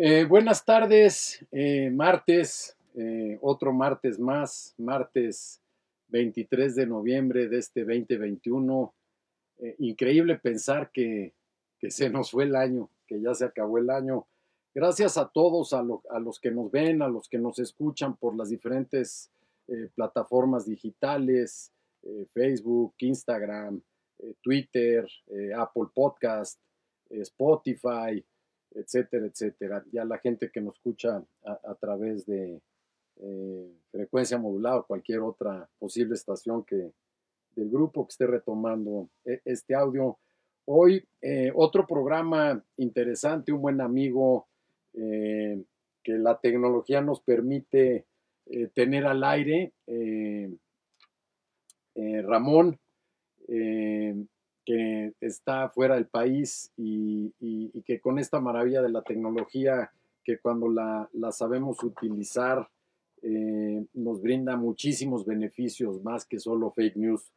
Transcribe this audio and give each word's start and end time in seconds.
Eh, 0.00 0.26
buenas 0.26 0.64
tardes, 0.64 1.44
eh, 1.50 1.90
martes, 1.90 2.76
eh, 2.94 3.36
otro 3.42 3.72
martes 3.72 4.16
más, 4.20 4.72
martes 4.78 5.60
23 6.06 6.76
de 6.76 6.86
noviembre 6.86 7.48
de 7.48 7.58
este 7.58 7.80
2021. 7.80 8.94
increíble 9.78 10.38
pensar 10.38 10.92
que, 10.92 11.34
se 11.88 12.10
nos 12.10 12.30
fue 12.30 12.44
el 12.44 12.54
año, 12.54 12.88
que 13.08 13.20
ya 13.20 13.34
se 13.34 13.44
acabó 13.44 13.78
el 13.78 13.90
año. 13.90 14.28
Gracias 14.72 15.18
a 15.18 15.26
todos, 15.26 15.72
a, 15.72 15.80
a 16.10 16.20
los 16.20 16.38
que 16.38 16.52
nos 16.52 16.70
ven, 16.70 17.02
a 17.02 17.08
los 17.08 17.28
que 17.28 17.38
nos 17.38 17.58
escuchan 17.58 18.16
por 18.16 18.36
las 18.36 18.50
diferentes 18.50 19.32
plataformas 19.96 20.64
digitales, 20.64 21.72
Facebook, 22.32 22.94
Instagram, 22.98 23.82
Twitter, 24.42 25.08
Apple 25.56 25.88
Podcast, 25.92 26.60
Spotify 27.10 28.24
etcétera, 28.74 29.26
etcétera. 29.26 29.84
Ya 29.92 30.04
la 30.04 30.18
gente 30.18 30.50
que 30.50 30.60
nos 30.60 30.74
escucha 30.76 31.22
a, 31.44 31.74
través 31.74 32.26
de 32.26 32.60
eh, 33.16 33.72
frecuencia 33.90 34.38
modulada 34.38 34.78
o 34.78 34.86
cualquier 34.86 35.20
otra 35.20 35.68
posible 35.78 36.14
estación 36.14 36.64
que 36.64 36.92
del 37.56 37.70
grupo 37.70 38.06
que 38.06 38.12
esté 38.12 38.26
retomando 38.26 39.08
e, 39.24 39.40
este 39.44 39.74
audio. 39.74 40.18
Hoy 40.66 41.04
eh, 41.22 41.50
otro 41.54 41.86
programa 41.86 42.62
interesante, 42.76 43.52
un 43.52 43.62
buen 43.62 43.80
amigo 43.80 44.46
eh, 44.94 45.62
que 46.02 46.12
la 46.12 46.38
tecnología 46.38 47.00
nos 47.00 47.20
permite 47.20 48.06
tener 48.72 49.04
al 49.04 49.22
aire. 49.24 49.72
Ramón, 51.94 52.78
que 54.68 55.14
está 55.22 55.70
fuera 55.70 55.94
del 55.94 56.08
país 56.08 56.70
y, 56.76 57.32
que 57.86 58.00
con 58.00 58.18
esta 58.18 58.38
maravilla 58.38 58.82
de 58.82 58.90
la 58.90 59.00
tecnología, 59.00 59.90
que 60.22 60.38
cuando 60.38 60.68
la, 60.68 61.08
sabemos 61.32 61.82
utilizar, 61.82 62.68
eh, 63.22 63.82
nos 63.94 64.20
brinda 64.20 64.58
muchísimos 64.58 65.24
beneficios 65.24 66.02
más 66.02 66.26
que 66.26 66.38
solo 66.38 66.70
fake 66.72 66.96
news. 66.96 67.32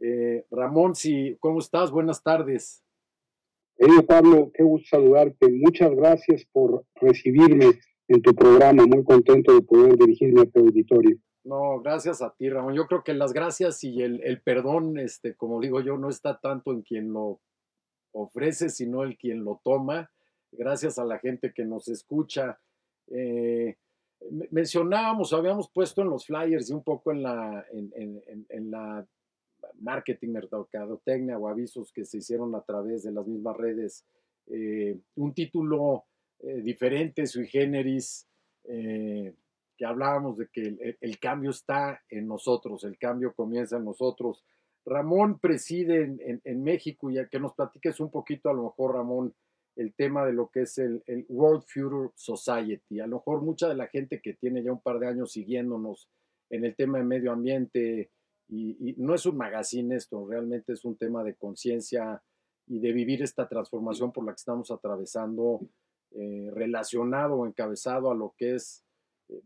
Eh, 0.00 0.44
Ramón, 0.52 0.94
si, 0.94 1.36
¿cómo 1.40 1.58
estás? 1.58 1.90
Buenas 1.90 2.22
tardes. 2.22 2.84
Hey, 3.76 3.90
Pablo, 4.06 4.52
qué 4.54 4.62
gusto 4.62 4.86
saludarte. 4.90 5.50
Muchas 5.50 5.90
gracias 5.96 6.44
por 6.52 6.84
recibirme 6.94 7.72
en 8.06 8.22
tu 8.22 8.36
programa. 8.36 8.86
Muy 8.86 9.02
contento 9.02 9.52
de 9.52 9.62
poder 9.62 9.98
dirigirme 9.98 10.42
a 10.42 10.46
tu 10.46 10.60
auditorio. 10.60 11.18
No, 11.44 11.80
gracias 11.80 12.20
a 12.20 12.34
ti, 12.34 12.50
Ramón. 12.50 12.74
Yo 12.74 12.86
creo 12.86 13.02
que 13.04 13.14
las 13.14 13.32
gracias 13.32 13.82
y 13.84 14.02
el, 14.02 14.40
perdón, 14.42 14.98
este, 14.98 15.34
como 15.34 15.60
digo 15.60 15.80
yo, 15.80 15.96
no 15.96 16.08
está 16.08 16.38
tanto 16.38 16.72
en 16.72 16.82
quien 16.82 17.12
lo 17.12 17.40
ofrece, 18.12 18.68
sino 18.68 19.02
el 19.02 19.16
quien 19.16 19.44
lo 19.44 19.60
toma. 19.62 20.10
Gracias 20.52 20.98
a 20.98 21.04
la 21.04 21.18
gente 21.18 21.52
que 21.52 21.64
nos 21.64 21.88
escucha. 21.88 22.58
Eh, 23.08 23.76
mencionábamos, 24.50 25.32
habíamos 25.32 25.70
puesto 25.70 26.02
en 26.02 26.10
los 26.10 26.26
flyers 26.26 26.70
y 26.70 26.74
un 26.74 26.82
poco 26.82 27.12
en 27.12 27.22
la, 27.22 27.64
en, 27.70 28.70
la 28.70 29.06
marketing, 29.80 30.28
mercadotecnia 30.30 31.38
o 31.38 31.48
avisos 31.48 31.92
que 31.92 32.04
se 32.04 32.18
hicieron 32.18 32.54
a 32.54 32.62
través 32.62 33.04
de 33.04 33.12
las 33.12 33.26
mismas 33.26 33.56
redes, 33.56 34.04
eh, 34.48 34.98
un 35.16 35.32
título 35.34 36.04
eh, 36.40 36.60
diferente, 36.62 37.26
sui 37.26 37.46
generis, 37.46 38.26
que 39.78 39.86
hablábamos 39.86 40.36
de 40.36 40.48
que 40.48 40.96
el, 41.00 41.18
cambio 41.20 41.50
está 41.50 42.02
en 42.10 42.26
nosotros, 42.26 42.82
el 42.82 42.98
cambio 42.98 43.32
comienza 43.32 43.76
en 43.76 43.84
nosotros. 43.84 44.44
Ramón 44.84 45.38
preside 45.38 46.16
en, 46.44 46.62
México, 46.64 47.10
y 47.10 47.16
que 47.28 47.38
nos 47.38 47.54
platiques 47.54 48.00
un 48.00 48.10
poquito, 48.10 48.50
a 48.50 48.54
lo 48.54 48.64
mejor, 48.64 48.96
Ramón, 48.96 49.34
el 49.76 49.94
tema 49.94 50.26
de 50.26 50.32
lo 50.32 50.48
que 50.48 50.62
es 50.62 50.78
el, 50.78 51.02
World 51.28 51.62
Future 51.62 52.10
Society. 52.16 52.98
A 52.98 53.06
lo 53.06 53.18
mejor 53.18 53.42
mucha 53.42 53.68
de 53.68 53.76
la 53.76 53.86
gente 53.86 54.20
que 54.20 54.34
tiene 54.34 54.64
ya 54.64 54.72
un 54.72 54.80
par 54.80 54.98
de 54.98 55.06
años 55.06 55.30
siguiéndonos 55.30 56.08
en 56.50 56.64
el 56.64 56.74
tema 56.74 56.98
de 56.98 57.04
medio 57.04 57.30
ambiente, 57.30 58.10
y, 58.48 58.94
no 58.98 59.14
es 59.14 59.26
un 59.26 59.36
magazine 59.36 59.94
esto, 59.94 60.26
realmente 60.26 60.72
es 60.72 60.84
un 60.84 60.96
tema 60.96 61.22
de 61.22 61.36
conciencia 61.36 62.20
y 62.66 62.80
de 62.80 62.92
vivir 62.92 63.22
esta 63.22 63.48
transformación 63.48 64.10
por 64.10 64.24
la 64.24 64.32
que 64.32 64.40
estamos 64.40 64.72
atravesando, 64.72 65.60
eh, 66.10 66.50
relacionado 66.52 67.36
o 67.36 67.46
encabezado 67.46 68.10
a 68.10 68.14
lo 68.14 68.34
que 68.36 68.56
es 68.56 68.84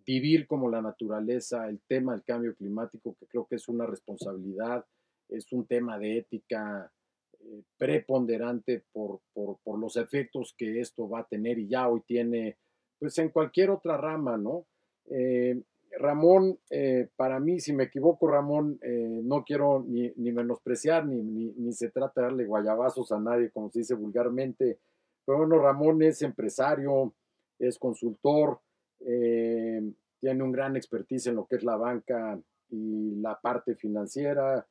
vivir 0.05 0.47
como 0.47 0.71
la 0.71 0.81
naturaleza, 0.81 1.69
el 1.69 1.81
tema 1.87 2.13
del 2.13 2.25
cambio 2.25 2.55
climático, 2.55 3.17
que 3.19 3.27
creo 3.27 3.47
que 3.47 3.57
es 3.57 3.69
una 3.69 3.87
responsabilidad, 3.87 4.85
es 5.29 5.53
un 5.53 5.67
tema 5.67 5.99
de 5.99 6.19
ética 6.19 6.93
eh, 7.41 7.63
preponderante 7.77 8.85
por, 8.93 9.21
por, 9.33 9.79
los 9.79 9.97
efectos 9.97 10.55
que 10.57 10.81
esto 10.81 11.09
va 11.09 11.21
a 11.21 11.27
tener 11.27 11.59
y 11.59 11.69
ya 11.69 11.89
hoy 11.89 12.03
tiene, 12.07 12.59
pues 12.99 13.19
en 13.19 13.31
cualquier 13.31 13.71
otra 13.71 13.97
rama, 13.97 14.37
¿no? 14.37 14.67
Eh, 15.07 15.61
Ramón, 15.99 16.59
eh, 16.71 17.09
para 17.17 17.41
mí, 17.41 17.61
si 17.61 17.73
me 17.73 17.85
equivoco, 17.85 18.27
Ramón, 18.27 18.81
no 18.83 19.45
quiero 19.45 19.85
ni, 19.87 20.11
ni 20.17 20.33
menospreciar, 20.33 21.05
ni, 21.05 21.23
ni, 21.23 21.53
ni, 21.53 21.73
se 21.75 21.91
trata 21.91 22.23
de 22.23 22.27
darle 22.29 22.47
guayabazos 22.47 23.13
a 23.13 23.21
nadie, 23.21 23.51
como 23.51 23.71
se 23.71 23.81
dice 23.81 23.95
vulgarmente, 23.95 24.79
pero 25.27 25.39
bueno, 25.39 25.59
Ramón 25.59 26.03
es 26.03 26.23
empresario, 26.23 27.15
es 27.59 27.79
consultor, 27.79 28.61
eh, 29.07 29.93
tiene 30.21 30.43
un 30.43 30.53
gran 30.53 30.77
expertise 30.77 31.29
en 31.29 31.37
lo 31.37 31.47
que 31.47 31.57
es 31.57 31.65
la 31.65 31.77
banca 31.77 32.41
y 32.69 33.17
la 33.17 33.39
parte 33.41 33.75
financiera, 33.75 34.67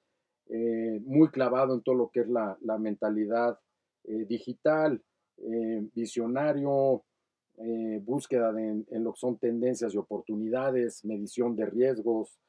eh, 0.48 1.02
muy 1.06 1.30
clavado 1.30 1.76
en 1.76 1.82
todo 1.82 1.96
lo 1.96 2.10
que 2.10 2.22
es 2.22 2.28
la, 2.28 2.58
mentalidad 2.80 3.60
eh, 4.06 4.26
digital, 4.26 5.04
visionario, 5.94 7.04
búsqueda 8.02 8.54
de, 8.54 8.86
en 8.90 9.04
lo 9.04 9.14
que 9.14 9.20
son 9.20 9.38
tendencias 9.38 9.94
y 9.94 9.98
oportunidades, 9.98 11.04
medición 11.04 11.56
de 11.56 11.66
riesgos. 11.66 12.40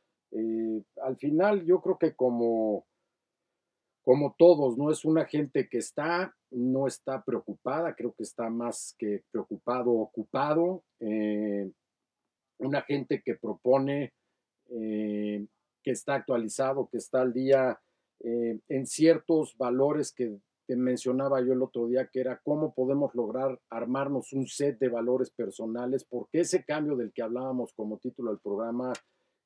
al 1.02 1.16
final 1.16 1.64
yo 1.64 1.80
creo 1.80 1.98
que 1.98 2.14
como, 2.14 2.86
como 4.02 4.34
todos, 4.38 4.76
no 4.76 4.90
es 4.90 5.04
una 5.04 5.24
gente 5.24 5.68
que 5.68 5.78
está, 5.78 6.34
no 6.50 6.86
está 6.86 7.22
preocupada, 7.22 7.94
creo 7.94 8.12
que 8.12 8.24
está 8.24 8.50
más 8.50 8.94
que 8.98 9.22
preocupado, 9.30 9.90
ocupado. 9.92 10.82
Una 12.64 12.82
gente 12.82 13.22
que 13.24 13.34
propone, 13.34 14.12
eh, 14.70 15.46
que 15.82 15.90
está 15.90 16.14
actualizado, 16.14 16.88
que 16.90 16.98
está 16.98 17.20
al 17.20 17.32
día 17.32 17.80
eh, 18.20 18.58
en 18.68 18.86
ciertos 18.86 19.56
valores 19.56 20.12
que 20.12 20.38
te 20.66 20.76
mencionaba 20.76 21.40
yo 21.40 21.52
el 21.52 21.62
otro 21.62 21.88
día, 21.88 22.08
que 22.12 22.20
era 22.20 22.40
cómo 22.44 22.72
podemos 22.72 23.14
lograr 23.14 23.58
armarnos 23.68 24.32
un 24.32 24.46
set 24.46 24.78
de 24.78 24.88
valores 24.88 25.30
personales, 25.30 26.04
porque 26.04 26.40
ese 26.40 26.64
cambio 26.64 26.96
del 26.96 27.12
que 27.12 27.22
hablábamos 27.22 27.72
como 27.74 27.98
título 27.98 28.30
del 28.30 28.40
programa, 28.40 28.92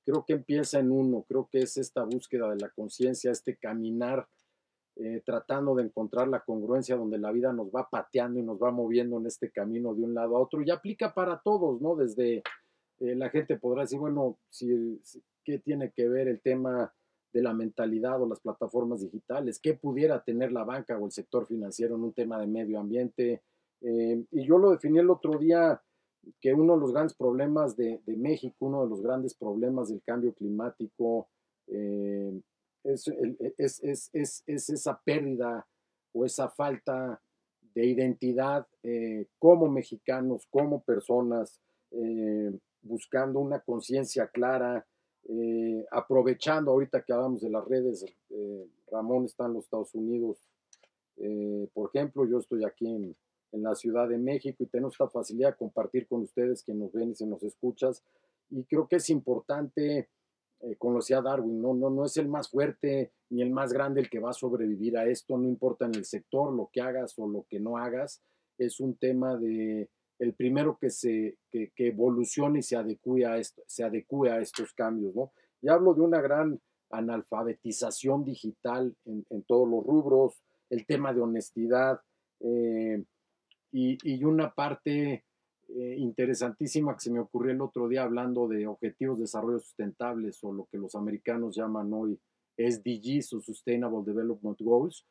creo 0.04 0.24
que 0.26 0.34
empieza 0.34 0.78
en 0.78 0.92
uno, 0.92 1.24
creo 1.26 1.48
que 1.50 1.62
es 1.62 1.78
esta 1.78 2.04
búsqueda 2.04 2.50
de 2.50 2.60
la 2.60 2.69
conciencia, 2.69 3.30
este 3.30 3.56
caminar 3.56 4.28
eh, 4.98 5.22
tratando 5.26 5.74
de 5.74 5.82
encontrar 5.82 6.26
la 6.26 6.40
congruencia 6.40 6.96
donde 6.96 7.19
la 7.19 7.30
vida 7.30 7.52
nos 7.52 7.69
va 7.69 7.86
pateando 7.90 8.40
y 8.40 8.42
nos 8.42 8.58
va 8.58 8.70
moviendo 8.70 9.19
en 9.19 9.26
este 9.26 9.50
camino 9.50 9.94
de 9.94 10.02
un 10.02 10.14
lado 10.14 10.36
a 10.36 10.40
otro 10.40 10.62
y 10.62 10.70
aplica 10.70 11.12
para 11.12 11.38
todos, 11.44 11.82
¿no? 11.82 11.96
Desde 11.96 12.42
eh, 12.98 13.14
la 13.14 13.28
gente 13.28 13.58
podrá 13.58 13.82
decir, 13.82 13.98
bueno, 13.98 14.38
¿qué 15.44 15.58
tiene 15.58 15.90
que 15.90 16.08
ver 16.08 16.28
el 16.28 16.40
tema 16.40 16.93
de 17.32 17.43
la 17.43 17.52
mentalidad 17.52 18.20
o 18.22 18.28
las 18.28 18.40
plataformas 18.40 19.02
digitales? 19.02 19.58
¿Qué 19.58 19.75
pudiera 19.75 20.22
tener 20.22 20.52
la 20.52 20.64
banca 20.64 20.96
o 20.98 21.04
el 21.04 21.12
sector 21.12 21.46
financiero 21.46 21.96
en 21.96 22.04
un 22.04 22.12
tema 22.12 22.40
de 22.40 22.46
medio 22.46 22.81
ambiente? 22.81 23.43
Eh, 23.82 24.25
y 24.31 24.46
yo 24.46 24.56
lo 24.56 24.70
definí 24.70 24.98
el 24.98 25.10
otro 25.10 25.38
día 25.38 25.81
que 26.40 26.54
uno 26.54 26.75
de 26.75 26.81
los 26.81 26.93
grandes 26.93 27.14
problemas 27.14 27.76
de, 27.76 28.00
México, 28.06 28.56
uno 28.60 28.82
de 28.82 28.88
los 28.88 29.02
grandes 29.02 29.34
problemas 29.34 29.90
del 29.90 30.02
cambio 30.02 30.32
climático, 30.32 31.28
eh, 31.66 32.40
es, 32.82 33.06
es, 34.12 34.43
esa 34.46 35.00
pérdida 35.04 35.66
o 36.12 36.25
esa 36.25 36.48
falta 36.48 37.20
de 37.75 37.84
identidad 37.84 38.66
como 39.38 39.69
mexicanos, 39.69 40.46
como 40.50 40.82
personas, 40.82 41.60
buscando 42.86 43.40
una 43.40 43.60
conciencia 43.60 44.28
clara, 44.28 44.86
aprovechando 45.90 46.70
ahorita 46.70 47.02
que 47.02 47.12
hablamos 47.12 47.40
de 47.40 47.50
las 47.50 47.64
redes, 47.66 48.04
Ramón 48.90 49.24
está 49.24 49.46
en 49.46 49.54
los 49.54 49.64
Estados 49.64 49.94
Unidos, 49.94 50.38
por 51.72 51.90
ejemplo, 51.92 52.26
yo 52.26 52.38
estoy 52.38 52.64
aquí 52.64 52.86
en, 52.86 53.16
en 53.52 53.62
la 53.62 53.74
Ciudad 53.74 54.08
de 54.08 54.18
México 54.18 54.62
y 54.62 54.66
tenemos 54.66 54.94
esta 54.94 55.08
facilidad 55.08 55.50
de 55.50 55.56
compartir 55.56 56.06
con 56.06 56.22
ustedes 56.22 56.62
que 56.62 56.74
nos 56.74 56.92
ven 56.92 57.10
y 57.10 57.14
se 57.14 57.26
nos 57.26 57.42
escuchas. 57.42 58.02
Y 58.50 58.64
creo 58.64 58.86
que 58.86 58.96
es 58.96 59.10
importante, 59.10 60.08
eh, 60.60 60.76
como 60.78 60.96
decía 60.96 61.20
Darwin, 61.20 61.60
¿no? 61.60 61.74
No, 61.74 61.90
no 61.90 62.04
es 62.04 62.16
el 62.16 62.28
más 62.28 62.50
fuerte 62.50 63.12
ni 63.30 63.42
el 63.42 63.50
más 63.50 63.72
grande 63.72 64.00
el 64.00 64.10
que 64.10 64.20
va 64.20 64.30
a 64.30 64.34
sobrevivir 64.34 64.96
a 64.96 65.06
esto, 65.06 65.36
no 65.36 65.48
importa 65.48 65.86
en 65.86 65.94
el 65.94 66.04
sector 66.04 66.52
lo 66.52 66.70
que 66.72 66.80
hagas 66.80 67.18
o 67.18 67.26
lo 67.26 67.44
que 67.48 67.58
no 67.58 67.76
hagas, 67.76 68.22
es 68.58 68.78
un 68.78 68.96
tema 68.96 69.36
de 69.36 69.88
el 70.18 70.34
primero 70.34 70.78
que 70.78 70.90
se 70.90 71.38
que, 71.50 71.70
evolucione 71.78 72.60
y 72.60 72.62
se 72.62 72.76
adecue 72.76 73.24
a 73.26 73.38
esto, 73.38 73.62
se 73.66 73.84
adecue 73.84 74.30
a 74.30 74.40
estos 74.40 74.72
cambios, 74.72 75.14
¿no? 75.14 75.32
Y 75.62 75.68
hablo 75.68 75.94
de 75.94 76.02
una 76.02 76.20
gran 76.20 76.60
analfabetización 76.90 78.24
digital 78.24 78.94
en, 79.04 79.26
en 79.30 79.42
todos 79.42 79.68
los 79.68 79.84
rubros, 79.84 80.42
el 80.70 80.86
tema 80.86 81.12
de 81.12 81.20
honestidad, 81.20 82.00
eh, 82.40 83.02
y, 83.72 84.24
una 84.24 84.54
parte 84.54 85.24
eh, 85.68 85.94
interesantísima 85.98 86.94
que 86.94 87.00
se 87.00 87.10
me 87.10 87.20
ocurrió 87.20 87.52
el 87.52 87.60
otro 87.60 87.88
día 87.88 88.04
hablando 88.04 88.48
de 88.48 88.66
objetivos 88.66 89.19
de 89.19 89.22
desarrollo 89.22 89.58
sustentables 89.58 90.42
o 90.42 90.52
lo 90.52 90.66
que 90.66 90.78
los 90.78 90.94
americanos 90.94 91.56
llaman 91.56 91.92
hoy 91.92 92.19
SDGs 92.56 93.34
o 93.34 93.40
Sustainable 93.40 94.02
Development 94.04 94.58
Goals. 94.60 95.04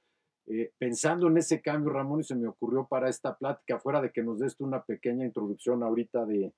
Eh, 0.48 0.72
pensando 0.78 1.28
en 1.28 1.38
ese 1.38 1.62
cambio, 1.62 1.92
Ramón, 1.92 2.20
y 2.20 2.24
se 2.24 2.36
me 2.36 2.48
ocurrió 2.48 2.88
para 2.88 3.10
esta 3.10 3.36
plática, 3.36 3.80
fuera 3.80 4.02
de 4.02 4.12
que 4.12 4.24
nos 4.24 4.40
des 4.40 4.60
una 4.60 4.84
pequeña 4.84 5.26
introducción 5.26 5.82
ahorita 5.82 6.26
de, 6.26 6.54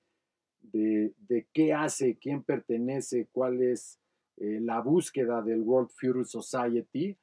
de, 0.60 1.46
qué 1.52 1.72
hace, 1.72 2.18
quién 2.18 2.42
pertenece, 2.42 3.28
cuál 3.32 3.62
es 3.62 3.98
eh, 4.36 4.60
la 4.60 4.80
búsqueda 4.80 5.40
del 5.42 5.62
World 5.62 5.90
Future 5.90 6.24
Society, 6.24 7.16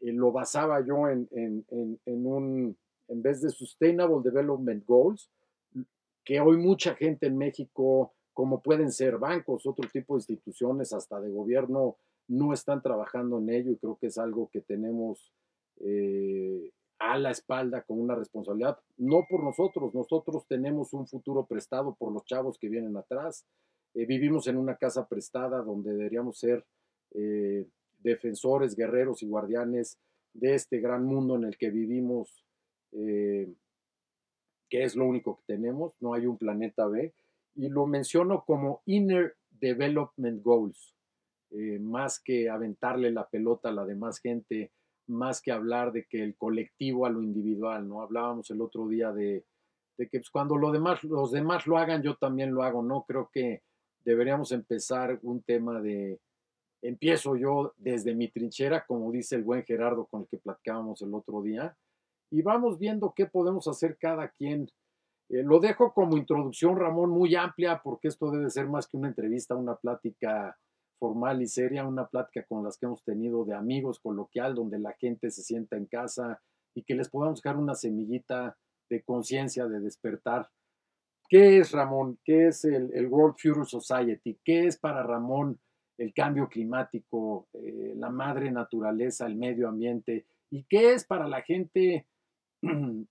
lo 0.00 0.30
basaba 0.30 0.80
yo 0.80 1.08
en, 1.08 1.28
en, 1.32 1.64
en 2.06 2.26
un 2.26 2.76
en 3.08 3.22
vez 3.22 3.40
de 3.40 3.50
Sustainable 3.50 4.20
Development 4.22 4.84
Goals, 4.86 5.30
que 6.24 6.40
hoy 6.40 6.58
mucha 6.58 6.94
gente 6.94 7.26
en 7.26 7.38
México, 7.38 8.12
como 8.34 8.62
pueden 8.62 8.92
ser 8.92 9.18
bancos, 9.18 9.66
otro 9.66 9.88
tipo 9.90 10.14
de 10.14 10.18
instituciones, 10.18 10.92
hasta 10.92 11.20
de 11.20 11.30
gobierno, 11.30 11.96
no 12.28 12.52
están 12.52 12.82
trabajando 12.82 13.38
en 13.38 13.48
ello 13.48 13.72
y 13.72 13.78
creo 13.78 13.96
que 13.96 14.08
es 14.08 14.18
algo 14.18 14.50
que 14.52 14.60
tenemos 14.60 15.32
eh, 15.80 16.72
a 16.98 17.16
la 17.16 17.30
espalda 17.30 17.82
con 17.82 18.00
una 18.00 18.16
responsabilidad, 18.16 18.78
no 18.96 19.24
por 19.30 19.44
nosotros, 19.44 19.94
nosotros 19.94 20.44
tenemos 20.48 20.92
un 20.92 21.06
futuro 21.06 21.46
prestado 21.46 21.94
por 21.94 22.12
los 22.12 22.24
chavos 22.24 22.58
que 22.58 22.68
vienen 22.68 22.96
atrás, 22.96 23.46
eh, 23.94 24.04
vivimos 24.04 24.48
en 24.48 24.56
una 24.56 24.76
casa 24.76 25.06
prestada 25.06 25.62
donde 25.62 25.92
deberíamos 25.92 26.38
ser 26.38 26.66
eh, 27.12 27.68
defensores, 28.00 28.74
guerreros 28.74 29.22
y 29.22 29.28
guardianes 29.28 29.98
de 30.34 30.54
este 30.54 30.80
gran 30.80 31.04
mundo 31.04 31.36
en 31.36 31.44
el 31.44 31.56
que 31.56 31.70
vivimos 31.70 32.44
que 32.90 34.82
es 34.82 34.96
lo 34.96 35.04
único 35.04 35.36
que 35.36 35.54
tenemos, 35.54 35.92
no 36.00 36.14
hay 36.14 36.24
un 36.24 36.38
planeta 36.38 36.86
B, 36.86 37.12
y 37.54 37.68
lo 37.68 37.86
menciono 37.86 38.44
como 38.46 38.80
Inner 38.86 39.36
Development 39.50 40.42
Goals, 40.42 40.94
más 41.80 42.18
que 42.18 42.48
aventarle 42.48 43.12
la 43.12 43.28
pelota 43.28 43.68
a 43.68 43.72
la 43.72 43.84
demás 43.84 44.20
gente, 44.20 44.72
más 45.08 45.40
que 45.40 45.52
hablar 45.52 45.92
de 45.92 46.04
que 46.04 46.22
el 46.22 46.36
colectivo 46.36 47.06
a 47.06 47.10
lo 47.10 47.22
individual, 47.22 47.88
¿no? 47.88 48.02
Hablábamos 48.02 48.50
el 48.50 48.60
otro 48.60 48.86
día 48.88 49.12
de, 49.12 49.44
que 49.96 50.06
pues, 50.10 50.30
cuando 50.30 50.56
lo 50.56 50.70
demás, 50.70 51.02
los 51.04 51.32
demás 51.32 51.66
lo 51.66 51.78
hagan, 51.78 52.02
yo 52.02 52.16
también 52.16 52.54
lo 52.54 52.62
hago, 52.62 52.82
¿no? 52.82 53.04
Creo 53.06 53.30
que 53.32 53.62
deberíamos 54.04 54.52
empezar 54.52 55.18
un 55.22 55.42
tema 55.42 55.80
de, 55.80 56.20
empiezo 56.82 57.36
yo 57.36 57.72
desde 57.76 58.14
mi 58.14 58.28
trinchera, 58.28 58.84
como 58.86 59.10
dice 59.10 59.36
el 59.36 59.44
buen 59.44 59.64
Gerardo 59.64 60.06
con 60.06 60.22
el 60.22 60.28
que 60.28 60.38
platicábamos 60.38 61.02
el 61.02 61.14
otro 61.14 61.42
día, 61.42 61.76
y 62.30 62.42
vamos 62.42 62.78
viendo 62.78 63.12
qué 63.16 63.26
podemos 63.26 63.66
hacer 63.68 63.96
cada 63.98 64.28
quien. 64.28 64.70
Eh, 65.30 65.42
lo 65.42 65.58
dejo 65.60 65.92
como 65.92 66.16
introducción, 66.16 66.76
Ramón, 66.76 67.10
muy 67.10 67.34
amplia, 67.34 67.80
porque 67.82 68.08
esto 68.08 68.30
debe 68.30 68.50
ser 68.50 68.66
más 68.66 68.86
que 68.86 68.96
una 68.96 69.08
entrevista, 69.08 69.54
una 69.54 69.76
plática 69.76 70.56
formal 70.98 71.42
y 71.42 71.46
seria, 71.46 71.86
una 71.86 72.06
plática 72.06 72.44
con 72.48 72.64
las 72.64 72.78
que 72.78 72.86
hemos 72.86 73.02
tenido 73.04 73.44
de 73.44 73.54
amigos, 73.54 74.00
coloquial, 74.00 74.54
donde 74.54 74.78
la 74.78 74.92
gente 74.92 75.30
se 75.30 75.42
sienta 75.42 75.76
en 75.76 75.86
casa 75.86 76.40
y 76.74 76.82
que 76.82 76.94
les 76.94 77.08
podamos 77.08 77.42
dejar 77.42 77.56
una 77.58 77.74
semillita 77.74 78.56
de 78.90 79.02
conciencia, 79.02 79.66
de 79.66 79.80
despertar. 79.80 80.48
¿Qué 81.28 81.58
es, 81.58 81.72
Ramón? 81.72 82.18
¿Qué 82.24 82.48
es 82.48 82.64
el, 82.64 83.06
World 83.08 83.36
Future 83.38 83.66
Society? 83.66 84.38
¿Qué 84.44 84.66
es 84.66 84.78
para 84.78 85.02
Ramón 85.02 85.60
el 85.98 86.14
cambio 86.14 86.48
climático, 86.48 87.48
eh, 87.52 87.94
la 87.96 88.10
madre 88.10 88.50
naturaleza, 88.50 89.26
el 89.26 89.36
medio 89.36 89.68
ambiente? 89.68 90.26
¿Y 90.50 90.64
qué 90.64 90.94
es 90.94 91.04
para 91.04 91.28
la 91.28 91.42
gente 91.42 92.06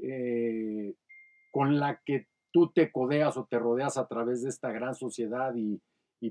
Eh, 0.00 0.94
con 1.50 1.80
la 1.80 2.00
que 2.04 2.28
tú 2.52 2.70
te 2.70 2.92
codeas 2.92 3.36
o 3.36 3.46
te 3.46 3.58
rodeas 3.58 3.96
a 3.98 4.06
través 4.06 4.42
de 4.42 4.48
esta 4.48 4.70
gran 4.70 4.94
sociedad 4.94 5.54
y, 5.56 5.80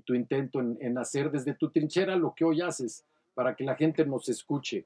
tu 0.05 0.13
intento 0.13 0.59
en, 0.59 0.97
hacer 0.97 1.31
desde 1.31 1.53
tu 1.53 1.69
trinchera 1.71 2.15
lo 2.15 2.33
que 2.35 2.45
hoy 2.45 2.61
haces 2.61 3.05
para 3.33 3.55
que 3.55 3.63
la 3.63 3.75
gente 3.75 4.05
nos 4.05 4.27
escuche. 4.29 4.85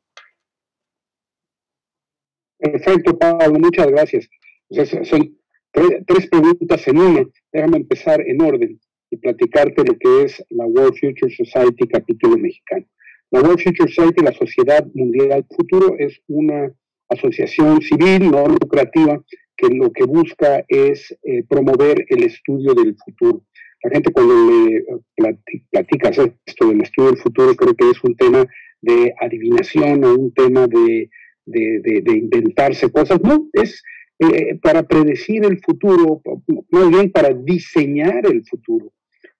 Perfecto, 2.58 3.18
Pablo, 3.18 3.60
muchas 3.60 3.88
gracias. 3.88 4.30
son 5.04 5.38
tres, 5.72 6.28
preguntas 6.30 6.88
en 6.88 6.98
una. 6.98 7.26
Déjame 7.52 7.78
empezar 7.78 8.22
en 8.22 8.42
orden 8.42 8.80
y 9.10 9.18
platicarte 9.18 9.84
lo 9.84 9.98
que 9.98 10.24
es 10.24 10.44
la 10.50 10.66
World 10.66 10.98
Future 11.00 11.34
Society 11.34 11.88
capítulo 11.88 12.38
mexicano. 12.38 12.86
La 13.32 13.42
World 13.42 13.62
Future 13.62 13.92
Society, 13.92 14.24
la 14.24 14.34
Sociedad 14.34 14.86
Mundial 14.94 15.46
Futuro, 15.50 15.96
es 15.98 16.22
una 16.28 16.72
asociación 17.10 17.82
civil 17.82 18.32
no 18.32 18.46
lucrativa 18.48 19.24
que 19.56 19.68
lo 19.70 19.92
que 19.92 20.06
busca 20.06 20.64
es 20.68 21.18
eh, 21.24 21.44
promover 21.48 22.06
el 22.10 22.24
estudio 22.24 22.74
del 22.74 22.96
futuro. 22.96 23.44
La 23.84 23.90
gente 23.90 24.12
cuando 24.12 24.34
le 24.34 24.78
eh, 24.78 24.86
platica, 25.72 26.10
esto 26.10 26.68
del 26.68 26.82
estudio 26.82 27.12
del 27.12 27.20
futuro 27.20 27.56
creo 27.56 27.76
que 27.76 27.90
es 27.90 28.04
un 28.04 28.16
tema 28.16 28.46
de 28.82 29.14
adivinación 29.20 30.04
o 30.04 30.16
un 30.16 30.34
tema 30.34 30.68
de, 30.68 31.10
inventarse 31.46 32.92
cosas. 32.92 33.20
No, 33.22 33.50
es 33.54 33.84
eh, 34.20 34.60
para 34.62 34.84
predecir 34.84 35.44
el 35.46 35.60
futuro, 35.60 36.22
más 36.70 36.90
bien 36.90 37.12
para 37.12 37.34
diseñar 37.34 38.26
el 38.26 38.46
futuro, 38.46 38.94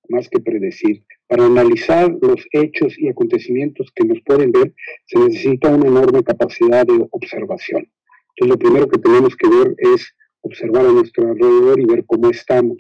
más 0.10 0.28
que 0.28 0.40
predecir. 0.40 1.04
Para 1.28 1.46
analizar 1.46 2.12
los 2.22 2.46
hechos 2.52 2.98
y 3.00 3.08
acontecimientos 3.08 3.92
que 3.96 4.06
nos 4.06 4.20
pueden 4.22 4.52
ver, 4.52 4.74
se 5.06 5.20
necesita 5.20 5.74
una 5.74 5.88
enorme 5.88 6.24
capacidad 6.24 6.86
de 6.86 7.06
observación. 7.12 7.88
Entonces, 8.36 8.50
lo 8.50 8.58
primero 8.58 8.88
que 8.88 9.00
tenemos 9.00 9.36
que 9.36 9.48
ver 9.48 9.76
es 9.78 10.14
observar 10.42 10.88
a 10.88 10.92
nuestro 10.92 11.30
alrededor 11.30 11.80
y 11.80 11.86
ver 11.86 12.04
cómo 12.06 12.30
estamos. 12.30 12.78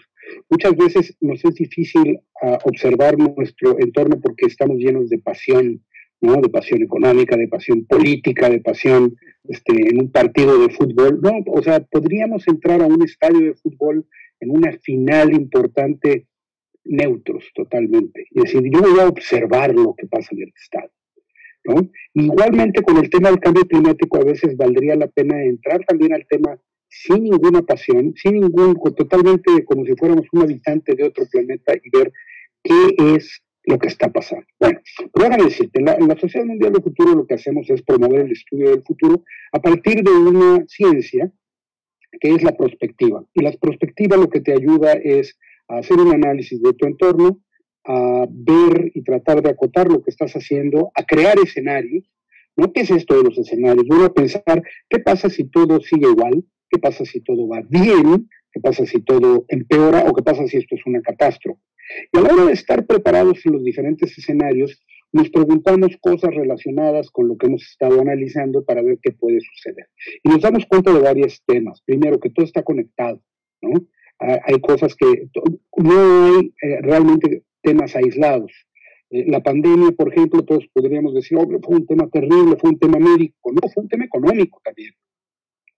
Muchas 0.50 0.76
veces 0.76 1.18
nos 1.22 1.44
es 1.44 1.56
difícil 1.56 2.20
ah, 2.42 2.60
observar 2.66 3.18
nuestro 3.18 3.80
entorno 3.80 4.20
porque 4.22 4.46
estamos 4.46 4.78
llenos 4.78 5.10
de 5.10 5.20
pasión, 5.20 5.84
¿no? 6.22 6.36
De 6.42 6.50
pasión 6.50 6.82
económica, 6.84 7.36
de 7.38 7.48
pasión 7.48 7.86
política, 7.86 8.50
de 8.50 8.60
pasión 8.60 9.16
este, 9.48 9.74
en 9.90 10.02
un 10.02 10.12
partido 10.12 10.60
de 10.60 10.74
fútbol. 10.74 11.20
No, 11.22 11.32
o 11.48 11.64
sea, 11.64 11.80
podríamos 11.80 12.48
entrar 12.48 12.82
a 12.82 12.88
un 12.88 13.04
estadio 13.04 13.40
de 13.40 13.54
fútbol 13.56 14.06
en 14.40 14.52
una 14.52 14.72
final 14.74 15.34
importante 15.34 16.28
neutros 16.84 17.46
totalmente. 17.54 18.28
Y 18.32 18.42
decir, 18.42 18.62
yo 18.72 18.82
voy 18.82 19.00
a 19.00 19.08
observar 19.08 19.74
lo 19.74 19.96
que 19.96 20.08
pasa 20.08 20.30
en 20.32 20.44
el 20.44 20.54
Estado. 20.56 20.92
¿no? 21.64 21.90
Igualmente 22.14 22.82
con 22.82 22.98
el 22.98 23.10
tema 23.10 23.30
del 23.30 23.40
cambio 23.40 23.66
climático 23.68 24.18
a 24.18 24.26
veces 24.26 24.58
valdría 24.58 24.96
la 24.96 25.08
pena 25.08 25.44
entrar 25.44 25.84
también 25.86 26.14
al 26.14 26.26
tema 26.28 26.60
sin 26.92 27.24
ninguna 27.24 27.62
pasión, 27.62 28.14
sin 28.16 28.34
ningún, 28.34 28.78
totalmente 28.96 29.64
como 29.64 29.86
si 29.86 29.96
fuéramos 29.96 30.26
un 30.34 30.42
habitante 30.42 30.94
de 30.94 31.06
otro 31.06 31.26
planeta 31.32 31.74
y 31.74 31.90
ver 31.90 32.12
qué 32.62 33.16
es 33.16 33.42
lo 33.64 33.80
que 33.80 33.88
está 33.88 34.12
pasando. 34.12 34.46
Bueno, 34.60 34.80
pero 35.14 35.30
déjame 35.30 35.46
decirte, 35.46 35.80
en 35.80 35.86
la, 35.86 36.18
Sociedad 36.18 36.46
Mundial 36.46 36.74
del 36.74 36.84
Futuro 36.84 37.16
lo 37.16 37.26
que 37.26 37.36
hacemos 37.36 37.70
es 37.70 37.82
promover 37.84 38.22
el 38.26 38.34
estudio 38.34 38.72
del 38.72 38.84
futuro 38.84 39.24
a 39.54 39.62
partir 39.62 40.04
de 40.04 40.12
una 40.12 40.66
ciencia 40.68 41.32
que 42.20 42.36
es 42.36 42.44
la 42.44 42.58
prospectiva. 42.58 43.24
Y 43.34 43.42
la 43.42 43.54
prospectiva 43.54 44.18
lo 44.18 44.30
que 44.30 44.42
te 44.42 44.52
ayuda 44.52 44.92
es 44.92 45.40
a 45.70 45.78
hacer 45.78 45.98
un 45.98 46.14
análisis 46.14 46.62
de 46.62 46.74
tu 46.74 46.86
entorno, 46.86 47.40
a 47.86 48.26
ver 48.30 48.92
y 48.94 49.02
tratar 49.02 49.42
de 49.42 49.52
acotar 49.52 49.90
lo 49.90 50.04
que 50.04 50.12
estás 50.12 50.34
haciendo, 50.34 50.92
a 50.94 51.06
crear 51.06 51.40
escenarios. 51.40 52.12
¿no? 52.58 52.74
¿Qué 52.74 52.82
es 52.82 52.92
esto 52.92 53.16
de 53.16 53.24
los 53.24 53.38
escenarios? 53.38 53.86
Uno 53.90 54.04
a 54.04 54.14
pensar, 54.14 54.62
¿qué 54.90 55.00
pasa 55.00 55.30
si 55.30 55.46
todo 55.46 55.80
sigue 55.80 56.10
igual? 56.10 56.44
¿Qué 56.72 56.80
pasa 56.80 57.04
si 57.04 57.20
todo 57.20 57.48
va 57.50 57.62
bien? 57.68 58.30
¿Qué 58.52 58.62
pasa 58.62 58.86
si 58.86 59.02
todo 59.02 59.46
empeora 59.50 60.06
o 60.08 60.14
qué 60.14 60.24
pasa 60.24 60.48
si 60.48 60.58
esto 60.58 60.76
es 60.76 60.86
una 60.86 61.02
catástrofe? 61.02 61.60
Y 62.14 62.18
a 62.18 62.22
la 62.22 62.34
hora 62.34 62.46
de 62.46 62.54
estar 62.54 62.86
preparados 62.86 63.46
en 63.46 63.54
los 63.54 63.64
diferentes 63.64 64.18
escenarios, 64.18 64.82
nos 65.12 65.30
preguntamos 65.30 65.98
cosas 66.00 66.34
relacionadas 66.34 67.12
con 67.12 67.28
lo 67.28 67.38
que 67.38 67.48
hemos 67.48 67.64
estado 67.64 68.00
analizando 68.00 68.64
para 68.64 68.82
ver 68.82 69.00
qué 69.02 69.12
puede 69.12 69.42
suceder. 69.42 69.88
Y 70.24 70.30
nos 70.30 70.42
damos 70.42 70.66
cuenta 70.66 70.94
de 70.94 71.00
varios 71.00 71.44
temas. 71.46 71.82
Primero, 71.86 72.20
que 72.20 72.30
todo 72.30 72.46
está 72.46 72.64
conectado, 72.64 73.22
¿no? 73.62 73.74
Hay 74.20 74.62
cosas 74.62 74.96
que 74.96 75.28
no 75.78 76.26
hay 76.26 76.54
eh, 76.62 76.82
realmente 76.82 77.44
temas 77.62 77.96
aislados. 77.96 78.52
Eh, 79.10 79.26
la 79.28 79.42
pandemia, 79.42 79.92
por 79.92 80.14
ejemplo, 80.14 80.46
todos 80.46 80.66
podríamos 80.72 81.14
decir, 81.14 81.38
hombre, 81.38 81.58
fue 81.62 81.76
un 81.76 81.88
tema 81.88 82.08
terrible, 82.08 82.56
fue 82.58 82.70
un 82.70 82.80
tema 82.80 83.00
médico. 83.00 83.52
No, 83.52 83.68
fue 83.74 83.84
un 83.84 83.90
tema 83.90 84.06
económico 84.06 84.62
también. 84.64 84.94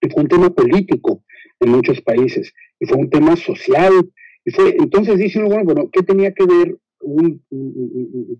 Fue 0.10 0.24
un 0.24 0.30
tema 0.30 0.50
político 0.50 1.24
en 1.60 1.70
muchos 1.70 2.02
países. 2.02 2.54
Y 2.80 2.86
fue 2.86 2.98
un 2.98 3.10
tema 3.10 3.36
social. 3.36 3.94
Y 4.46 4.52
fue, 4.52 4.76
entonces 4.78 5.18
dice 5.18 5.40
uno, 5.40 5.50
bueno, 5.50 5.64
bueno, 5.66 5.90
¿qué 5.92 6.04
tenía 6.04 6.34
que 6.34 6.46
ver 6.46 6.78
un 7.00 7.42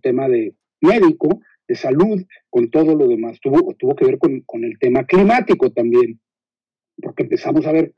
tema 0.02 0.28
de, 0.28 0.56
médico, 0.84 1.42
de 1.68 1.76
salud, 1.76 2.24
con 2.50 2.70
todo 2.70 2.96
lo 2.96 3.08
demás. 3.08 3.40
Tuvo, 3.42 3.74
tuvo 3.76 3.96
que 3.96 4.06
ver 4.06 4.20
con, 4.20 4.64
el 4.64 4.78
tema 4.80 5.06
climático 5.06 5.72
también, 5.72 6.20
porque 7.02 7.24
empezamos 7.24 7.66
a 7.66 7.72
ver 7.72 7.94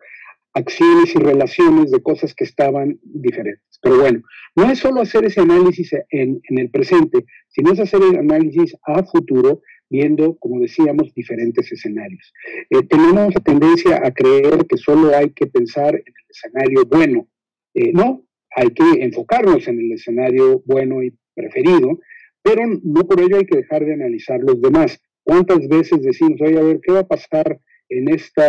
acciones 0.54 1.14
y 1.14 1.20
relaciones 1.20 1.92
de 1.92 2.02
cosas 2.02 2.34
que 2.34 2.46
estaban 2.46 2.98
diferentes. 3.04 3.80
Pero 3.82 4.00
bueno, 4.00 4.22
no 4.56 4.72
es 4.72 4.80
solo 4.80 5.02
hacer 5.02 5.26
ese 5.26 5.42
análisis 5.42 5.92
en, 6.10 6.40
el 6.48 6.70
presente, 6.70 7.26
sino 7.50 7.74
es 7.74 7.80
hacer 7.80 8.02
el 8.04 8.18
análisis 8.18 8.76
a 8.86 9.04
futuro, 9.04 9.62
viendo, 9.90 10.36
como 10.38 10.62
decíamos, 10.62 11.14
diferentes 11.14 11.72
escenarios. 11.72 12.34
Eh, 12.70 12.84
tenemos 12.84 13.34
la 13.34 13.42
tendencia 13.42 14.02
a 14.04 14.12
creer 14.12 14.66
que 14.68 14.78
solo 14.78 15.16
hay 15.16 15.30
que 15.32 15.48
pensar 15.48 15.96
en 15.96 16.02
el 16.08 16.26
escenario 16.30 16.86
bueno. 16.86 17.28
Eh, 17.74 17.92
no, 17.94 18.26
hay 18.56 18.70
que 18.72 19.04
enfocarnos 19.04 19.68
en 19.68 19.80
el 19.80 19.92
escenario 19.94 20.64
bueno 20.66 21.04
y 21.04 21.14
preferido, 21.34 22.00
pero 22.42 22.64
no 22.84 23.08
por 23.08 23.20
ello 23.20 23.38
hay 23.38 23.46
que 23.46 23.58
dejar 23.58 23.86
de 23.86 23.94
analizar 23.94 24.40
los 24.42 24.62
demás. 24.62 25.00
¿Cuántas 25.24 25.68
veces 25.68 26.02
decimos, 26.02 26.40
oye, 26.42 26.58
a 26.58 26.64
ver, 26.64 26.80
¿qué 26.82 26.92
va 26.92 27.00
a 27.00 27.08
pasar 27.08 27.60
en 27.90 28.10
este 28.10 28.42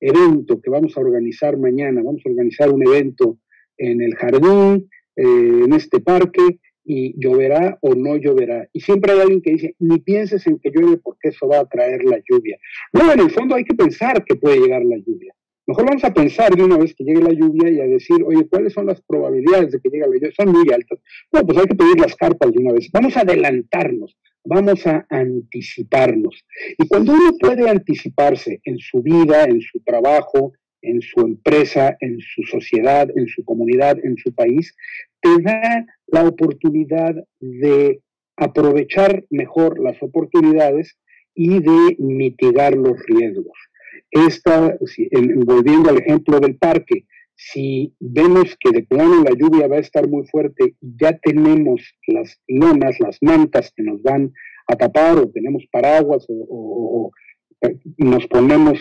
evento 0.00 0.60
que 0.60 0.70
vamos 0.70 0.96
a 0.96 1.00
organizar 1.00 1.56
mañana? 1.56 2.02
Vamos 2.02 2.22
a 2.26 2.28
organizar 2.28 2.70
un 2.70 2.86
evento 2.86 3.38
en 3.78 4.02
el 4.02 4.14
jardín, 4.16 4.88
eh, 5.16 5.62
en 5.64 5.72
este 5.72 6.00
parque, 6.00 6.60
y 6.84 7.18
lloverá 7.18 7.78
o 7.80 7.94
no 7.94 8.16
lloverá. 8.16 8.68
Y 8.72 8.80
siempre 8.80 9.12
hay 9.12 9.20
alguien 9.20 9.42
que 9.42 9.52
dice, 9.52 9.74
ni 9.78 9.98
pienses 9.98 10.46
en 10.46 10.58
que 10.58 10.70
llueve 10.70 10.98
porque 10.98 11.28
eso 11.28 11.48
va 11.48 11.60
a 11.60 11.68
traer 11.68 12.04
la 12.04 12.18
lluvia. 12.28 12.58
No, 12.92 13.10
en 13.12 13.20
el 13.20 13.30
fondo 13.30 13.54
hay 13.54 13.64
que 13.64 13.74
pensar 13.74 14.24
que 14.24 14.36
puede 14.36 14.60
llegar 14.60 14.84
la 14.84 14.96
lluvia. 14.96 15.34
Mejor 15.66 15.86
vamos 15.86 16.04
a 16.04 16.12
pensar 16.12 16.54
de 16.54 16.62
una 16.62 16.76
vez 16.76 16.94
que 16.94 17.04
llegue 17.04 17.22
la 17.22 17.32
lluvia 17.32 17.70
y 17.70 17.80
a 17.80 17.86
decir, 17.86 18.22
oye, 18.22 18.46
¿cuáles 18.48 18.74
son 18.74 18.86
las 18.86 19.00
probabilidades 19.00 19.72
de 19.72 19.80
que 19.80 19.88
llegue 19.88 20.06
la 20.06 20.14
lluvia? 20.14 20.30
Son 20.36 20.52
muy 20.52 20.70
altas. 20.70 20.98
Bueno, 21.32 21.46
pues 21.46 21.58
hay 21.58 21.66
que 21.66 21.74
pedir 21.74 21.98
las 21.98 22.14
cartas 22.16 22.52
de 22.52 22.58
una 22.60 22.72
vez. 22.72 22.90
Vamos 22.92 23.16
a 23.16 23.20
adelantarnos, 23.20 24.14
vamos 24.44 24.86
a 24.86 25.06
anticiparnos. 25.08 26.44
Y 26.76 26.86
cuando 26.86 27.14
uno 27.14 27.30
puede 27.40 27.66
anticiparse 27.68 28.60
en 28.64 28.78
su 28.78 29.00
vida, 29.00 29.44
en 29.44 29.62
su 29.62 29.80
trabajo, 29.80 30.52
en 30.82 31.00
su 31.00 31.20
empresa, 31.20 31.96
en 32.00 32.20
su 32.20 32.42
sociedad, 32.42 33.08
en 33.16 33.26
su 33.26 33.42
comunidad, 33.44 33.98
en 34.04 34.18
su 34.18 34.34
país, 34.34 34.74
te 35.24 35.42
da 35.42 35.86
la 36.08 36.28
oportunidad 36.28 37.14
de 37.40 38.02
aprovechar 38.36 39.24
mejor 39.30 39.80
las 39.80 40.02
oportunidades 40.02 40.98
y 41.34 41.60
de 41.60 41.96
mitigar 41.98 42.74
los 42.74 43.02
riesgos. 43.06 43.58
Esta, 44.10 44.76
volviendo 45.46 45.88
al 45.88 45.98
ejemplo 45.98 46.40
del 46.40 46.56
parque, 46.56 47.06
si 47.34 47.94
vemos 47.98 48.54
que 48.60 48.70
de 48.70 48.82
plano 48.82 49.24
la 49.24 49.32
lluvia 49.32 49.66
va 49.66 49.76
a 49.76 49.80
estar 49.80 50.06
muy 50.06 50.26
fuerte 50.26 50.76
y 50.80 50.94
ya 51.00 51.16
tenemos 51.18 51.80
las 52.06 52.38
lonas, 52.46 53.00
las 53.00 53.18
mantas 53.22 53.72
que 53.74 53.82
nos 53.82 54.02
van 54.02 54.30
a 54.68 54.76
tapar 54.76 55.18
o 55.18 55.30
tenemos 55.30 55.64
paraguas 55.72 56.26
o, 56.28 57.10
nos 57.96 58.26
ponemos 58.26 58.78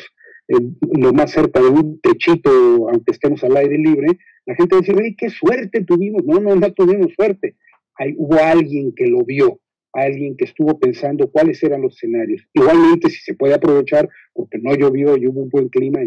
lo 0.48 1.14
más 1.14 1.32
cerca 1.32 1.62
de 1.62 1.70
un 1.70 2.00
techito 2.02 2.90
aunque 2.90 3.12
estemos 3.12 3.44
al 3.44 3.56
aire 3.58 3.78
libre, 3.78 4.18
la 4.46 4.56
gente 4.56 4.78
dice, 4.78 4.94
oye, 4.94 5.16
qué 5.18 5.30
suerte 5.30 5.84
tuvimos. 5.84 6.24
No, 6.26 6.40
no, 6.40 6.56
no 6.56 6.74
tuvimos 6.74 7.14
suerte. 7.16 7.56
Hay, 7.96 8.14
hubo 8.18 8.36
alguien 8.36 8.94
que 8.96 9.08
lo 9.08 9.24
vio 9.24 9.60
alguien 9.94 10.36
que 10.36 10.46
estuvo 10.46 10.80
pensando 10.80 11.32
cuáles 11.32 11.64
eran 11.64 11.82
los 11.82 11.96
escenarios. 11.96 12.42
Igualmente, 12.54 13.10
si 13.10 13.22
se 13.22 13.36
puede 13.36 13.54
aprovechar, 13.54 14.10
porque 14.34 14.58
no 14.58 14.76
llovió 14.76 15.16
y 15.16 15.28
hubo 15.28 15.42
un 15.42 15.50
buen 15.50 15.70
clima 15.70 16.00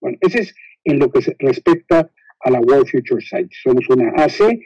Bueno, 0.00 0.18
ese 0.20 0.40
es 0.40 0.54
en 0.84 0.98
lo 0.98 1.10
que 1.10 1.22
se 1.22 1.36
respecta 1.38 2.10
a 2.40 2.50
la 2.50 2.60
World 2.60 2.88
Future 2.88 3.20
Site. 3.20 3.50
Somos 3.62 3.88
una 3.88 4.10
AC 4.16 4.60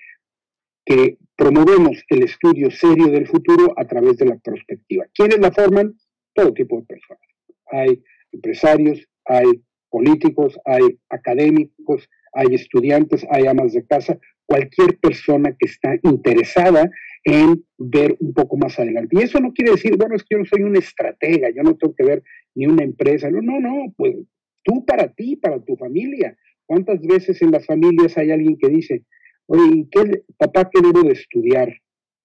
que 0.85 1.19
promovemos 1.37 2.03
el 2.09 2.25
estudio 2.25 2.71
serio 2.71 3.09
del 3.09 3.27
futuro 3.27 3.75
a 3.77 3.85
través 3.87 4.17
de 4.17 4.27
la 4.27 4.37
perspectiva. 4.37 5.05
¿Quiénes 5.15 5.39
la 5.39 5.53
forman? 5.53 5.95
Todo 6.35 6.53
tipo 6.53 6.81
de 6.81 6.87
personas. 6.87 7.23
Hay 7.71 8.03
empresarios, 8.33 9.07
hay 9.25 9.63
políticos, 9.91 10.59
hay 10.65 10.99
académicos, 11.09 12.09
hay 12.33 12.55
estudiantes, 12.55 13.27
hay 13.31 13.47
amas 13.47 13.73
de 13.73 13.85
casa, 13.87 14.19
cualquier 14.47 14.99
persona 14.99 15.55
que 15.59 15.67
está 15.67 15.97
interesada 16.03 16.91
en 17.25 17.65
ver 17.79 18.17
un 18.21 18.33
poco 18.35 18.57
más 18.57 18.79
adelante. 18.79 19.17
Y 19.19 19.23
eso 19.23 19.39
no 19.39 19.53
quiere 19.53 19.73
decir, 19.73 19.97
bueno, 19.97 20.17
es 20.17 20.23
que 20.23 20.35
yo 20.35 20.39
no 20.39 20.45
soy 20.45 20.63
una 20.63 20.79
estratega, 20.79 21.51
yo 21.51 21.63
no 21.63 21.77
tengo 21.77 21.95
que 21.95 22.05
ver 22.05 22.23
ni 22.55 22.67
una 22.67 22.85
empresa. 22.85 23.31
No, 23.31 23.41
no, 23.41 23.61
no, 23.61 23.93
pues 23.97 24.17
tú 24.65 24.85
para 24.85 25.13
ti, 25.13 25.37
para 25.37 25.61
tu 25.61 25.77
familia. 25.77 26.37
¿Cuántas 26.67 27.01
veces 27.03 27.41
en 27.43 27.51
las 27.51 27.67
familias 27.67 28.17
hay 28.17 28.31
alguien 28.31 28.57
que 28.57 28.69
dice, 28.69 29.05
oye, 29.47 29.87
¿qué, 29.91 30.23
papá, 30.39 30.71
qué 30.73 30.81
debo 30.81 31.03
de 31.03 31.13
estudiar? 31.13 31.73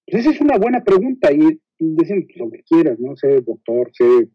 Pues 0.06 0.22
esa 0.22 0.32
es 0.32 0.42
una 0.42 0.58
buena 0.58 0.84
pregunta 0.84 1.32
y 1.32 1.60
dicen, 1.80 2.26
pues 2.28 2.38
lo 2.38 2.50
que 2.50 2.64
quieras, 2.64 3.00
¿no? 3.00 3.16
Sé 3.18 3.42
doctor, 3.42 3.92
sé 3.94 4.30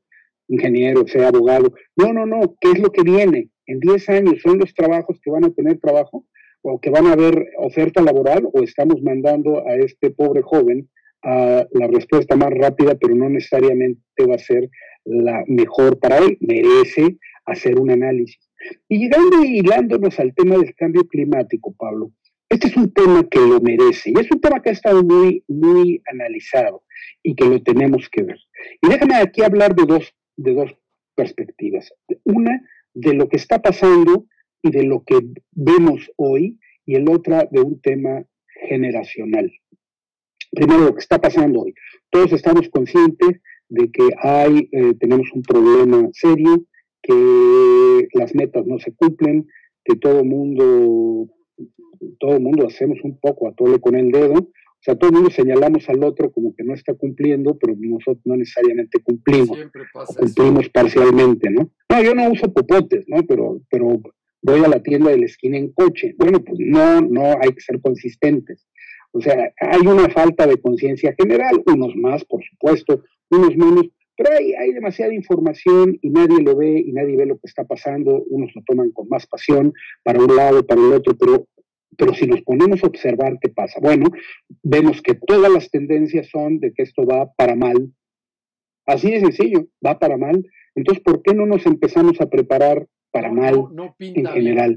ingeniero, 0.52 1.06
sé 1.06 1.24
abogado. 1.24 1.72
No, 1.96 2.12
no, 2.12 2.26
no, 2.26 2.54
¿qué 2.60 2.72
es 2.72 2.78
lo 2.78 2.90
que 2.90 3.02
viene? 3.02 3.48
En 3.66 3.80
10 3.80 4.08
años 4.10 4.40
son 4.42 4.58
los 4.58 4.74
trabajos 4.74 5.18
que 5.22 5.30
van 5.30 5.44
a 5.44 5.50
tener 5.50 5.78
trabajo 5.78 6.26
o 6.62 6.80
que 6.80 6.90
van 6.90 7.06
a 7.06 7.12
haber 7.12 7.48
oferta 7.58 8.02
laboral 8.02 8.48
o 8.52 8.62
estamos 8.62 9.02
mandando 9.02 9.66
a 9.66 9.76
este 9.76 10.10
pobre 10.10 10.42
joven 10.42 10.88
a 11.22 11.66
la 11.72 11.86
respuesta 11.86 12.36
más 12.36 12.50
rápida, 12.50 12.96
pero 12.96 13.14
no 13.14 13.28
necesariamente 13.28 14.02
va 14.28 14.34
a 14.34 14.38
ser 14.38 14.68
la 15.04 15.44
mejor 15.46 15.98
para 15.98 16.18
él, 16.18 16.36
merece 16.40 17.18
hacer 17.44 17.78
un 17.78 17.90
análisis. 17.90 18.48
Y 18.88 18.98
llegando 18.98 19.44
y 19.44 19.58
hilándonos 19.58 20.18
al 20.20 20.34
tema 20.34 20.56
del 20.56 20.74
cambio 20.74 21.06
climático, 21.06 21.74
Pablo, 21.76 22.12
este 22.48 22.68
es 22.68 22.76
un 22.76 22.92
tema 22.92 23.26
que 23.30 23.40
lo 23.40 23.60
merece 23.60 24.10
y 24.10 24.20
es 24.20 24.30
un 24.30 24.40
tema 24.40 24.60
que 24.60 24.70
ha 24.70 24.72
estado 24.72 25.02
muy, 25.02 25.42
muy 25.48 26.02
analizado 26.12 26.82
y 27.22 27.34
que 27.34 27.46
lo 27.46 27.62
tenemos 27.62 28.08
que 28.10 28.22
ver. 28.22 28.38
Y 28.82 28.88
déjame 28.88 29.16
aquí 29.16 29.42
hablar 29.42 29.74
de 29.74 29.86
dos, 29.86 30.14
de 30.36 30.54
dos 30.54 30.76
perspectivas. 31.14 31.92
Una, 32.24 32.62
de 32.94 33.14
lo 33.14 33.28
que 33.28 33.36
está 33.36 33.60
pasando 33.60 34.26
y 34.62 34.70
de 34.70 34.84
lo 34.84 35.02
que 35.04 35.18
vemos 35.52 36.10
hoy, 36.16 36.58
y 36.84 36.96
el 36.96 37.08
otra 37.08 37.48
de 37.50 37.60
un 37.60 37.80
tema 37.80 38.24
generacional. 38.68 39.50
Primero, 40.50 40.84
lo 40.84 40.94
que 40.94 41.00
está 41.00 41.20
pasando 41.20 41.62
hoy. 41.62 41.74
Todos 42.10 42.32
estamos 42.32 42.68
conscientes 42.68 43.40
de 43.68 43.90
que 43.90 44.08
hay, 44.22 44.68
eh, 44.72 44.94
tenemos 45.00 45.32
un 45.32 45.42
problema 45.42 46.08
serio, 46.12 46.66
que 47.02 48.08
las 48.12 48.34
metas 48.34 48.66
no 48.66 48.78
se 48.78 48.94
cumplen, 48.94 49.46
que 49.84 49.96
todo 49.96 50.24
mundo, 50.24 51.28
todo 52.20 52.38
mundo 52.38 52.66
hacemos 52.66 52.98
un 53.02 53.18
poco 53.18 53.48
a 53.48 53.54
tole 53.54 53.80
con 53.80 53.94
el 53.94 54.10
dedo, 54.12 54.50
o 54.82 54.84
sea, 54.84 54.96
todo 54.96 55.10
el 55.10 55.14
mundo 55.14 55.30
señalamos 55.30 55.88
al 55.88 56.02
otro 56.02 56.32
como 56.32 56.56
que 56.56 56.64
no 56.64 56.74
está 56.74 56.92
cumpliendo, 56.94 57.56
pero 57.56 57.76
nosotros 57.78 58.20
no 58.24 58.36
necesariamente 58.36 59.00
cumplimos. 59.00 59.56
Cumplimos 60.18 60.68
parcialmente, 60.70 61.50
¿no? 61.50 61.70
No, 61.88 62.02
yo 62.02 62.16
no 62.16 62.28
uso 62.28 62.52
popotes, 62.52 63.04
¿no? 63.06 63.22
Pero, 63.24 63.60
pero 63.70 64.00
voy 64.42 64.64
a 64.64 64.66
la 64.66 64.82
tienda 64.82 65.12
de 65.12 65.18
la 65.18 65.26
esquina 65.26 65.56
en 65.56 65.70
coche. 65.70 66.16
Bueno, 66.18 66.42
pues 66.42 66.58
no, 66.58 67.00
no 67.00 67.22
hay 67.40 67.52
que 67.52 67.60
ser 67.60 67.80
consistentes. 67.80 68.66
O 69.12 69.20
sea, 69.20 69.52
hay 69.60 69.86
una 69.86 70.08
falta 70.08 70.48
de 70.48 70.60
conciencia 70.60 71.14
general, 71.16 71.62
unos 71.64 71.94
más, 71.94 72.24
por 72.24 72.42
supuesto, 72.42 73.04
unos 73.30 73.56
menos, 73.56 73.86
pero 74.16 74.36
hay, 74.36 74.52
hay 74.54 74.72
demasiada 74.72 75.14
información 75.14 75.96
y 76.02 76.10
nadie 76.10 76.42
lo 76.42 76.56
ve 76.56 76.82
y 76.84 76.90
nadie 76.90 77.16
ve 77.16 77.26
lo 77.26 77.38
que 77.38 77.46
está 77.46 77.64
pasando, 77.64 78.24
unos 78.30 78.50
lo 78.56 78.62
toman 78.66 78.90
con 78.90 79.08
más 79.08 79.28
pasión 79.28 79.72
para 80.02 80.18
un 80.18 80.34
lado, 80.34 80.66
para 80.66 80.80
el 80.80 80.92
otro, 80.92 81.16
pero, 81.16 81.46
pero 81.96 82.14
si 82.14 82.26
nos 82.26 82.42
ponemos 82.42 82.82
a 82.82 82.86
observar 82.86 83.38
qué 83.40 83.48
pasa, 83.48 83.80
bueno, 83.80 84.06
vemos 84.62 85.02
que 85.02 85.14
todas 85.14 85.50
las 85.52 85.70
tendencias 85.70 86.28
son 86.28 86.58
de 86.58 86.72
que 86.72 86.82
esto 86.82 87.04
va 87.04 87.32
para 87.34 87.54
mal. 87.54 87.92
Así 88.86 89.10
de 89.10 89.20
sencillo, 89.20 89.66
va 89.84 89.98
para 89.98 90.16
mal. 90.16 90.44
Entonces, 90.74 91.02
¿por 91.04 91.22
qué 91.22 91.34
no 91.34 91.46
nos 91.46 91.66
empezamos 91.66 92.20
a 92.20 92.28
preparar 92.28 92.86
para 93.12 93.30
mal 93.30 93.68
en 93.98 94.26
general. 94.26 94.76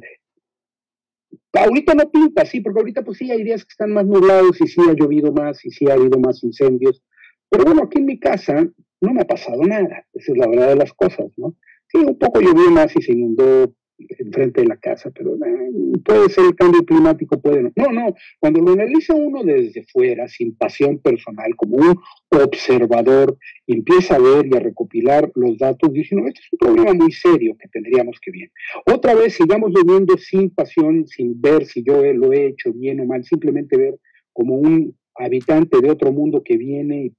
Ahorita 1.54 1.96
no 1.96 2.12
pinta, 2.12 2.46
sí, 2.46 2.60
porque 2.60 2.80
ahorita 2.80 3.04
pues 3.04 3.18
sí 3.18 3.32
hay 3.32 3.44
días 3.44 3.64
que 3.64 3.72
están 3.72 3.94
más 3.94 4.06
nublados 4.06 4.60
y 4.62 4.68
sí 4.68 4.82
ha 4.88 4.94
llovido 4.94 5.32
más 5.32 5.64
y 5.66 5.72
sí 5.72 5.90
ha 5.90 5.94
habido 5.94 6.20
más 6.20 6.44
incendios. 6.44 7.02
Pero 7.50 7.64
bueno, 7.64 7.84
aquí 7.84 8.00
en 8.00 8.06
mi 8.06 8.20
casa 8.20 8.68
no 9.02 9.14
me 9.14 9.22
ha 9.22 9.26
pasado 9.26 9.64
nada, 9.64 10.06
esa 10.14 10.32
es 10.34 10.38
la 10.38 10.48
verdad 10.48 10.70
de 10.70 10.76
las 10.76 10.94
cosas, 10.94 11.32
¿no? 11.38 11.56
Sí, 11.88 11.98
un 12.00 12.18
poco 12.20 12.42
llovió 12.42 12.70
más 12.72 12.94
y 12.96 13.02
se 13.02 13.14
inundó 13.14 13.74
enfrente 13.98 14.62
de 14.62 14.68
la 14.68 14.78
casa, 14.78 15.12
pero 15.12 15.36
eh, 15.36 15.72
puede 16.04 16.30
ser 16.30 16.46
el 16.46 16.56
cambio 16.56 16.84
climático, 16.84 17.40
puede 17.40 17.64
no. 17.64 17.72
No, 17.76 17.92
no, 17.92 18.16
cuando 18.40 18.62
lo 18.62 18.74
analiza 18.74 19.14
uno 19.14 19.44
desde 19.44 19.84
fuera, 19.84 20.28
sin 20.28 20.56
pasión 20.56 21.00
personal, 21.00 21.56
como 21.56 21.78
un 21.78 22.00
observador, 22.30 23.38
empieza 23.68 24.16
a 24.16 24.20
ver 24.20 24.46
y 24.48 24.56
a 24.56 24.60
recopilar 24.60 25.32
los 25.36 25.58
datos, 25.58 25.92
dice, 25.94 26.16
no, 26.16 26.28
este 26.28 26.42
es 26.42 26.48
un 26.52 26.60
problema 26.60 26.94
muy 26.94 27.12
serio 27.12 27.56
que 27.60 27.70
tendríamos 27.70 28.20
que 28.22 28.32
ver. 28.32 28.52
Otra 28.94 29.16
vez, 29.16 29.34
sigamos 29.34 29.72
viviendo 29.74 30.18
sin 30.18 30.50
pasión, 30.50 31.08
sin 31.08 31.40
ver 31.40 31.66
si 31.66 31.84
yo 31.84 32.02
lo 32.14 32.34
he 32.34 32.48
hecho 32.48 32.74
bien 32.74 33.00
o 33.00 33.06
mal, 33.06 33.24
simplemente 33.24 33.78
ver 33.78 33.96
como 34.34 34.56
un 34.56 34.96
habitante 35.16 35.80
de 35.80 35.90
otro 35.90 36.12
mundo 36.12 36.44
que 36.44 36.58
viene 36.58 37.06
y 37.06 37.14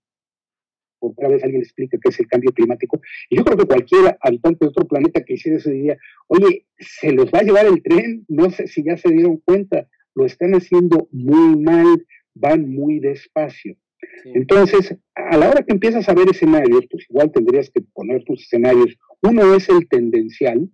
otra 0.99 1.29
vez 1.29 1.43
alguien 1.45 1.63
explica 1.63 1.99
qué 2.03 2.09
es 2.09 2.21
el 2.21 2.27
cambio 2.27 2.53
climático. 2.53 3.01
Y 3.31 3.37
yo 3.37 3.45
creo 3.45 3.57
que 3.57 3.67
cualquier 3.67 4.17
habitante 4.21 4.65
de 4.65 4.69
otro 4.69 4.87
planeta 4.87 5.23
que 5.25 5.35
hiciera 5.35 5.59
eso 5.59 5.71
diría, 5.71 5.97
oye, 6.29 6.67
se 6.79 7.13
los 7.13 7.27
va 7.27 7.41
a 7.41 7.43
llevar 7.43 7.67
el 7.67 7.83
tren, 7.83 8.25
no 8.29 8.51
sé 8.51 8.67
si 8.67 8.85
ya 8.85 8.97
se 8.97 9.11
dieron 9.11 9.39
cuenta, 9.39 9.89
lo 10.15 10.27
están 10.27 10.55
haciendo 10.55 11.09
muy 11.13 11.57
mal, 11.61 12.07
van 12.35 12.69
muy 12.69 13.01
despacio. 13.01 13.77
Entonces, 14.25 14.97
a 15.15 15.37
la 15.37 15.51
hora 15.51 15.63
que 15.63 15.73
empiezas 15.73 16.09
a 16.09 16.15
ver 16.15 16.29
escenarios, 16.29 16.87
pues 16.91 17.07
igual 17.09 17.33
tendrías 17.33 17.71
que 17.71 17.83
poner 17.93 18.25
tus 18.25 18.43
escenarios. 18.43 18.97
Uno 19.23 19.55
es 19.55 19.69
el 19.69 19.89
tendencial, 19.89 20.69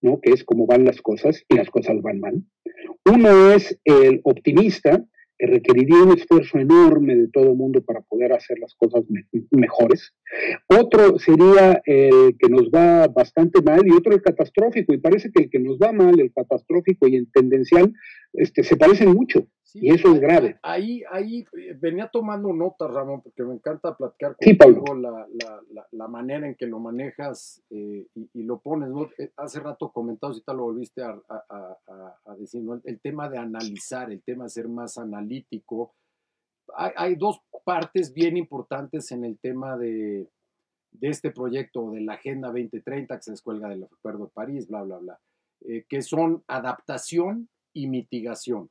¿no? 0.00 0.20
Que 0.20 0.32
es 0.32 0.44
cómo 0.44 0.66
van 0.66 0.84
las 0.84 1.00
cosas 1.00 1.44
y 1.48 1.56
las 1.56 1.70
cosas 1.70 2.00
van 2.02 2.20
mal. 2.20 2.42
Uno 3.06 3.52
es 3.52 3.78
el 3.84 4.20
optimista, 4.24 5.04
que 5.38 5.46
requeriría 5.46 6.02
un 6.02 6.16
esfuerzo 6.16 6.58
enorme 6.58 7.16
de 7.16 7.28
todo 7.28 7.50
el 7.50 7.56
mundo 7.56 7.82
para 7.82 8.00
poder 8.02 8.32
hacer 8.32 8.58
las 8.58 8.74
cosas 8.74 9.04
mejores. 9.50 10.14
Otro 10.68 11.18
sería 11.18 11.80
el 11.84 12.36
que 12.38 12.48
nos 12.48 12.70
va 12.70 13.08
bastante 13.08 13.60
mal 13.62 13.86
y 13.86 13.92
otro 13.92 14.14
el 14.14 14.22
catastrófico. 14.22 14.92
Y 14.92 14.98
parece 14.98 15.30
que 15.32 15.44
el 15.44 15.50
que 15.50 15.58
nos 15.58 15.78
va 15.78 15.92
mal, 15.92 16.18
el 16.20 16.32
catastrófico 16.32 17.08
y 17.08 17.16
el 17.16 17.30
tendencial, 17.32 17.92
este, 18.32 18.62
se 18.62 18.76
parecen 18.76 19.12
mucho. 19.12 19.46
Y 19.76 19.92
eso 19.92 20.14
es 20.14 20.20
grave. 20.20 20.56
Ahí, 20.62 21.02
ahí 21.10 21.44
eh, 21.58 21.76
venía 21.76 22.06
tomando 22.06 22.52
nota, 22.52 22.86
Ramón, 22.86 23.22
porque 23.22 23.42
me 23.42 23.54
encanta 23.54 23.96
platicar 23.96 24.36
contigo 24.36 24.94
la, 24.94 25.26
la, 25.32 25.86
la, 25.90 26.08
manera 26.08 26.46
en 26.46 26.54
que 26.54 26.66
lo 26.66 26.78
manejas 26.78 27.60
eh, 27.70 28.06
y, 28.14 28.42
lo 28.44 28.60
pones. 28.60 28.90
Eh, 29.18 29.32
hace 29.36 29.58
rato 29.58 29.90
comentado, 29.90 30.32
si 30.32 30.42
tal 30.42 30.58
lo 30.58 30.64
volviste 30.64 31.02
a, 31.02 31.20
a, 31.28 31.76
a 32.24 32.36
decir, 32.36 32.62
el 32.84 33.00
tema 33.00 33.28
de 33.28 33.38
analizar, 33.38 34.12
el 34.12 34.22
tema 34.22 34.44
de 34.44 34.50
ser 34.50 34.68
más 34.68 34.96
analítico. 34.96 35.92
Hay, 36.76 36.92
hay 36.96 37.14
dos 37.16 37.40
partes 37.64 38.14
bien 38.14 38.36
importantes 38.36 39.10
en 39.10 39.24
el 39.24 39.38
tema 39.40 39.76
de, 39.76 40.28
de 40.92 41.08
este 41.08 41.32
proyecto, 41.32 41.90
de 41.90 42.00
la 42.00 42.14
Agenda 42.14 42.46
2030, 42.48 43.16
que 43.16 43.22
se 43.22 43.32
descuelga 43.32 43.70
del 43.70 43.82
Acuerdo 43.84 44.26
de 44.26 44.30
París, 44.30 44.68
bla, 44.68 44.82
bla, 44.82 44.98
bla, 44.98 45.20
que 45.88 46.02
son 46.02 46.44
adaptación 46.46 47.48
y 47.72 47.88
mitigación. 47.88 48.70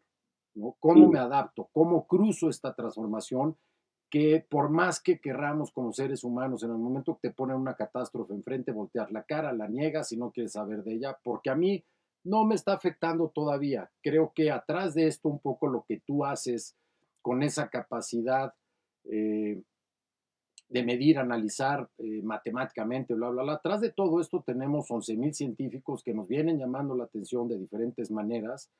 ¿No? 0.55 0.75
¿Cómo 0.79 1.09
me 1.09 1.19
adapto? 1.19 1.69
¿Cómo 1.71 2.07
cruzo 2.07 2.49
esta 2.49 2.73
transformación? 2.73 3.57
Que 4.09 4.45
por 4.47 4.69
más 4.69 5.01
que 5.01 5.19
querramos 5.19 5.71
como 5.71 5.91
seres 5.91 6.23
humanos, 6.23 6.63
en 6.63 6.71
el 6.71 6.77
momento 6.77 7.15
que 7.15 7.29
te 7.29 7.33
ponen 7.33 7.57
una 7.57 7.75
catástrofe 7.75 8.33
enfrente, 8.33 8.71
voltear 8.71 9.11
la 9.11 9.23
cara, 9.23 9.53
la 9.53 9.67
niegas 9.67 10.11
y 10.11 10.17
no 10.17 10.31
quieres 10.31 10.53
saber 10.53 10.83
de 10.83 10.93
ella, 10.93 11.17
porque 11.23 11.49
a 11.49 11.55
mí 11.55 11.83
no 12.23 12.45
me 12.45 12.55
está 12.55 12.73
afectando 12.73 13.29
todavía. 13.29 13.91
Creo 14.01 14.31
que 14.33 14.51
atrás 14.51 14.93
de 14.93 15.07
esto 15.07 15.29
un 15.29 15.39
poco 15.39 15.67
lo 15.67 15.83
que 15.87 15.99
tú 16.05 16.25
haces 16.25 16.75
con 17.21 17.43
esa 17.43 17.69
capacidad 17.69 18.53
eh, 19.05 19.61
de 20.69 20.83
medir, 20.83 21.19
analizar 21.19 21.89
eh, 21.97 22.21
matemáticamente, 22.23 23.13
bla, 23.13 23.29
bla, 23.29 23.43
bla. 23.43 23.53
Atrás 23.53 23.81
de 23.81 23.91
todo 23.91 24.19
esto 24.19 24.43
tenemos 24.45 24.89
11.000 24.89 25.33
científicos 25.33 26.03
que 26.03 26.13
nos 26.13 26.27
vienen 26.27 26.57
llamando 26.57 26.95
la 26.95 27.03
atención 27.03 27.47
de 27.47 27.59
diferentes 27.59 28.09
maneras 28.09 28.71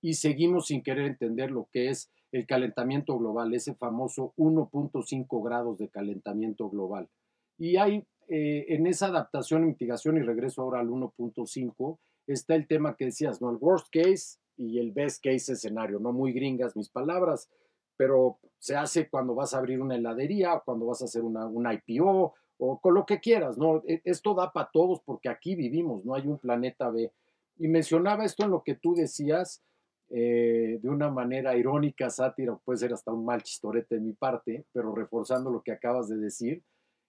y 0.00 0.14
seguimos 0.14 0.68
sin 0.68 0.82
querer 0.82 1.06
entender 1.06 1.50
lo 1.50 1.68
que 1.72 1.88
es 1.88 2.10
el 2.32 2.46
calentamiento 2.46 3.18
global, 3.18 3.54
ese 3.54 3.74
famoso 3.74 4.34
1.5 4.36 5.44
grados 5.44 5.78
de 5.78 5.88
calentamiento 5.88 6.68
global. 6.68 7.08
Y 7.56 7.76
hay 7.76 8.04
eh, 8.28 8.66
en 8.68 8.86
esa 8.86 9.06
adaptación 9.06 9.62
y 9.62 9.66
mitigación, 9.68 10.18
y 10.18 10.22
regreso 10.22 10.62
ahora 10.62 10.80
al 10.80 10.88
1.5, 10.88 11.98
está 12.26 12.54
el 12.54 12.66
tema 12.66 12.94
que 12.96 13.06
decías, 13.06 13.40
¿no? 13.40 13.50
El 13.50 13.56
worst 13.56 13.88
case 13.90 14.38
y 14.56 14.78
el 14.78 14.92
best 14.92 15.24
case 15.24 15.52
escenario, 15.52 15.98
no 15.98 16.12
muy 16.12 16.32
gringas 16.32 16.76
mis 16.76 16.90
palabras, 16.90 17.48
pero 17.96 18.38
se 18.58 18.76
hace 18.76 19.08
cuando 19.08 19.34
vas 19.34 19.54
a 19.54 19.58
abrir 19.58 19.80
una 19.80 19.96
heladería, 19.96 20.60
cuando 20.64 20.86
vas 20.86 21.00
a 21.00 21.06
hacer 21.06 21.22
una, 21.22 21.46
una 21.46 21.72
IPO 21.72 22.34
o 22.58 22.80
con 22.80 22.94
lo 22.94 23.06
que 23.06 23.20
quieras, 23.20 23.56
¿no? 23.56 23.82
E, 23.86 24.02
esto 24.04 24.34
da 24.34 24.52
para 24.52 24.70
todos 24.70 25.00
porque 25.00 25.28
aquí 25.28 25.54
vivimos, 25.54 26.04
no 26.04 26.14
hay 26.14 26.26
un 26.26 26.38
planeta 26.38 26.90
B. 26.90 27.12
Y 27.56 27.68
mencionaba 27.68 28.24
esto 28.24 28.44
en 28.44 28.50
lo 28.50 28.62
que 28.62 28.74
tú 28.74 28.94
decías, 28.94 29.62
eh, 30.10 30.78
de 30.80 30.88
una 30.88 31.10
manera 31.10 31.56
irónica, 31.56 32.08
sátira, 32.08 32.56
puede 32.64 32.78
ser 32.78 32.92
hasta 32.92 33.12
un 33.12 33.24
mal 33.26 33.42
chistorete 33.42 33.96
de 33.96 34.00
mi 34.00 34.14
parte, 34.14 34.64
pero 34.72 34.94
reforzando 34.94 35.50
lo 35.50 35.62
que 35.62 35.72
acabas 35.72 36.08
de 36.08 36.16
decir, 36.16 36.62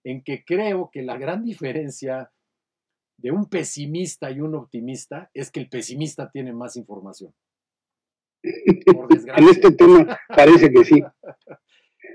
en 0.04 0.22
que 0.24 0.44
creo 0.44 0.90
que 0.92 1.02
la 1.02 1.18
gran 1.18 1.44
diferencia 1.44 2.32
de 3.18 3.32
un 3.32 3.50
pesimista 3.50 4.32
y 4.32 4.42
un 4.42 4.56
optimista 4.56 5.30
es 5.34 5.52
que 5.52 5.60
el 5.60 5.70
pesimista 5.70 6.30
tiene 6.30 6.54
más 6.54 6.76
información. 6.76 7.34
en 8.44 9.50
este 9.50 9.72
tema 9.72 10.18
parece 10.28 10.72
que 10.72 10.84
sí. 10.86 11.04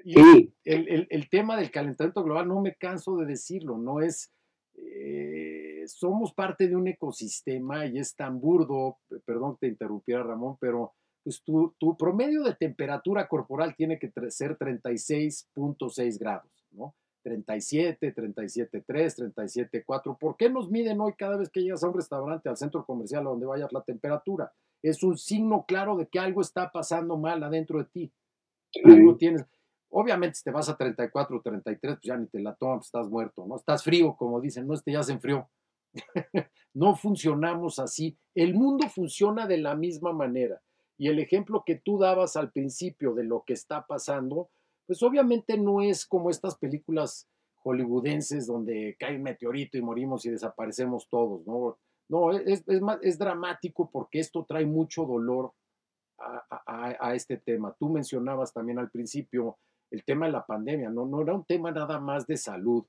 El, 0.07 1.07
el, 1.09 1.29
tema 1.31 1.57
del 1.57 1.70
calentamiento 1.70 2.23
global, 2.23 2.47
no 2.47 2.61
me 2.61 2.75
canso 2.75 3.16
de 3.16 3.27
decirlo, 3.27 3.79
no 3.79 4.01
es... 4.01 4.31
Eh, 4.75 5.53
somos 5.88 6.33
parte 6.33 6.68
de 6.68 6.77
un 6.77 6.88
ecosistema 6.88 7.87
y 7.87 7.99
es 7.99 8.14
tan 8.14 8.40
burdo, 8.40 8.99
perdón 9.25 9.55
que 9.55 9.61
te 9.61 9.68
interrumpiera 9.68 10.23
Ramón, 10.23 10.57
pero 10.61 10.92
pues 11.23 11.42
tu, 11.42 11.75
tu 11.79 11.97
promedio 11.97 12.42
de 12.42 12.55
temperatura 12.55 13.29
corporal 13.29 13.75
tiene 13.75 13.99
que 13.99 14.12
ser 14.31 14.59
36.6 14.59 16.18
grados, 16.18 16.51
¿no? 16.70 16.94
37, 17.25 18.14
37.3, 18.14 18.85
37.4. 18.87 20.18
¿Por 20.18 20.37
qué 20.37 20.51
nos 20.51 20.70
miden 20.70 21.01
hoy 21.01 21.14
cada 21.14 21.38
vez 21.38 21.49
que 21.49 21.62
llegas 21.62 21.83
a 21.83 21.88
un 21.88 21.94
restaurante, 21.94 22.49
al 22.49 22.57
centro 22.57 22.85
comercial, 22.85 23.27
a 23.27 23.31
donde 23.31 23.47
vayas 23.47 23.73
la 23.73 23.83
temperatura? 23.83 24.53
Es 24.83 25.03
un 25.03 25.16
signo 25.16 25.64
claro 25.66 25.97
de 25.97 26.07
que 26.07 26.18
algo 26.18 26.42
está 26.42 26.70
pasando 26.70 27.16
mal 27.16 27.42
adentro 27.42 27.79
de 27.79 27.87
ti. 27.87 28.12
Algo 28.85 29.16
tienes. 29.16 29.47
Obviamente, 29.88 30.37
si 30.37 30.44
te 30.44 30.51
vas 30.51 30.68
a 30.68 30.77
34 30.77 31.37
o 31.37 31.40
33, 31.40 31.94
pues 31.94 32.05
ya 32.05 32.16
ni 32.16 32.27
te 32.27 32.40
la 32.40 32.55
tomas, 32.55 32.79
pues 32.79 32.87
estás 32.88 33.09
muerto, 33.09 33.47
¿no? 33.47 33.57
Estás 33.57 33.83
frío, 33.83 34.14
como 34.16 34.40
dicen, 34.40 34.66
no, 34.66 34.75
este 34.75 34.92
ya 34.92 35.03
se 35.03 35.12
enfrió. 35.12 35.49
no 36.74 36.96
funcionamos 36.96 37.78
así. 37.78 38.16
El 38.35 38.54
mundo 38.54 38.88
funciona 38.88 39.46
de 39.46 39.59
la 39.59 39.74
misma 39.74 40.12
manera. 40.12 40.61
Y 40.96 41.09
el 41.09 41.18
ejemplo 41.18 41.64
que 41.66 41.76
tú 41.76 41.98
dabas 41.98 42.37
al 42.37 42.52
principio 42.52 43.14
de 43.14 43.24
lo 43.24 43.42
que 43.46 43.52
está 43.52 43.87
pasando, 43.87 44.50
pues 44.87 45.02
obviamente 45.02 45.59
no 45.59 45.80
es 45.80 46.07
como 46.07 46.30
estas 46.30 46.57
películas 46.57 47.28
hollywoodenses 47.64 48.46
donde 48.46 48.96
cae 48.98 49.16
un 49.16 49.22
meteorito 49.22 49.78
y 49.78 49.83
morimos 49.83 50.24
y 50.26 50.30
desaparecemos 50.30 51.09
todos, 51.09 51.46
¿no? 51.46 51.78
No, 52.09 52.33
es, 52.33 52.62
es, 53.02 53.18
dramático 53.18 53.90
porque 53.90 54.20
esto 54.20 54.44
trae 54.44 54.66
mucho 54.66 55.07
dolor 55.07 55.52
a, 56.18 57.14
este 57.14 57.38
tema. 57.38 57.74
Tú 57.78 57.88
mencionabas 57.88 58.52
también 58.52 58.78
al 58.78 58.90
principio 58.90 59.59
el 59.90 60.04
tema 60.04 60.26
de 60.26 60.33
la 60.33 60.44
pandemia, 60.44 60.90
¿no? 60.90 61.07
No 61.07 61.22
era 61.22 61.35
un 61.35 61.44
tema 61.44 61.70
nada 61.70 61.98
más 61.98 62.26
de 62.26 62.37
salud, 62.37 62.85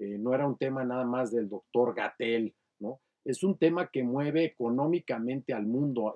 eh, 0.00 0.16
no 0.18 0.34
era 0.34 0.46
un 0.46 0.56
tema 0.56 0.82
nada 0.82 1.04
más 1.04 1.30
del 1.30 1.48
doctor 1.48 1.94
Gatel, 1.94 2.54
¿no? 2.80 3.00
Es 3.22 3.44
un 3.44 3.58
tema 3.58 3.90
que 3.90 4.02
mueve 4.02 4.44
económicamente 4.44 5.52
al 5.52 5.66
mundo. 5.66 6.14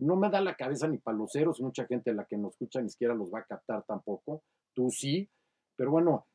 no 0.00 0.14
me 0.14 0.30
da 0.30 0.40
la 0.40 0.54
cabeza 0.54 0.86
ni 0.86 0.98
para 0.98 1.18
los 1.18 1.32
ceros, 1.32 1.60
mucha 1.60 1.84
gente 1.86 2.14
la 2.14 2.26
que 2.26 2.36
nos 2.36 2.52
escucha 2.52 2.80
ni 2.80 2.88
siquiera 2.88 3.12
los 3.12 3.32
va 3.34 3.40
a 3.40 3.44
captar 3.44 3.82
tampoco, 3.82 4.44
tú 4.72 4.90
sí, 4.90 5.28
pero 5.76 5.90
bueno, 5.90 6.28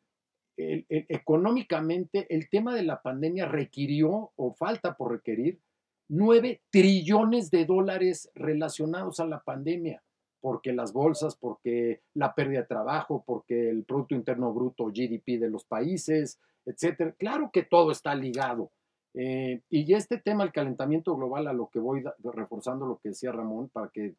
económicamente 0.58 2.28
el 2.36 2.50
tema 2.50 2.76
de 2.76 2.84
la 2.84 3.02
pandemia 3.02 3.46
requirió 3.46 4.34
o 4.36 4.54
falta 4.56 4.98
por 4.98 5.14
requerir 5.14 5.62
9 6.10 6.62
trillones 6.70 7.50
de 7.50 7.64
dólares 7.64 8.30
relacionados 8.36 9.22
a 9.22 9.26
la 9.26 9.42
pandemia 9.42 10.04
porque 10.42 10.74
las 10.74 10.94
bolsas, 10.94 11.36
porque 11.36 12.02
la 12.14 12.34
pérdida 12.36 12.62
de 12.62 12.68
trabajo, 12.68 13.24
porque 13.26 13.70
el 13.70 13.84
Producto 13.84 14.16
Interno 14.16 14.54
Bruto, 14.54 14.86
GDP 14.86 15.40
de 15.40 15.50
los 15.50 15.66
países, 15.66 16.40
etcétera. 16.66 17.14
Claro 17.18 17.50
que 17.52 17.64
todo 17.64 17.92
está 17.92 18.14
ligado. 18.16 18.72
Eh, 19.14 19.62
y 19.70 19.92
este 19.94 20.20
tema, 20.20 20.44
el 20.44 20.52
calentamiento 20.52 21.16
global, 21.16 21.48
a 21.48 21.54
lo 21.54 21.70
que 21.70 21.80
voy 21.80 22.04
reforzando 22.24 22.86
lo 22.86 22.98
que 22.98 23.10
decía 23.10 23.32
Ramón, 23.32 23.70
para 23.70 23.90
que 23.90 24.16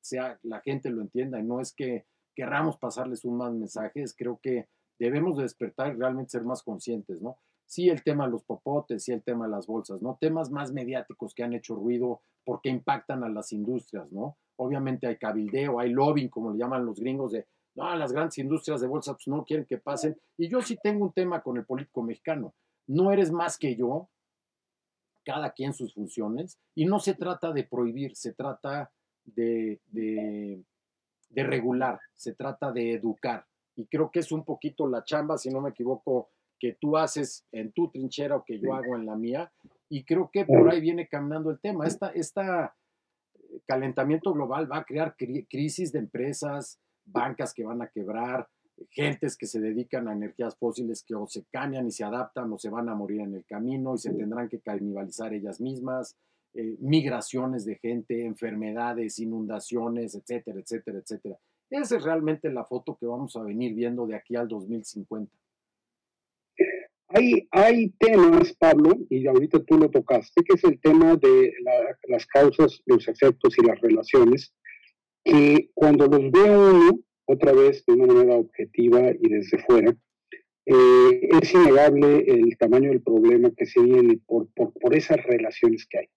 sea, 0.00 0.38
la 0.42 0.60
gente 0.60 0.90
lo 0.90 1.02
entienda, 1.02 1.42
no 1.42 1.60
es 1.60 1.72
que 1.74 2.06
querramos 2.34 2.78
pasarles 2.78 3.24
un 3.24 3.36
más 3.36 3.52
mensajes, 3.52 4.14
creo 4.16 4.38
que 4.42 4.68
debemos 4.98 5.36
despertar 5.36 5.92
y 5.92 5.98
realmente 5.98 6.30
ser 6.30 6.44
más 6.44 6.62
conscientes, 6.62 7.20
¿no? 7.20 7.36
Sí, 7.66 7.90
el 7.90 8.02
tema 8.02 8.24
de 8.24 8.30
los 8.30 8.44
popotes, 8.44 9.04
sí, 9.04 9.12
el 9.12 9.22
tema 9.22 9.44
de 9.44 9.50
las 9.50 9.66
bolsas, 9.66 10.00
¿no? 10.00 10.16
Temas 10.20 10.50
más 10.50 10.72
mediáticos 10.72 11.34
que 11.34 11.42
han 11.42 11.52
hecho 11.52 11.74
ruido 11.74 12.22
porque 12.44 12.70
impactan 12.70 13.24
a 13.24 13.28
las 13.28 13.52
industrias, 13.52 14.10
¿no? 14.10 14.38
Obviamente 14.60 15.06
hay 15.06 15.16
cabildeo, 15.16 15.78
hay 15.78 15.90
lobbying, 15.90 16.28
como 16.28 16.52
le 16.52 16.58
llaman 16.58 16.84
los 16.84 16.98
gringos, 16.98 17.32
de 17.32 17.46
no, 17.74 17.94
las 17.94 18.12
grandes 18.12 18.38
industrias 18.38 18.80
de 18.80 18.88
bolsa 18.88 19.14
pues, 19.14 19.28
no 19.28 19.44
quieren 19.44 19.64
que 19.64 19.78
pasen. 19.78 20.16
Y 20.36 20.48
yo 20.48 20.60
sí 20.60 20.76
tengo 20.82 21.04
un 21.04 21.12
tema 21.12 21.42
con 21.42 21.56
el 21.56 21.64
político 21.64 22.02
mexicano. 22.02 22.54
No 22.88 23.12
eres 23.12 23.30
más 23.30 23.56
que 23.56 23.76
yo, 23.76 24.08
cada 25.24 25.52
quien 25.52 25.72
sus 25.72 25.94
funciones, 25.94 26.58
y 26.74 26.86
no 26.86 26.98
se 26.98 27.14
trata 27.14 27.52
de 27.52 27.64
prohibir, 27.64 28.16
se 28.16 28.32
trata 28.32 28.90
de, 29.24 29.80
de, 29.86 30.64
de 31.28 31.42
regular, 31.44 32.00
se 32.14 32.34
trata 32.34 32.72
de 32.72 32.94
educar. 32.94 33.46
Y 33.76 33.86
creo 33.86 34.10
que 34.10 34.20
es 34.20 34.32
un 34.32 34.44
poquito 34.44 34.88
la 34.88 35.04
chamba, 35.04 35.38
si 35.38 35.50
no 35.50 35.60
me 35.60 35.70
equivoco, 35.70 36.30
que 36.58 36.76
tú 36.80 36.96
haces 36.96 37.46
en 37.52 37.70
tu 37.72 37.88
trinchera 37.90 38.36
o 38.36 38.44
que 38.44 38.58
yo 38.58 38.74
hago 38.74 38.96
en 38.96 39.06
la 39.06 39.14
mía. 39.14 39.52
Y 39.88 40.04
creo 40.04 40.30
que 40.32 40.44
por 40.44 40.68
ahí 40.68 40.80
viene 40.80 41.06
caminando 41.06 41.50
el 41.50 41.60
tema. 41.60 41.86
Esta, 41.86 42.08
esta 42.08 42.74
calentamiento 43.68 44.32
global 44.32 44.70
va 44.70 44.78
a 44.78 44.84
crear 44.84 45.14
cri- 45.16 45.46
crisis 45.48 45.92
de 45.92 45.98
empresas, 46.00 46.80
bancas 47.04 47.52
que 47.54 47.64
van 47.64 47.82
a 47.82 47.88
quebrar, 47.88 48.48
gentes 48.90 49.36
que 49.36 49.46
se 49.46 49.60
dedican 49.60 50.08
a 50.08 50.12
energías 50.12 50.56
fósiles 50.56 51.02
que 51.04 51.14
o 51.14 51.26
se 51.26 51.44
cambian 51.52 51.86
y 51.86 51.90
se 51.90 52.04
adaptan 52.04 52.52
o 52.52 52.58
se 52.58 52.70
van 52.70 52.88
a 52.88 52.94
morir 52.94 53.20
en 53.20 53.34
el 53.34 53.44
camino 53.44 53.94
y 53.94 53.98
se 53.98 54.12
tendrán 54.12 54.48
que 54.48 54.60
canibalizar 54.60 55.34
ellas 55.34 55.60
mismas, 55.60 56.16
eh, 56.54 56.76
migraciones 56.80 57.64
de 57.64 57.76
gente, 57.76 58.24
enfermedades, 58.24 59.18
inundaciones, 59.18 60.14
etcétera, 60.14 60.60
etcétera, 60.60 60.98
etcétera. 60.98 61.36
Esa 61.70 61.96
es 61.96 62.02
realmente 62.02 62.50
la 62.50 62.64
foto 62.64 62.96
que 62.96 63.06
vamos 63.06 63.36
a 63.36 63.42
venir 63.42 63.74
viendo 63.74 64.06
de 64.06 64.16
aquí 64.16 64.36
al 64.36 64.48
2050. 64.48 65.30
Hay, 67.08 67.48
hay 67.50 67.90
temas, 67.98 68.52
Pablo, 68.58 68.98
y 69.08 69.26
ahorita 69.26 69.64
tú 69.64 69.78
lo 69.78 69.90
tocaste, 69.90 70.42
que 70.42 70.54
es 70.54 70.64
el 70.64 70.78
tema 70.80 71.16
de 71.16 71.52
la- 71.62 71.98
las 72.08 72.26
causas, 72.26 72.82
los 72.86 73.08
efectos 73.08 73.54
y 73.58 73.66
las 73.66 73.80
relaciones, 73.80 74.54
que 75.24 75.70
cuando 75.74 76.06
los 76.06 76.30
ve 76.30 76.50
uno, 76.50 77.00
otra 77.26 77.52
vez 77.52 77.84
de 77.86 77.94
una 77.94 78.12
manera 78.12 78.34
objetiva 78.36 79.10
y 79.10 79.28
desde 79.28 79.58
fuera, 79.58 79.94
eh, 80.66 81.28
es 81.40 81.54
innegable 81.54 82.24
el 82.26 82.56
tamaño 82.58 82.90
del 82.90 83.02
problema 83.02 83.50
que 83.56 83.64
se 83.64 83.80
viene 83.80 84.18
por, 84.26 84.48
por, 84.54 84.72
por 84.74 84.94
esas 84.94 85.22
relaciones 85.24 85.86
que 85.88 85.98
hay. 86.00 86.08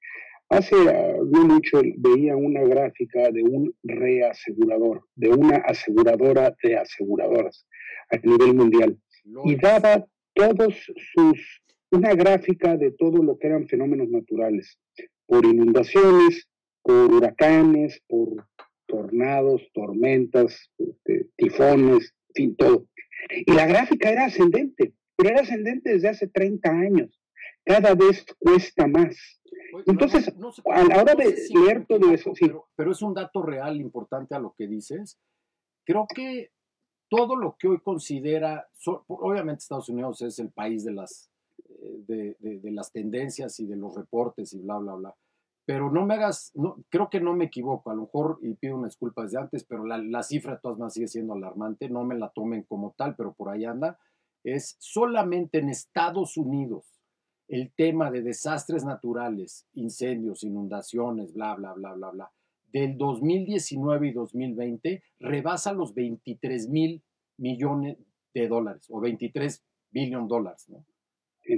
Hace 0.50 0.76
ah, 0.90 1.16
no 1.26 1.46
mucho 1.46 1.82
veía 1.98 2.36
una 2.36 2.62
gráfica 2.64 3.32
de 3.32 3.44
un 3.44 3.74
reasegurador, 3.84 5.06
de 5.16 5.30
una 5.30 5.56
aseguradora 5.58 6.54
de 6.62 6.76
aseguradoras 6.76 7.66
a 8.10 8.18
nivel 8.18 8.54
mundial, 8.56 8.98
y 9.46 9.56
daba 9.56 10.06
todos 10.34 10.74
sus, 11.14 11.62
una 11.92 12.14
gráfica 12.14 12.78
de 12.78 12.92
todo 12.92 13.22
lo 13.24 13.38
que 13.38 13.48
eran 13.48 13.68
fenómenos 13.68 14.10
naturales, 14.10 14.80
por 15.26 15.46
inundaciones, 15.46 16.48
por 16.82 17.12
huracanes, 17.14 18.02
por 18.08 18.48
tornados, 18.88 19.62
tormentas, 19.74 20.70
este, 20.78 21.30
tifones, 21.38 22.14
fin, 22.34 22.56
todo. 22.56 22.88
Y 23.46 23.54
la 23.54 23.66
gráfica 23.68 24.10
era 24.10 24.26
ascendente, 24.26 24.94
pero 25.16 25.30
era 25.30 25.42
ascendente 25.42 25.92
desde 25.94 26.10
hace 26.10 26.28
30 26.28 26.70
años. 26.70 27.22
Cada 27.64 27.94
vez 27.94 28.26
cuesta 28.40 28.88
más. 28.88 29.16
Oye, 29.74 29.84
Entonces, 29.88 30.34
no- 30.36 30.48
no 30.48 30.52
sé- 30.52 30.62
a 30.66 30.84
la 30.84 31.02
hora 31.02 31.14
no 31.14 31.22
sé 31.24 31.30
de 31.30 31.38
si 31.38 31.54
leer 31.56 31.86
todo 31.86 32.12
eso, 32.14 32.34
sí. 32.34 32.46
Pero, 32.48 32.68
pero 32.76 32.92
es 32.92 33.02
un 33.02 33.14
dato 33.14 33.44
real 33.44 33.78
importante 33.80 34.34
a 34.36 34.40
lo 34.40 34.54
que 34.58 34.68
dices. 34.68 35.18
Creo 35.86 36.06
que 36.14 36.50
todo 37.12 37.36
lo 37.36 37.58
que 37.58 37.68
hoy 37.68 37.80
considera, 37.82 38.70
obviamente 39.08 39.60
Estados 39.60 39.90
Unidos 39.90 40.22
es 40.22 40.40
el 40.40 40.50
país 40.50 40.86
de 40.86 40.94
las, 40.94 41.30
eh, 41.68 42.38
de, 42.40 42.72
las 42.72 42.94
tendencias 42.94 43.60
y 43.60 43.66
de 43.66 43.76
los 43.76 43.96
reportes 43.96 44.54
y 44.54 44.60
bla, 44.60 44.78
bla, 44.78 44.94
bla. 44.96 45.16
Pero 45.66 45.92
no 45.92 46.06
me 46.06 46.14
hagas, 46.14 46.54
no, 46.56 46.78
creo 46.88 47.10
que 47.10 47.20
no 47.20 47.34
me 47.34 47.46
equivoco, 47.46 47.92
a 47.92 47.96
lo 47.96 48.04
mejor, 48.04 48.40
y 48.42 48.54
pido 48.54 48.78
una 48.78 48.88
disculpa 48.88 49.24
desde 49.24 49.40
antes, 49.40 49.66
pero 49.66 49.86
la, 49.86 50.24
cifra 50.24 50.62
todas 50.62 50.78
maneras 50.78 50.94
sigue 50.94 51.10
siendo 51.10 51.34
alarmante, 51.34 51.90
no 51.90 52.06
me 52.06 52.16
la 52.16 52.30
tomen 52.30 52.64
como 52.64 52.96
tal, 52.98 53.14
pero 53.18 53.34
por 53.34 53.50
ahí 53.50 53.66
anda. 53.66 54.00
Es 54.46 54.78
solamente 54.80 55.58
en 55.58 55.68
Estados 55.68 56.38
Unidos 56.38 56.86
el 57.50 57.74
tema 57.74 58.10
de 58.10 58.22
desastres 58.22 58.86
naturales, 58.86 59.68
incendios, 59.74 60.46
inundaciones, 60.46 61.34
bla, 61.34 61.56
bla, 61.56 61.74
bla, 61.74 61.92
bla, 61.92 62.12
bla, 62.12 62.32
del 62.74 62.98
2019 62.98 64.08
y 64.10 64.12
2020 64.14 65.04
rebasa 65.20 65.74
los 65.74 65.94
23 65.94 66.70
mil 66.70 67.04
millones 67.38 67.98
de 68.34 68.48
dólares 68.48 68.86
o 68.90 69.00
23 69.02 69.64
billion 69.92 70.28
dólares. 70.28 70.68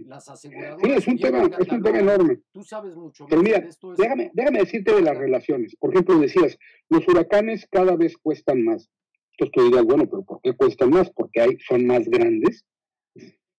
Las 0.08 0.30
aseguradoras. 0.30 0.82
Sí, 0.84 0.92
es 0.92 1.08
un 1.08 1.18
tema, 1.20 1.44
es 1.60 1.68
un 1.68 1.84
tema 1.84 2.00
enorme. 2.00 2.40
Tú 2.52 2.64
sabes 2.64 2.96
mucho 2.96 3.26
Pero 3.28 3.42
más 3.42 3.50
mira, 3.50 3.60
de 3.62 3.68
esto. 3.68 3.92
es- 3.94 3.98
Déjame, 4.00 4.32
déjame 4.34 4.60
decirte 4.60 4.96
de 4.96 5.02
las 5.02 5.18
relaciones. 5.18 5.76
Por 5.76 5.92
ejemplo, 5.94 6.18
decías, 6.20 6.58
los 6.90 7.08
huracanes 7.08 7.68
cada 7.70 7.96
vez 7.96 8.18
cuestan 8.18 8.64
más. 8.64 8.90
Entonces 9.38 9.52
tú 9.54 9.64
dirías, 9.66 9.84
bueno, 9.84 10.06
pero 10.10 10.24
¿por 10.24 10.42
qué 10.42 10.56
cuestan 10.56 10.90
más? 10.92 11.12
Porque 11.12 11.42
hay, 11.42 11.58
son 11.60 11.86
más 11.86 12.08
grandes, 12.08 12.66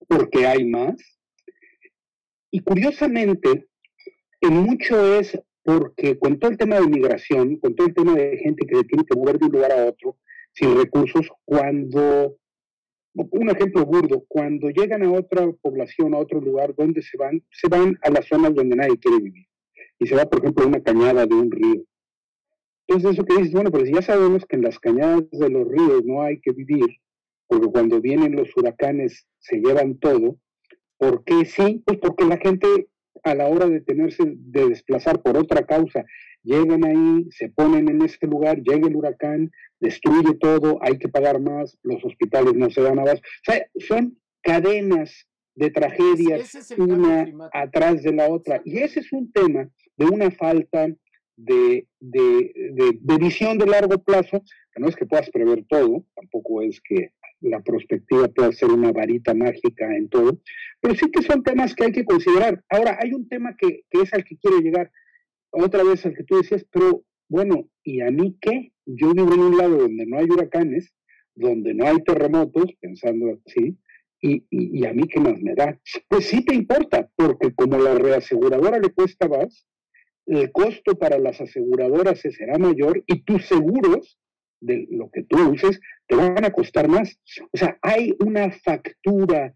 porque 0.08 0.46
hay 0.46 0.64
más. 0.64 0.96
Y 2.50 2.60
curiosamente, 2.60 3.68
en 4.40 4.54
mucho 4.62 5.18
es 5.18 5.38
porque 5.64 6.18
con 6.18 6.38
todo 6.38 6.50
el 6.50 6.58
tema 6.58 6.78
de 6.78 6.86
migración, 6.86 7.56
con 7.56 7.74
todo 7.74 7.86
el 7.86 7.94
tema 7.94 8.14
de 8.14 8.36
gente 8.36 8.66
que 8.66 8.76
se 8.76 8.84
tiene 8.84 9.04
que 9.04 9.16
mover 9.16 9.38
de 9.38 9.46
un 9.46 9.52
lugar 9.52 9.72
a 9.72 9.86
otro 9.86 10.16
sin 10.52 10.76
recursos, 10.76 11.26
cuando, 11.44 12.36
un 13.14 13.50
ejemplo 13.50 13.84
burdo, 13.84 14.24
cuando 14.28 14.68
llegan 14.68 15.02
a 15.02 15.10
otra 15.10 15.50
población, 15.62 16.14
a 16.14 16.18
otro 16.18 16.40
lugar, 16.40 16.74
¿dónde 16.76 17.02
se 17.02 17.16
van? 17.16 17.42
Se 17.50 17.66
van 17.68 17.98
a 18.02 18.10
las 18.10 18.26
zonas 18.26 18.54
donde 18.54 18.76
nadie 18.76 18.98
quiere 18.98 19.18
vivir. 19.18 19.46
Y 19.98 20.06
se 20.06 20.14
va, 20.14 20.26
por 20.26 20.40
ejemplo, 20.40 20.64
a 20.64 20.68
una 20.68 20.82
cañada 20.82 21.26
de 21.26 21.34
un 21.34 21.50
río. 21.50 21.82
Entonces, 22.86 23.12
eso 23.12 23.24
que 23.24 23.36
dices, 23.38 23.52
bueno, 23.52 23.72
pero 23.72 23.86
si 23.86 23.94
ya 23.94 24.02
sabemos 24.02 24.44
que 24.46 24.56
en 24.56 24.62
las 24.62 24.78
cañadas 24.78 25.28
de 25.30 25.48
los 25.48 25.66
ríos 25.66 26.04
no 26.04 26.22
hay 26.22 26.40
que 26.40 26.52
vivir, 26.52 27.00
porque 27.48 27.68
cuando 27.68 28.00
vienen 28.00 28.36
los 28.36 28.54
huracanes 28.56 29.26
se 29.38 29.56
llevan 29.56 29.98
todo, 29.98 30.36
¿por 30.98 31.24
qué 31.24 31.46
sí? 31.46 31.82
Pues 31.84 31.98
porque 31.98 32.26
la 32.26 32.36
gente 32.36 32.88
a 33.24 33.34
la 33.34 33.48
hora 33.48 33.66
de 33.66 33.80
tenerse, 33.80 34.22
de 34.26 34.68
desplazar 34.68 35.22
por 35.22 35.36
otra 35.36 35.64
causa, 35.66 36.04
llegan 36.42 36.84
ahí, 36.84 37.26
se 37.30 37.48
ponen 37.48 37.88
en 37.88 38.02
ese 38.02 38.26
lugar, 38.26 38.58
llega 38.62 38.86
el 38.86 38.96
huracán, 38.96 39.50
destruye 39.80 40.34
todo, 40.38 40.78
hay 40.82 40.98
que 40.98 41.08
pagar 41.08 41.40
más, 41.40 41.78
los 41.82 42.04
hospitales 42.04 42.54
no 42.54 42.70
se 42.70 42.82
dan 42.82 42.98
abasto. 42.98 43.26
O 43.26 43.52
sea, 43.52 43.66
son 43.88 44.18
cadenas 44.42 45.26
de 45.54 45.70
tragedias, 45.70 46.54
es 46.54 46.70
una 46.72 47.26
atrás 47.52 48.02
de 48.02 48.12
la 48.12 48.28
otra. 48.28 48.60
Y 48.64 48.78
ese 48.78 49.00
es 49.00 49.12
un 49.12 49.32
tema 49.32 49.68
de 49.96 50.04
una 50.04 50.30
falta 50.30 50.88
de, 51.36 51.88
de, 52.00 52.52
de, 52.74 52.98
de 53.00 53.18
visión 53.18 53.58
de 53.58 53.66
largo 53.66 53.98
plazo, 54.02 54.42
que 54.72 54.80
no 54.80 54.88
es 54.88 54.96
que 54.96 55.06
puedas 55.06 55.30
prever 55.30 55.64
todo, 55.68 56.04
tampoco 56.14 56.62
es 56.62 56.80
que 56.80 57.10
la 57.44 57.60
perspectiva 57.60 58.28
pueda 58.28 58.52
ser 58.52 58.70
una 58.70 58.92
varita 58.92 59.34
mágica 59.34 59.94
en 59.96 60.08
todo, 60.08 60.40
pero 60.80 60.94
sí 60.94 61.10
que 61.10 61.22
son 61.22 61.42
temas 61.42 61.74
que 61.74 61.84
hay 61.84 61.92
que 61.92 62.04
considerar. 62.04 62.62
Ahora, 62.68 62.98
hay 63.00 63.12
un 63.12 63.28
tema 63.28 63.54
que, 63.56 63.82
que 63.90 64.00
es 64.02 64.12
al 64.14 64.24
que 64.24 64.36
quiero 64.38 64.58
llegar, 64.58 64.90
otra 65.50 65.84
vez 65.84 66.04
al 66.06 66.14
que 66.14 66.24
tú 66.24 66.36
decías, 66.36 66.66
pero 66.70 67.04
bueno, 67.28 67.68
¿y 67.82 68.00
a 68.00 68.10
mí 68.10 68.36
qué? 68.40 68.72
Yo 68.86 69.12
vivo 69.12 69.34
en 69.34 69.40
un 69.40 69.56
lado 69.56 69.78
donde 69.78 70.06
no 70.06 70.18
hay 70.18 70.24
huracanes, 70.24 70.92
donde 71.34 71.74
no 71.74 71.86
hay 71.86 72.02
terremotos, 72.02 72.72
pensando 72.80 73.38
así, 73.46 73.78
y, 74.20 74.46
y, 74.50 74.80
y, 74.80 74.86
a 74.86 74.92
mí 74.94 75.02
qué 75.06 75.20
más 75.20 75.40
me 75.40 75.54
da. 75.54 75.78
Pues 76.08 76.26
sí 76.26 76.44
te 76.44 76.54
importa, 76.54 77.10
porque 77.14 77.54
como 77.54 77.78
la 77.78 77.94
reaseguradora 77.94 78.78
le 78.78 78.90
cuesta 78.90 79.28
más, 79.28 79.66
el 80.26 80.50
costo 80.50 80.96
para 80.98 81.18
las 81.18 81.40
aseguradoras 81.40 82.20
será 82.20 82.56
mayor 82.58 83.02
y 83.06 83.22
tus 83.24 83.44
seguros 83.46 84.18
de 84.60 84.86
lo 84.90 85.10
que 85.10 85.22
tú 85.24 85.36
uses 85.50 85.78
te 86.06 86.16
van 86.16 86.44
a 86.44 86.52
costar 86.52 86.88
más. 86.88 87.18
O 87.52 87.56
sea, 87.56 87.78
hay 87.82 88.14
una 88.20 88.50
factura 88.50 89.54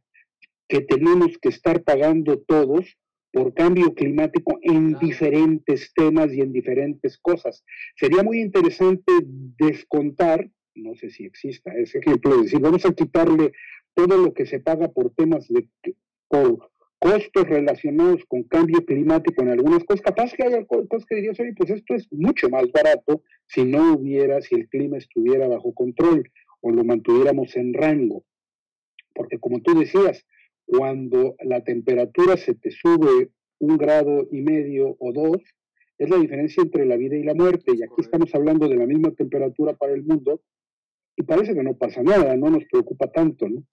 que 0.69 0.81
tenemos 0.83 1.39
que 1.39 1.49
estar 1.49 1.83
pagando 1.83 2.39
todos 2.41 2.97
por 3.33 3.55
cambio 3.55 3.95
climático 3.95 4.59
en 4.63 4.91
claro. 4.91 5.07
diferentes 5.07 5.93
temas 5.95 6.33
y 6.33 6.41
en 6.41 6.53
diferentes 6.53 7.19
cosas. 7.19 7.65
Sería 7.97 8.23
muy 8.23 8.41
interesante 8.41 9.13
descontar, 9.59 10.51
no 10.75 10.95
sé 10.95 11.11
si 11.11 11.25
exista 11.25 11.73
ese 11.75 11.99
ejemplo, 11.99 12.35
es 12.37 12.45
decir, 12.45 12.61
vamos 12.61 12.85
a 12.85 12.93
quitarle 12.93 13.53
todo 13.95 14.17
lo 14.17 14.33
que 14.33 14.47
se 14.47 14.61
paga 14.61 14.89
por 14.89 15.15
temas 15.15 15.49
de 15.49 15.69
por 16.29 16.71
costos 16.99 17.49
relacionados 17.49 18.25
con 18.27 18.43
cambio 18.45 18.85
climático 18.85 19.43
en 19.43 19.51
algunas 19.51 19.85
cosas, 19.85 20.03
capaz 20.03 20.33
que 20.33 20.45
haya 20.45 20.65
cosas 20.65 21.07
que 21.07 21.17
dirías, 21.17 21.39
oye, 21.39 21.55
pues 21.57 21.71
esto 21.71 21.95
es 21.95 22.09
mucho 22.11 22.49
más 22.49 22.65
barato 22.73 23.23
si 23.47 23.65
no 23.65 23.95
hubiera, 23.95 24.41
si 24.41 24.57
el 24.57 24.69
clima 24.69 24.99
estuviera 24.99 25.47
bajo 25.49 25.73
control 25.73 26.31
o 26.61 26.71
lo 26.71 26.85
mantuviéramos 26.85 27.57
en 27.57 27.73
rango. 27.73 28.25
Porque 29.15 29.39
como 29.39 29.61
tú 29.61 29.79
decías, 29.79 30.27
cuando 30.67 31.37
la 31.43 31.63
temperatura 31.63 32.37
se 32.37 32.55
te 32.55 32.71
sube 32.71 33.31
un 33.59 33.77
grado 33.77 34.29
y 34.31 34.43
medio 34.43 34.97
o 34.99 35.13
dos, 35.13 35.43
es 35.99 36.11
la 36.11 36.19
diferencia 36.19 36.63
entre 36.63 36.87
la 36.87 36.97
vida 36.97 37.17
y 37.17 37.25
la 37.25 37.35
muerte. 37.35 37.73
Y 37.75 37.83
aquí 37.83 37.95
estamos 37.99 38.35
hablando 38.35 38.69
de 38.69 38.77
la 38.77 38.87
misma 38.87 39.13
temperatura 39.13 39.75
para 39.75 39.95
el 39.95 40.05
mundo 40.05 40.41
y 41.17 41.23
parece 41.23 41.55
que 41.55 41.63
no 41.63 41.77
pasa 41.77 42.03
nada, 42.03 42.37
no 42.37 42.51
nos 42.51 42.65
preocupa 42.67 43.11
tanto, 43.11 43.49
¿no? 43.49 43.65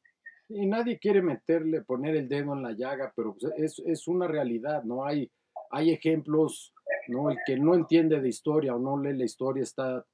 Y 0.47 0.65
nadie 0.67 0.99
quiere 0.99 1.21
meterle, 1.21 1.81
poner 1.81 2.15
el 2.15 2.29
dedo 2.29 2.53
en 2.53 2.61
la 2.61 2.73
llaga, 2.73 3.11
pero 3.15 3.35
es, 3.57 3.79
es 3.85 4.07
una 4.07 4.27
realidad, 4.27 4.83
¿no? 4.83 5.05
Hay, 5.05 5.31
hay 5.71 5.91
ejemplos, 5.91 6.73
¿no? 7.07 7.29
El 7.29 7.37
que 7.45 7.57
no 7.57 7.73
entiende 7.73 8.21
de 8.21 8.29
historia 8.29 8.75
o 8.75 8.79
no 8.79 8.97
lee 8.97 9.17
la 9.17 9.25
historia 9.25 9.63
está 9.63 10.05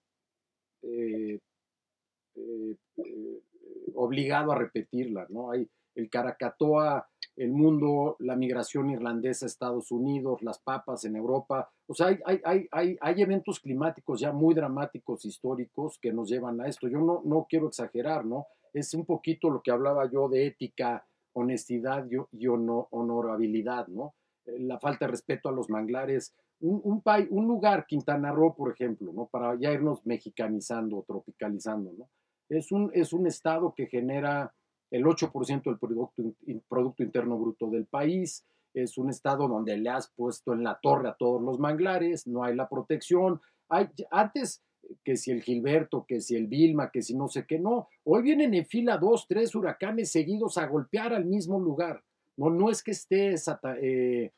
eh, 0.84 1.40
eh, 2.36 2.76
eh, 2.98 3.42
obligado 3.96 4.52
a 4.52 4.56
repetirla, 4.58 5.26
¿no? 5.30 5.52
Hay 5.52 5.68
el 5.96 6.10
Caracatoa 6.10 7.06
el 7.36 7.52
mundo, 7.52 8.18
la 8.20 8.36
migración 8.36 8.90
irlandesa 8.90 9.46
a 9.46 9.48
Estados 9.48 9.92
Unidos, 9.92 10.42
las 10.42 10.60
papas 10.60 11.06
en 11.06 11.16
Europa. 11.16 11.72
O 11.88 11.94
sea, 11.94 12.08
hay, 12.08 12.20
hay, 12.44 12.68
hay, 12.72 12.98
hay, 13.00 13.22
eventos 13.22 13.60
climáticos 13.60 14.20
ya 14.20 14.32
muy 14.32 14.54
dramáticos, 14.54 15.26
históricos, 15.26 15.98
que 16.00 16.12
nos 16.12 16.30
llevan 16.30 16.60
a 16.62 16.68
esto. 16.68 16.88
Yo 16.88 17.00
no, 17.00 17.22
no 17.26 17.48
quiero 17.50 17.68
exagerar, 17.68 18.26
¿no? 18.26 18.48
Es 18.74 18.94
un 18.94 19.06
poquito 19.06 19.50
lo 19.50 19.62
que 19.62 19.72
hablaba 19.72 20.10
yo 20.10 20.30
de 20.30 20.48
ética, 20.48 21.06
honestidad 21.34 22.08
y, 22.32 22.48
honorabilidad, 22.48 23.88
¿no? 23.88 24.14
Eh, 24.46 24.60
la 24.60 24.80
falta 24.80 25.06
de 25.06 25.12
respeto 25.12 25.50
a 25.50 25.52
los 25.52 25.70
manglares. 25.70 26.34
Un, 26.60 26.82
un, 26.84 27.02
un 27.30 27.48
lugar, 27.48 27.86
Quintana 27.88 28.32
Roo, 28.32 28.56
por 28.56 28.72
ejemplo, 28.72 29.12
¿no? 29.14 29.26
Para 29.26 29.56
ya 29.56 29.72
irnos 29.72 30.06
mexicanizando, 30.06 31.04
tropicalizando, 31.08 31.92
¿no? 31.98 32.10
Es 32.50 32.72
un, 32.72 32.92
es 32.94 33.14
un 33.14 33.28
estado 33.28 33.74
que 33.74 33.88
genera 33.88 34.54
el 34.92 35.06
8% 35.06 35.64
del 35.64 35.80
producto, 35.80 36.22
producto 36.68 37.02
Interno 37.02 37.38
Bruto 37.38 37.70
del 37.70 37.86
país, 37.86 38.46
es 38.74 38.98
un 38.98 39.10
estado 39.10 39.48
donde 39.48 39.78
le 39.78 39.90
has 39.90 40.10
puesto 40.10 40.54
en 40.54 40.64
la 40.64 40.80
torre 40.82 41.10
a 41.10 41.14
todos 41.14 41.42
los 41.42 41.60
manglares, 41.60 42.28
no 42.28 42.44
hay 42.44 42.56
la 42.56 42.70
protección. 42.70 43.42
Hay, 43.70 43.88
antes 44.12 44.62
que 45.04 45.16
si 45.16 45.32
el 45.32 45.42
Gilberto, 45.42 46.06
que 46.08 46.22
si 46.22 46.36
el 46.36 46.48
Vilma, 46.48 46.92
que 46.92 47.02
si 47.02 47.16
no 47.16 47.28
sé 47.28 47.46
qué, 47.46 47.60
no. 47.60 47.88
Hoy 48.04 48.22
vienen 48.24 48.54
en 48.54 48.66
fila 48.66 48.98
dos, 48.98 49.26
tres 49.28 49.56
huracanes 49.56 50.12
seguidos 50.12 50.58
a 50.58 50.68
golpear 50.68 51.14
al 51.14 51.26
mismo 51.26 51.60
lugar. 51.60 52.04
No, 52.38 52.50
no 52.50 52.70
es 52.70 52.84
que 52.84 52.92
esté 52.92 53.36
eh, 53.82 54.32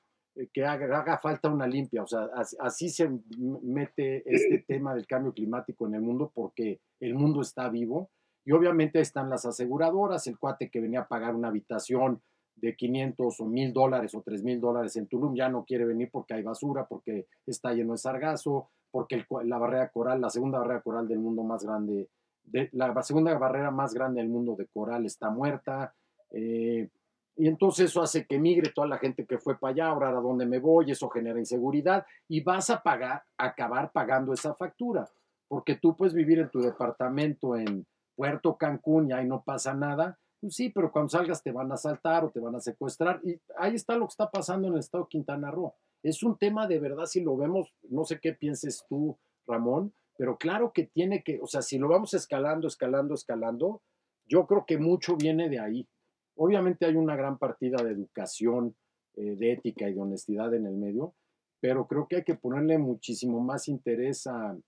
que 0.51 0.65
haga, 0.65 1.19
falta 1.19 1.49
una 1.49 1.67
limpia, 1.67 2.01
o 2.01 2.07
sea, 2.07 2.27
así, 2.59 2.89
se 2.89 3.09
mete 3.37 4.23
este 4.25 4.57
tema 4.67 4.95
del 4.95 5.05
cambio 5.05 5.33
climático 5.33 5.85
en 5.87 5.95
el 5.95 6.01
mundo 6.01 6.31
porque 6.33 6.79
el 6.99 7.13
mundo 7.13 7.41
está 7.41 7.69
vivo 7.69 8.09
y 8.43 8.51
obviamente 8.51 8.99
están 8.99 9.29
las 9.29 9.45
aseguradoras, 9.45 10.25
el 10.27 10.39
cuate 10.39 10.69
que 10.69 10.81
venía 10.81 11.01
a 11.01 11.07
pagar 11.07 11.35
una 11.35 11.49
habitación 11.49 12.21
de 12.55 12.75
500 12.75 13.39
o 13.39 13.45
1000 13.45 13.73
dólares 13.73 14.15
o 14.15 14.21
3 14.21 14.43
mil 14.43 14.59
dólares 14.59 14.95
en 14.95 15.07
Tulum 15.07 15.35
ya 15.35 15.49
no 15.49 15.65
quiere 15.65 15.85
venir 15.85 16.09
porque 16.11 16.33
hay 16.33 16.43
basura, 16.43 16.87
porque 16.87 17.27
está 17.45 17.73
lleno 17.73 17.93
de 17.93 17.97
sargazo, 17.99 18.69
porque 18.93 19.25
la 19.45 19.57
barrera 19.57 19.89
coral, 19.89 20.21
la 20.21 20.29
segunda 20.29 20.59
barrera 20.59 20.81
coral 20.81 21.07
del 21.07 21.17
mundo 21.17 21.41
más 21.41 21.63
grande, 21.63 22.11
de, 22.43 22.69
la 22.73 23.01
segunda 23.01 23.35
barrera 23.39 23.71
más 23.71 23.91
grande 23.91 24.21
del 24.21 24.29
mundo 24.29 24.55
de 24.55 24.67
coral 24.67 25.07
está 25.07 25.31
muerta. 25.31 25.95
Eh, 26.29 26.87
y 27.35 27.47
entonces 27.47 27.89
eso 27.89 28.03
hace 28.03 28.27
que 28.27 28.37
migre 28.37 28.71
toda 28.71 28.85
la 28.85 28.99
gente 28.99 29.25
que 29.25 29.39
fue 29.39 29.57
para 29.57 29.71
allá, 29.71 29.87
ahora 29.87 30.09
a 30.09 30.21
dónde 30.21 30.45
me 30.45 30.59
voy, 30.59 30.91
eso 30.91 31.09
genera 31.09 31.39
inseguridad 31.39 32.05
y 32.27 32.43
vas 32.43 32.69
a 32.69 32.83
pagar, 32.83 33.23
acabar 33.35 33.91
pagando 33.91 34.31
esa 34.31 34.53
factura, 34.53 35.09
porque 35.47 35.75
tú 35.75 35.97
puedes 35.97 36.13
vivir 36.13 36.37
en 36.37 36.51
tu 36.51 36.61
departamento 36.61 37.55
en 37.55 37.87
Puerto 38.15 38.55
Cancún 38.57 39.09
y 39.09 39.13
ahí 39.13 39.25
no 39.25 39.41
pasa 39.41 39.73
nada, 39.73 40.19
pues 40.39 40.53
sí, 40.53 40.69
pero 40.69 40.91
cuando 40.91 41.09
salgas 41.09 41.41
te 41.41 41.51
van 41.51 41.71
a 41.71 41.73
asaltar 41.73 42.25
o 42.25 42.29
te 42.29 42.39
van 42.39 42.53
a 42.53 42.59
secuestrar. 42.59 43.19
Y 43.23 43.41
ahí 43.57 43.73
está 43.73 43.95
lo 43.95 44.05
que 44.05 44.11
está 44.11 44.29
pasando 44.29 44.67
en 44.67 44.75
el 44.75 44.81
estado 44.81 45.05
de 45.05 45.09
Quintana 45.09 45.49
Roo. 45.49 45.73
Es 46.03 46.21
un 46.21 46.37
tema 46.37 46.67
de 46.67 46.79
verdad, 46.79 47.05
si 47.05 47.21
lo 47.21 47.37
vemos, 47.37 47.73
no 47.89 48.03
sé 48.03 48.19
qué 48.19 48.33
pienses 48.33 48.85
tú, 48.89 49.17
Ramón, 49.47 49.93
pero 50.17 50.37
claro 50.37 50.71
que 50.73 50.85
tiene 50.85 51.23
que, 51.23 51.39
o 51.41 51.47
sea, 51.47 51.61
si 51.61 51.77
lo 51.77 51.87
vamos 51.87 52.13
escalando, 52.13 52.67
escalando, 52.67 53.13
escalando, 53.13 53.81
yo 54.25 54.45
creo 54.45 54.65
que 54.65 54.77
mucho 54.77 55.15
viene 55.15 55.49
de 55.49 55.59
ahí. 55.59 55.87
Obviamente 56.35 56.85
hay 56.85 56.95
una 56.95 57.15
gran 57.15 57.37
partida 57.37 57.83
de 57.83 57.91
educación, 57.91 58.75
eh, 59.15 59.35
de 59.35 59.53
ética 59.53 59.89
y 59.89 59.93
de 59.93 60.01
honestidad 60.01 60.53
en 60.53 60.65
el 60.65 60.75
medio, 60.75 61.15
pero 61.59 61.87
creo 61.87 62.07
que 62.07 62.17
hay 62.17 62.23
que 62.23 62.35
ponerle 62.35 62.77
muchísimo 62.77 63.39
más 63.39 63.69
interés 63.69 64.27
al, 64.27 64.61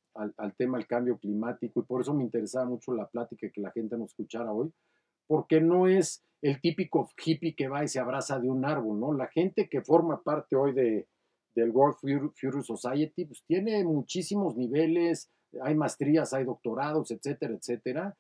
tema 0.57 0.77
del 0.77 0.87
cambio 0.87 1.17
climático 1.17 1.81
y 1.81 1.83
por 1.83 2.01
eso 2.01 2.13
me 2.13 2.23
interesaba 2.23 2.65
mucho 2.65 2.93
la 2.93 3.07
plática 3.07 3.49
que 3.49 3.59
la 3.59 3.71
gente 3.71 3.97
nos 3.97 4.11
escuchara 4.11 4.53
hoy, 4.53 4.71
porque 5.27 5.59
no 5.59 5.87
es 5.87 6.23
el 6.41 6.61
típico 6.61 7.09
hippie 7.17 7.55
que 7.55 7.67
va 7.67 7.83
y 7.83 7.89
se 7.89 7.99
abraza 7.99 8.39
de 8.39 8.49
un 8.49 8.63
árbol, 8.63 8.99
¿no? 8.99 9.13
La 9.13 9.27
gente 9.27 9.67
que 9.67 9.81
forma 9.81 10.21
parte 10.21 10.55
hoy 10.55 10.73
de, 10.73 11.07
del 11.55 11.71
World 11.71 11.97
Future 12.35 12.63
Society, 12.63 13.25
pues 13.25 13.43
tiene 13.47 13.83
muchísimos 13.83 14.55
niveles, 14.55 15.29
hay 15.61 15.75
maestrías, 15.75 16.33
hay 16.33 16.43
doctorados, 16.43 17.11
etcétera, 17.11 17.53
etcétera. 17.53 18.17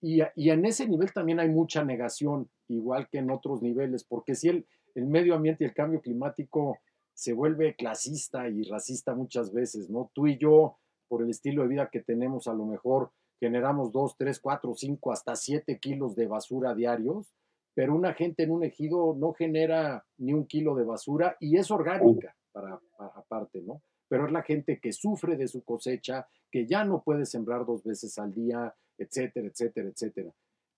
Y, 0.00 0.20
y, 0.36 0.50
en 0.50 0.64
ese 0.64 0.86
nivel 0.86 1.12
también 1.12 1.40
hay 1.40 1.48
mucha 1.48 1.84
negación, 1.84 2.48
igual 2.68 3.08
que 3.08 3.18
en 3.18 3.30
otros 3.30 3.62
niveles, 3.62 4.04
porque 4.04 4.34
si 4.34 4.48
el, 4.48 4.66
el 4.94 5.06
medio 5.06 5.34
ambiente 5.34 5.64
y 5.64 5.66
el 5.66 5.74
cambio 5.74 6.00
climático 6.00 6.78
se 7.14 7.32
vuelve 7.32 7.74
clasista 7.74 8.48
y 8.48 8.62
racista 8.62 9.14
muchas 9.14 9.52
veces, 9.52 9.88
¿no? 9.88 10.10
Tú 10.14 10.26
y 10.26 10.38
yo, 10.38 10.76
por 11.08 11.22
el 11.22 11.30
estilo 11.30 11.62
de 11.62 11.68
vida 11.68 11.88
que 11.90 12.00
tenemos, 12.00 12.46
a 12.46 12.52
lo 12.52 12.66
mejor 12.66 13.10
generamos 13.40 13.90
dos, 13.90 14.16
tres, 14.18 14.38
cuatro, 14.38 14.74
cinco, 14.74 15.12
hasta 15.12 15.34
siete 15.34 15.78
kilos 15.78 16.14
de 16.14 16.26
basura 16.26 16.74
diarios, 16.74 17.32
pero 17.74 17.94
una 17.94 18.14
gente 18.14 18.42
en 18.42 18.50
un 18.50 18.64
ejido 18.64 19.14
no 19.18 19.32
genera 19.32 20.04
ni 20.18 20.32
un 20.32 20.46
kilo 20.46 20.74
de 20.74 20.84
basura 20.84 21.36
y 21.40 21.56
es 21.56 21.70
orgánica, 21.70 22.34
para, 22.56 22.80
aparte, 23.14 23.60
¿no? 23.60 23.82
Pero 24.08 24.26
es 24.26 24.32
la 24.32 24.42
gente 24.42 24.78
que 24.80 24.92
sufre 24.92 25.36
de 25.36 25.48
su 25.48 25.62
cosecha, 25.62 26.26
que 26.50 26.66
ya 26.66 26.84
no 26.84 27.02
puede 27.02 27.26
sembrar 27.26 27.66
dos 27.66 27.84
veces 27.84 28.18
al 28.18 28.32
día, 28.32 28.74
etcétera, 28.96 29.48
etcétera, 29.48 29.88
etcétera. 29.88 30.32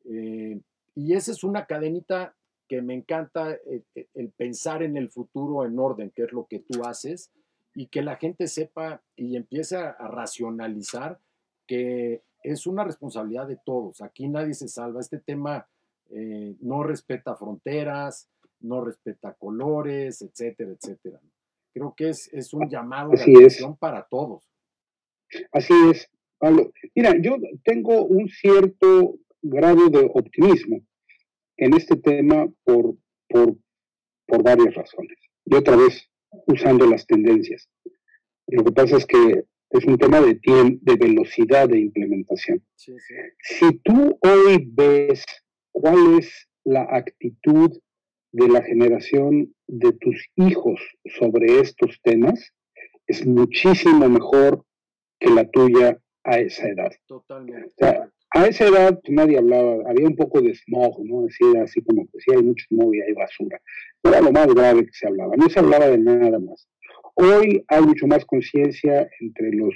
Eh, 0.05 0.61
y 0.97 1.15
esa 1.15 1.31
es 1.31 1.45
una 1.45 1.67
cadenita 1.67 2.35
que 2.67 2.83
me 2.83 2.95
encanta 2.95 3.53
eh, 3.53 3.85
eh, 3.95 4.09
el, 4.15 4.31
pensar 4.31 4.83
en 4.83 4.97
el 4.97 5.11
futuro 5.11 5.65
en 5.65 5.79
orden, 5.79 6.11
que 6.11 6.25
es 6.25 6.33
lo 6.33 6.47
que 6.47 6.59
tú 6.59 6.85
haces, 6.85 7.31
y 7.75 7.87
que 7.87 8.03
la 8.03 8.17
gente 8.17 8.49
sepa 8.49 9.03
y 9.15 9.37
empiece 9.37 9.77
a, 9.77 9.93
racionalizar 9.93 11.21
que 11.67 12.23
es 12.43 12.67
una 12.67 12.83
responsabilidad 12.83 13.47
de 13.47 13.59
todos. 13.65 14.01
Aquí 14.01 14.27
nadie 14.27 14.55
se 14.55 14.69
salva. 14.69 15.01
Este 15.01 15.19
tema 15.19 15.69
no 16.61 16.83
respeta 16.83 17.37
fronteras, 17.37 18.31
no 18.61 18.83
respeta 18.83 19.35
colores, 19.35 20.23
etcétera, 20.23 20.73
etcétera. 20.73 21.21
Creo 21.79 21.95
que 21.97 22.09
es, 22.09 22.29
es 22.33 22.53
un 22.53 22.69
llamado 22.69 23.11
de 23.11 23.23
atención 23.23 23.77
para 23.77 24.07
todos. 24.11 24.45
Así 25.53 25.73
es, 25.91 26.11
Pablo. 26.39 26.73
Mira, 26.95 27.15
yo 27.21 27.37
tengo 27.65 28.05
un 28.05 28.29
cierto 28.29 29.19
grado 29.43 29.89
de 29.89 30.11
optimismo 30.13 30.81
en 31.57 31.75
este 31.75 31.97
tema 31.97 32.49
por, 32.65 32.97
por, 33.29 33.57
por 34.27 34.43
varias 34.43 34.75
razones. 34.75 35.19
Y 35.45 35.55
otra 35.55 35.77
vez, 35.77 36.11
usando 36.47 36.87
las 36.87 37.07
tendencias. 37.07 37.69
Lo 38.49 38.65
que 38.65 38.73
pasa 38.73 38.97
es 38.97 39.07
que 39.07 39.45
es 39.71 39.85
un 39.85 39.99
tema 39.99 40.21
de, 40.21 40.41
de 40.81 40.97
velocidad 40.97 41.69
de 41.69 41.79
implementación. 41.79 42.65
Si 42.77 43.79
tú 43.85 44.19
hoy 44.23 44.69
ves 44.73 45.25
cuál 45.73 46.19
es 46.19 46.49
la 46.65 46.83
actitud 46.91 47.79
de 48.33 48.49
la 48.49 48.63
generación 48.63 49.55
de 49.67 49.93
tus 49.93 50.29
hijos 50.37 50.81
sobre 51.19 51.61
estos 51.61 52.01
temas, 52.03 52.53
es 53.07 53.27
muchísimo 53.27 54.09
mejor 54.09 54.65
que 55.19 55.31
la 55.31 55.49
tuya 55.51 55.99
a 56.25 56.39
esa 56.39 56.69
edad. 56.69 56.93
Totalmente 57.07 57.75
a 58.31 58.47
esa 58.47 58.67
edad 58.67 59.01
nadie 59.09 59.39
hablaba, 59.39 59.79
había 59.89 60.07
un 60.07 60.17
poco 60.17 60.41
de 60.41 60.55
smog, 60.55 61.05
¿no? 61.05 61.23
Decía 61.23 61.63
así 61.63 61.81
como 61.83 62.07
que 62.07 62.21
sí 62.21 62.31
hay 62.35 62.43
mucho 62.43 62.65
smog 62.69 62.95
y 62.95 63.01
hay 63.01 63.13
basura. 63.15 63.61
Era 64.03 64.21
lo 64.21 64.33
más 64.33 64.47
grave 64.49 64.85
que 64.85 64.93
se 64.93 65.07
hablaba, 65.07 65.35
no 65.37 65.49
se 65.49 65.59
hablaba 65.59 65.89
de 65.89 65.99
nada 65.99 66.39
más. 66.39 66.69
Hoy 67.15 67.65
hay 67.69 67.83
mucho 67.83 68.07
más 68.07 68.25
conciencia 68.27 69.09
entre 69.21 69.53
los 69.53 69.75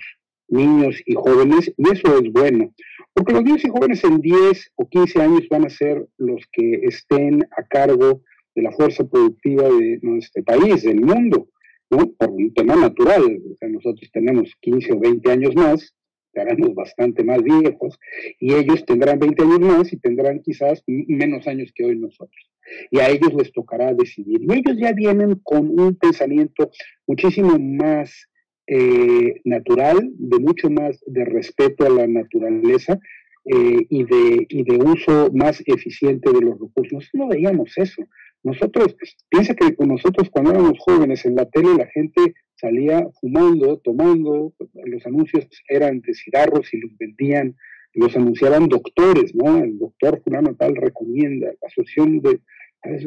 niños 0.49 1.01
y 1.07 1.15
jóvenes 1.15 1.73
y 1.77 1.93
eso 1.93 2.19
es 2.19 2.31
bueno, 2.31 2.73
porque 3.15 3.33
los 3.33 3.43
niños 3.43 3.65
y 3.65 3.71
jóvenes 3.71 4.05
en 4.05 4.21
10 4.21 4.73
o 4.77 4.88
15 4.88 5.23
años 5.23 5.49
van 5.51 5.67
a 5.67 5.71
ser 5.71 6.07
los 6.19 6.47
que 6.53 6.83
estén 6.85 7.43
a 7.57 7.67
cargo 7.67 8.23
de 8.55 8.62
la 8.62 8.73
fuerza 8.73 9.05
productiva 9.09 9.65
de 9.65 9.99
nuestro 10.03 10.43
país, 10.45 10.83
del 10.83 11.01
mundo. 11.01 11.49
Por 11.88 12.31
un 12.31 12.55
tema 12.55 12.75
natural. 12.75 13.23
O 13.23 13.57
sea, 13.59 13.69
nosotros 13.69 14.11
tenemos 14.12 14.51
15 14.61 14.95
o 14.95 14.99
20 14.99 15.31
años 15.31 15.55
más 15.55 15.95
estaremos 16.35 16.75
bastante 16.75 17.23
más 17.23 17.43
viejos 17.43 17.99
y 18.41 18.55
ellos 18.55 18.85
tendrán 18.87 19.19
20 19.19 19.43
años 19.43 19.61
más 19.61 19.93
y 19.93 19.99
tendrán 19.99 20.41
quizás 20.41 20.83
menos 20.87 21.47
años 21.47 21.71
que 21.75 21.85
hoy 21.85 21.99
nosotros. 21.99 22.51
Y 22.91 23.01
a 23.01 23.11
ellos 23.11 23.35
les 23.35 23.53
tocará 23.53 23.93
decidir. 23.93 24.41
Y 24.41 24.53
ellos 24.53 24.79
ya 24.79 24.93
vienen 24.93 25.41
con 25.43 25.79
un 25.79 25.95
pensamiento 25.97 26.71
muchísimo 27.07 27.59
más 27.59 28.29
eh, 28.67 29.41
natural, 29.45 30.11
de 30.15 30.38
mucho 30.38 30.71
más 30.71 31.03
de 31.07 31.25
respeto 31.25 31.85
a 31.85 31.91
la 31.91 32.07
naturaleza 32.07 32.99
eh, 33.45 33.87
y, 33.91 34.05
de, 34.05 34.47
y 34.49 34.62
de 34.62 34.77
uso 34.77 35.31
más 35.35 35.62
eficiente 35.67 36.33
de 36.33 36.41
los 36.41 36.59
recursos. 36.59 37.11
No 37.12 37.29
veíamos 37.29 37.77
eso. 37.77 38.03
Nosotros, 38.45 38.97
piensa 39.29 39.55
que 39.55 39.75
con 39.75 39.89
nosotros 39.89 40.29
cuando 40.31 40.51
éramos 40.51 40.79
jóvenes 40.81 41.25
en 41.25 41.37
la 41.37 41.47
tele 41.47 41.75
la 41.77 41.87
gente 41.87 42.35
salía 42.57 43.09
fumando, 43.21 43.79
tomando, 43.79 44.53
los 44.85 45.07
anuncios 45.07 45.47
eran 45.69 46.01
de 46.01 46.15
cigarros 46.15 46.73
y 46.75 46.79
los 46.79 46.97
vendían, 46.99 47.57
los 47.95 48.17
anunciaban 48.17 48.69
doctores, 48.69 49.35
¿no? 49.35 49.59
El 49.59 49.79
doctor 49.79 50.21
fulano 50.23 50.55
tal 50.57 50.77
recomienda, 50.77 51.49
la 51.49 51.69
asociación 51.69 52.21
de, 52.21 52.41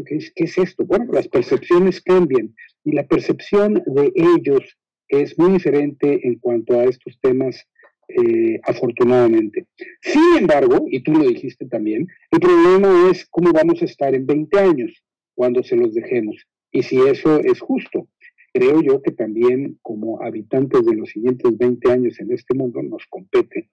¿qué 0.06 0.16
es, 0.16 0.32
¿qué 0.36 0.44
es 0.46 0.58
esto? 0.58 0.86
Bueno, 0.86 1.12
las 1.12 1.28
percepciones 1.28 2.02
cambian 2.02 2.54
y 2.84 2.92
la 2.94 3.06
percepción 3.06 3.82
de 3.86 4.12
ellos 4.16 4.78
es 5.08 5.38
muy 5.38 5.54
diferente 5.54 6.28
en 6.28 6.40
cuanto 6.40 6.80
a 6.80 6.86
estos 6.86 7.20
temas, 7.22 7.68
eh, 8.08 8.60
afortunadamente. 8.64 9.66
Sin 10.02 10.38
embargo, 10.38 10.86
y 10.88 11.02
tú 11.02 11.14
lo 11.14 11.28
dijiste 11.28 11.66
también, 11.66 12.08
el 12.32 12.40
problema 12.40 13.10
es 13.10 13.26
cómo 13.30 13.52
vamos 13.52 13.82
a 13.82 13.86
estar 13.86 14.14
en 14.14 14.26
20 14.26 14.60
años. 14.60 15.04
Cuando 15.36 15.62
se 15.64 15.76
los 15.76 15.94
dejemos. 15.94 16.38
Y 16.72 16.84
si 16.84 16.98
eso 16.98 17.40
es 17.40 17.60
justo, 17.60 18.08
creo 18.54 18.82
yo 18.82 19.02
que 19.02 19.12
también 19.12 19.78
como 19.82 20.22
habitantes 20.22 20.86
de 20.86 20.96
los 20.96 21.10
siguientes 21.10 21.58
20 21.58 21.92
años 21.92 22.20
en 22.20 22.32
este 22.32 22.56
mundo 22.56 22.82
nos 22.82 23.06
compete 23.08 23.70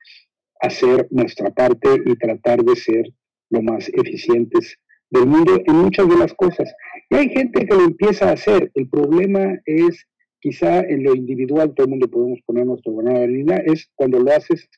hacer 0.61 1.09
nuestra 1.11 1.51
parte 1.51 1.89
y 2.05 2.17
tratar 2.17 2.63
de 2.63 2.77
ser 2.77 3.07
lo 3.51 3.63
más 3.63 3.89
eficientes 3.89 4.79
del 5.11 5.27
mundo 5.27 5.61
en 5.65 5.77
muchas 5.77 6.09
de 6.09 6.17
las 6.17 6.33
cosas. 6.35 6.73
Y 7.11 7.17
hay 7.17 7.29
gente 7.29 7.67
que 7.67 7.75
lo 7.75 7.85
empieza 7.85 8.31
a 8.31 8.33
hacer. 8.33 8.71
El 8.75 8.89
problema 8.89 9.61
es 9.67 10.07
quizá 10.41 10.81
en 10.81 11.05
lo 11.05 11.15
individual, 11.15 11.75
todo 11.75 11.85
el 11.85 11.91
mundo 11.91 12.09
podemos 12.09 12.41
poner 12.45 12.67
nuestro 12.67 12.95
granado 12.95 13.19
de 13.19 13.25
arena, 13.25 13.57
es 13.59 13.91
cuando 13.95 14.19
lo 14.19 14.33
haces 14.33 14.69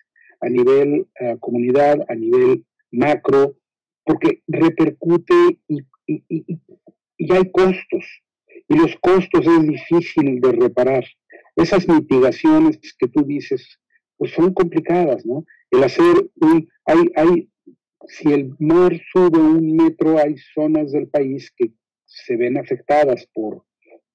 a 0.41 0.49
nivel 0.49 1.07
uh, 1.21 1.39
comunidad, 1.39 2.05
a 2.09 2.15
nivel 2.15 2.65
macro, 2.91 3.57
porque 4.05 4.43
repercute 4.47 5.59
y, 5.69 5.79
y, 6.07 6.25
y, 6.29 6.61
y, 7.19 7.33
hay 7.33 7.51
costos. 7.51 8.05
Y 8.69 8.77
los 8.77 8.97
costos 8.97 9.47
es 9.47 9.67
difícil 9.67 10.41
de 10.41 10.53
reparar. 10.53 11.05
Esas 11.57 11.89
mitigaciones 11.89 12.79
que 12.99 13.09
tú 13.09 13.23
dices, 13.25 13.79
pues 14.17 14.33
son 14.33 14.53
complicadas, 14.55 15.25
¿no? 15.27 15.45
El 15.71 15.85
hacer 15.85 16.31
un, 16.41 16.69
hay, 16.87 17.11
hay, 17.17 17.51
si 18.07 18.33
el 18.33 18.55
mar 18.59 19.01
sube 19.13 19.39
un 19.39 19.77
metro, 19.77 20.19
hay 20.19 20.37
zonas 20.55 20.93
del 20.93 21.09
país 21.09 21.53
que 21.57 21.73
se 22.05 22.37
ven 22.37 22.59
afectadas 22.59 23.27
por, 23.33 23.65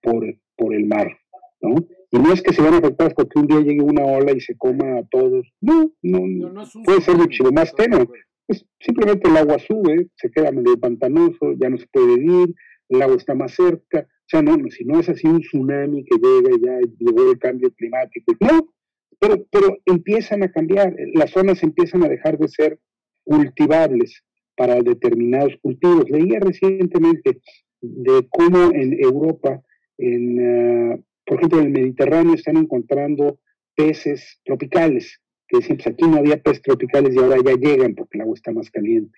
por, 0.01 0.25
por 0.55 0.73
el 0.73 0.85
mar, 0.85 1.17
¿no? 1.61 1.75
Y 2.11 2.17
no 2.17 2.33
es 2.33 2.41
que 2.41 2.53
se 2.53 2.61
van 2.61 2.73
afectadas 2.73 3.13
porque 3.13 3.39
un 3.39 3.47
día 3.47 3.59
llegue 3.59 3.81
una 3.81 4.03
ola 4.03 4.31
y 4.31 4.39
se 4.39 4.57
coma 4.57 4.97
a 4.97 5.03
todos. 5.09 5.47
No, 5.61 5.91
no, 6.01 6.19
no, 6.25 6.49
no 6.49 6.63
puede 6.83 7.01
ser 7.01 7.17
mucho 7.17 7.43
más 7.51 7.73
tenue. 7.75 8.07
Pues 8.49 8.65
simplemente 8.79 9.29
el 9.29 9.37
agua 9.37 9.59
sube, 9.59 10.07
se 10.15 10.31
queda 10.31 10.51
medio 10.51 10.75
pantanoso, 10.79 11.53
ya 11.61 11.69
no 11.69 11.77
se 11.77 11.85
puede 11.85 12.15
vivir, 12.15 12.55
el 12.89 12.99
agua 12.99 13.15
está 13.15 13.35
más 13.35 13.53
cerca. 13.53 13.99
O 13.99 14.25
sea, 14.25 14.41
no, 14.41 14.57
si 14.71 14.85
no 14.85 14.99
es 14.99 15.07
así 15.07 15.27
un 15.27 15.39
tsunami 15.39 16.03
que 16.03 16.17
llega 16.17 16.55
y 16.55 16.65
ya 16.65 16.79
llegó 16.97 17.31
el 17.31 17.37
cambio 17.37 17.71
climático. 17.75 18.33
No, 18.39 18.73
pero, 19.19 19.45
pero 19.51 19.77
empiezan 19.85 20.41
a 20.41 20.51
cambiar, 20.51 20.95
las 21.13 21.29
zonas 21.29 21.61
empiezan 21.61 22.03
a 22.03 22.09
dejar 22.09 22.39
de 22.39 22.47
ser 22.47 22.79
cultivables 23.23 24.23
para 24.57 24.81
determinados 24.81 25.53
cultivos. 25.61 26.09
Leía 26.09 26.39
recientemente 26.39 27.41
de 27.81 28.27
cómo 28.31 28.71
en 28.73 28.99
Europa, 28.99 29.61
en, 29.99 30.93
uh, 30.93 31.03
por 31.23 31.37
ejemplo, 31.37 31.59
en 31.59 31.67
el 31.67 31.71
Mediterráneo 31.71 32.33
están 32.33 32.57
encontrando 32.57 33.39
peces 33.75 34.41
tropicales, 34.43 35.21
que 35.49 35.57
decían, 35.57 35.77
pues 35.77 35.87
aquí 35.87 36.07
no 36.07 36.17
había 36.17 36.41
peces 36.41 36.61
tropicales 36.61 37.15
y 37.15 37.19
ahora 37.19 37.37
ya 37.43 37.55
llegan 37.55 37.95
porque 37.95 38.17
el 38.17 38.21
agua 38.21 38.35
está 38.35 38.51
más 38.51 38.69
caliente. 38.69 39.17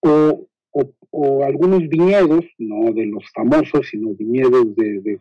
O, 0.00 0.48
o, 1.10 1.44
algunos 1.44 1.88
viñedos, 1.88 2.44
no 2.58 2.92
de 2.92 3.06
los 3.06 3.24
famosos, 3.34 3.88
sino 3.88 4.14
viñedos 4.14 4.74
de, 4.74 5.00
de, 5.00 5.20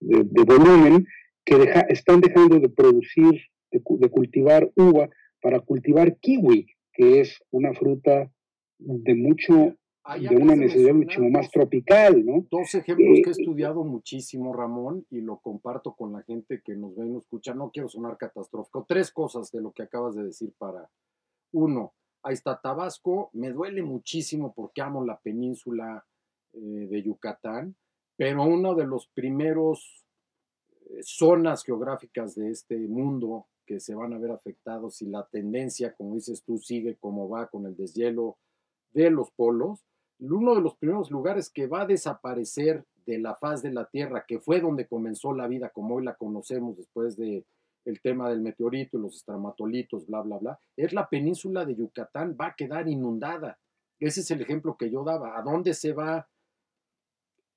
de, 0.00 0.44
volumen, 0.44 1.06
que 1.44 1.72
están 1.88 2.20
dejando 2.20 2.58
de 2.58 2.68
producir, 2.68 3.40
de, 3.70 3.80
de 3.84 4.08
cultivar 4.08 4.70
uva 4.74 5.08
para 5.40 5.60
cultivar 5.60 6.16
kiwi, 6.18 6.66
que 6.92 7.20
es 7.20 7.38
una 7.50 7.72
fruta 7.74 8.30
de 8.78 9.14
mucho 9.14 9.76
de 10.14 10.36
una 10.36 10.54
necesidad 10.54 10.94
mucho 10.94 11.20
más 11.22 11.50
tropical, 11.50 12.24
¿no? 12.24 12.46
Dos 12.50 12.74
ejemplos 12.74 13.18
eh, 13.18 13.22
que 13.22 13.30
he 13.30 13.32
estudiado 13.32 13.84
muchísimo, 13.84 14.52
Ramón, 14.52 15.04
y 15.10 15.20
lo 15.20 15.38
comparto 15.38 15.94
con 15.94 16.12
la 16.12 16.22
gente 16.22 16.62
que 16.64 16.76
nos 16.76 16.94
ve 16.94 17.06
y 17.06 17.10
nos 17.10 17.24
escucha. 17.24 17.54
No 17.54 17.70
quiero 17.70 17.88
sonar 17.88 18.16
catastrófico. 18.16 18.84
Tres 18.88 19.10
cosas 19.10 19.50
de 19.50 19.60
lo 19.60 19.72
que 19.72 19.82
acabas 19.82 20.14
de 20.14 20.24
decir 20.24 20.52
para. 20.58 20.88
Uno, 21.52 21.92
ahí 22.22 22.34
está 22.34 22.60
Tabasco. 22.60 23.30
Me 23.32 23.50
duele 23.50 23.82
muchísimo 23.82 24.52
porque 24.54 24.80
amo 24.80 25.04
la 25.04 25.18
península 25.18 26.04
eh, 26.52 26.58
de 26.58 27.02
Yucatán, 27.02 27.74
pero 28.16 28.44
uno 28.44 28.74
de 28.74 28.86
los 28.86 29.08
primeros 29.08 30.06
eh, 30.90 31.00
zonas 31.02 31.64
geográficas 31.64 32.34
de 32.34 32.50
este 32.50 32.78
mundo 32.78 33.46
que 33.66 33.80
se 33.80 33.94
van 33.94 34.12
a 34.12 34.18
ver 34.18 34.30
afectados 34.30 34.96
si 34.96 35.06
la 35.06 35.26
tendencia, 35.26 35.92
como 35.94 36.14
dices 36.14 36.44
tú, 36.44 36.58
sigue 36.58 36.96
como 36.96 37.28
va 37.28 37.48
con 37.48 37.66
el 37.66 37.76
deshielo 37.76 38.38
de 38.92 39.10
los 39.10 39.30
polos, 39.32 39.84
uno 40.18 40.54
de 40.54 40.60
los 40.60 40.76
primeros 40.76 41.10
lugares 41.10 41.50
que 41.50 41.66
va 41.66 41.82
a 41.82 41.86
desaparecer 41.86 42.84
de 43.06 43.18
la 43.18 43.36
faz 43.36 43.62
de 43.62 43.72
la 43.72 43.86
Tierra, 43.86 44.24
que 44.26 44.40
fue 44.40 44.60
donde 44.60 44.86
comenzó 44.86 45.32
la 45.32 45.46
vida 45.46 45.70
como 45.70 45.96
hoy 45.96 46.04
la 46.04 46.14
conocemos 46.14 46.76
después 46.76 47.16
de 47.16 47.44
el 47.84 48.00
tema 48.00 48.28
del 48.28 48.40
meteorito 48.40 48.98
y 48.98 49.00
los 49.00 49.16
estramatolitos, 49.16 50.06
bla, 50.06 50.20
bla, 50.20 50.38
bla, 50.38 50.60
es 50.76 50.92
la 50.92 51.08
península 51.08 51.64
de 51.64 51.76
Yucatán, 51.76 52.36
va 52.38 52.48
a 52.48 52.54
quedar 52.56 52.88
inundada. 52.88 53.58
Ese 54.00 54.20
es 54.20 54.30
el 54.32 54.42
ejemplo 54.42 54.76
que 54.76 54.90
yo 54.90 55.04
daba. 55.04 55.38
¿A 55.38 55.42
dónde 55.42 55.72
se 55.72 55.92
va 55.92 56.28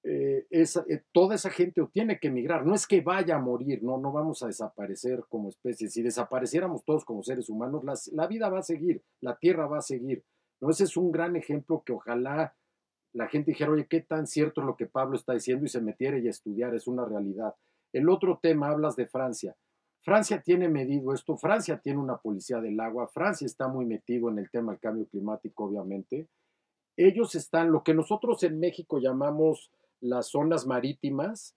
eh, 0.03 0.45
eh, 0.51 1.03
toda 1.11 1.35
esa 1.35 1.49
gente 1.49 1.81
tiene 1.91 2.19
que 2.19 2.27
emigrar? 2.27 2.65
No 2.65 2.75
es 2.75 2.85
que 2.85 3.01
vaya 3.01 3.35
a 3.35 3.39
morir, 3.39 3.81
no, 3.81 3.97
no 3.97 4.11
vamos 4.11 4.43
a 4.43 4.47
desaparecer 4.47 5.25
como 5.27 5.49
especie. 5.49 5.89
Si 5.89 6.03
desapareciéramos 6.03 6.85
todos 6.85 7.03
como 7.03 7.23
seres 7.23 7.49
humanos, 7.49 7.83
la 8.13 8.27
vida 8.27 8.49
va 8.49 8.59
a 8.59 8.63
seguir, 8.63 9.01
la 9.21 9.35
Tierra 9.35 9.65
va 9.65 9.79
a 9.79 9.81
seguir. 9.81 10.23
¿No? 10.61 10.69
Ese 10.69 10.83
es 10.85 10.97
un 10.97 11.11
gran 11.11 11.35
ejemplo 11.35 11.83
que 11.85 11.93
ojalá 11.93 12.55
la 13.13 13.27
gente 13.27 13.51
dijera, 13.51 13.71
oye, 13.71 13.87
¿qué 13.87 14.01
tan 14.01 14.27
cierto 14.27 14.61
es 14.61 14.67
lo 14.67 14.75
que 14.75 14.85
Pablo 14.85 15.15
está 15.15 15.33
diciendo? 15.33 15.65
Y 15.65 15.69
se 15.69 15.81
metiera 15.81 16.17
y 16.17 16.27
a 16.27 16.29
estudiar, 16.29 16.75
es 16.75 16.87
una 16.87 17.05
realidad. 17.05 17.55
El 17.91 18.09
otro 18.09 18.39
tema, 18.41 18.69
hablas 18.69 18.95
de 18.95 19.07
Francia. 19.07 19.55
Francia 20.01 20.41
tiene 20.41 20.69
medido 20.69 21.13
esto, 21.13 21.37
Francia 21.37 21.79
tiene 21.79 21.99
una 21.99 22.17
policía 22.17 22.61
del 22.61 22.79
agua, 22.79 23.07
Francia 23.07 23.45
está 23.45 23.67
muy 23.67 23.85
metido 23.85 24.29
en 24.29 24.39
el 24.39 24.49
tema 24.49 24.71
del 24.71 24.79
cambio 24.79 25.07
climático, 25.07 25.65
obviamente. 25.65 26.27
Ellos 26.95 27.35
están, 27.35 27.71
lo 27.71 27.83
que 27.83 27.93
nosotros 27.93 28.41
en 28.43 28.59
México 28.59 28.99
llamamos 28.99 29.71
las 29.99 30.27
zonas 30.27 30.65
marítimas 30.65 31.55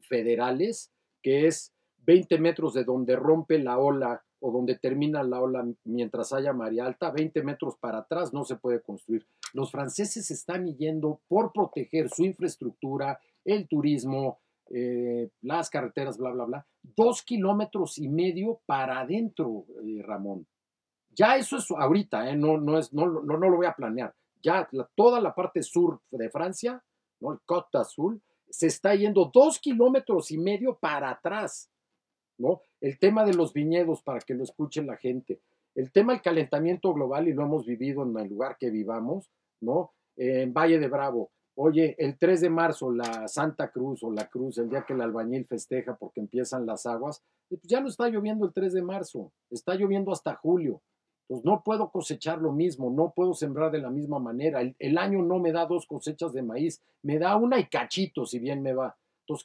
federales, 0.00 0.92
que 1.22 1.46
es 1.46 1.72
20 1.98 2.38
metros 2.38 2.74
de 2.74 2.84
donde 2.84 3.16
rompe 3.16 3.58
la 3.58 3.78
ola 3.78 4.24
o 4.40 4.50
donde 4.50 4.76
termina 4.76 5.22
la 5.22 5.40
ola 5.40 5.66
mientras 5.84 6.32
haya 6.32 6.52
maría 6.52 6.86
alta, 6.86 7.10
20 7.10 7.42
metros 7.42 7.76
para 7.76 7.98
atrás 7.98 8.32
no 8.32 8.44
se 8.44 8.56
puede 8.56 8.80
construir. 8.80 9.26
Los 9.52 9.70
franceses 9.70 10.30
están 10.30 10.66
yendo 10.76 11.20
por 11.28 11.52
proteger 11.52 12.08
su 12.08 12.24
infraestructura, 12.24 13.20
el 13.44 13.68
turismo, 13.68 14.38
eh, 14.70 15.30
las 15.42 15.68
carreteras, 15.70 16.16
bla, 16.16 16.30
bla, 16.30 16.44
bla, 16.44 16.66
dos 16.82 17.22
kilómetros 17.22 17.98
y 17.98 18.08
medio 18.08 18.60
para 18.66 19.00
adentro, 19.00 19.64
eh, 19.82 20.02
Ramón. 20.02 20.46
Ya 21.10 21.36
eso 21.36 21.56
es 21.56 21.70
ahorita, 21.70 22.30
eh, 22.30 22.36
no, 22.36 22.56
no, 22.56 22.78
es, 22.78 22.92
no, 22.92 23.06
no, 23.06 23.36
lo 23.36 23.56
voy 23.56 23.66
a 23.66 23.74
planear. 23.74 24.14
Ya 24.42 24.68
toda 24.94 25.20
la 25.20 25.34
parte 25.34 25.62
sur 25.62 26.00
de 26.10 26.30
Francia, 26.30 26.82
el 27.20 27.38
Côte 27.44 27.78
Azul, 27.78 28.22
se 28.48 28.66
está 28.66 28.94
yendo 28.94 29.30
dos 29.32 29.58
kilómetros 29.58 30.30
y 30.30 30.38
medio 30.38 30.76
para 30.76 31.10
atrás. 31.10 31.69
¿No? 32.40 32.62
El 32.80 32.98
tema 32.98 33.24
de 33.24 33.34
los 33.34 33.52
viñedos, 33.52 34.02
para 34.02 34.20
que 34.20 34.34
lo 34.34 34.42
escuchen 34.42 34.86
la 34.86 34.96
gente. 34.96 35.40
El 35.74 35.92
tema 35.92 36.12
del 36.12 36.22
calentamiento 36.22 36.92
global, 36.92 37.28
y 37.28 37.34
lo 37.34 37.44
hemos 37.44 37.66
vivido 37.66 38.02
en 38.02 38.18
el 38.18 38.28
lugar 38.28 38.56
que 38.58 38.70
vivamos, 38.70 39.30
¿no? 39.60 39.92
En 40.16 40.52
Valle 40.52 40.78
de 40.78 40.88
Bravo. 40.88 41.30
Oye, 41.54 41.94
el 41.98 42.18
3 42.18 42.40
de 42.40 42.50
marzo, 42.50 42.90
la 42.90 43.28
Santa 43.28 43.70
Cruz 43.70 44.02
o 44.02 44.10
la 44.10 44.28
Cruz, 44.28 44.58
el 44.58 44.70
día 44.70 44.84
que 44.86 44.94
el 44.94 45.02
albañil 45.02 45.44
festeja 45.46 45.94
porque 45.96 46.20
empiezan 46.20 46.64
las 46.64 46.86
aguas, 46.86 47.22
pues 47.48 47.60
ya 47.64 47.80
no 47.80 47.88
está 47.88 48.08
lloviendo 48.08 48.46
el 48.46 48.52
3 48.52 48.72
de 48.72 48.82
marzo, 48.82 49.32
está 49.50 49.74
lloviendo 49.74 50.10
hasta 50.10 50.34
julio. 50.36 50.80
Pues 51.28 51.44
no 51.44 51.62
puedo 51.62 51.90
cosechar 51.90 52.40
lo 52.40 52.50
mismo, 52.50 52.90
no 52.90 53.12
puedo 53.14 53.34
sembrar 53.34 53.70
de 53.70 53.78
la 53.78 53.90
misma 53.90 54.18
manera. 54.18 54.62
El, 54.62 54.74
el, 54.78 54.98
año 54.98 55.22
no 55.22 55.38
me 55.38 55.52
da 55.52 55.66
dos 55.66 55.86
cosechas 55.86 56.32
de 56.32 56.42
maíz, 56.42 56.82
me 57.02 57.18
da 57.18 57.36
una 57.36 57.60
y 57.60 57.66
cachito, 57.66 58.26
si 58.26 58.40
bien 58.40 58.62
me 58.62 58.72
va. 58.72 58.96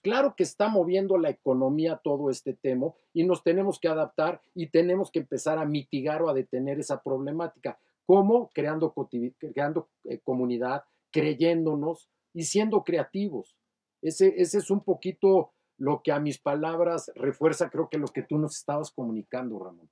Claro 0.02 0.34
que 0.36 0.44
está 0.44 0.68
moviendo 0.68 1.18
la 1.18 1.30
economía 1.30 2.02
todo 2.04 2.30
este 2.30 2.54
tema 2.54 2.92
y 3.14 3.24
nos 3.24 3.44
tenemos 3.44 3.80
que 3.80 3.88
adaptar 3.88 4.42
y 4.56 4.68
tenemos 4.68 5.12
que 5.12 5.20
empezar 5.20 5.60
a 5.60 5.66
mitigar 5.66 6.22
o 6.24 6.30
a 6.30 6.34
detener 6.34 6.80
esa 6.80 7.02
problemática. 7.04 7.78
¿Cómo? 8.06 8.50
Creando, 8.54 8.94
creando 9.38 9.90
eh, 10.06 10.20
comunidad, 10.24 10.84
creyéndonos 11.12 12.10
y 12.34 12.44
siendo 12.44 12.84
creativos. 12.84 13.56
Ese, 14.02 14.34
ese 14.38 14.58
es 14.58 14.72
un 14.72 14.84
poquito 14.84 15.52
lo 15.78 16.02
que 16.04 16.12
a 16.12 16.20
mis 16.20 16.40
palabras 16.40 17.12
refuerza, 17.16 17.70
creo 17.70 17.90
que 17.90 17.98
lo 17.98 18.08
que 18.08 18.24
tú 18.24 18.38
nos 18.38 18.58
estabas 18.58 18.92
comunicando, 18.92 19.60
Ramón. 19.60 19.90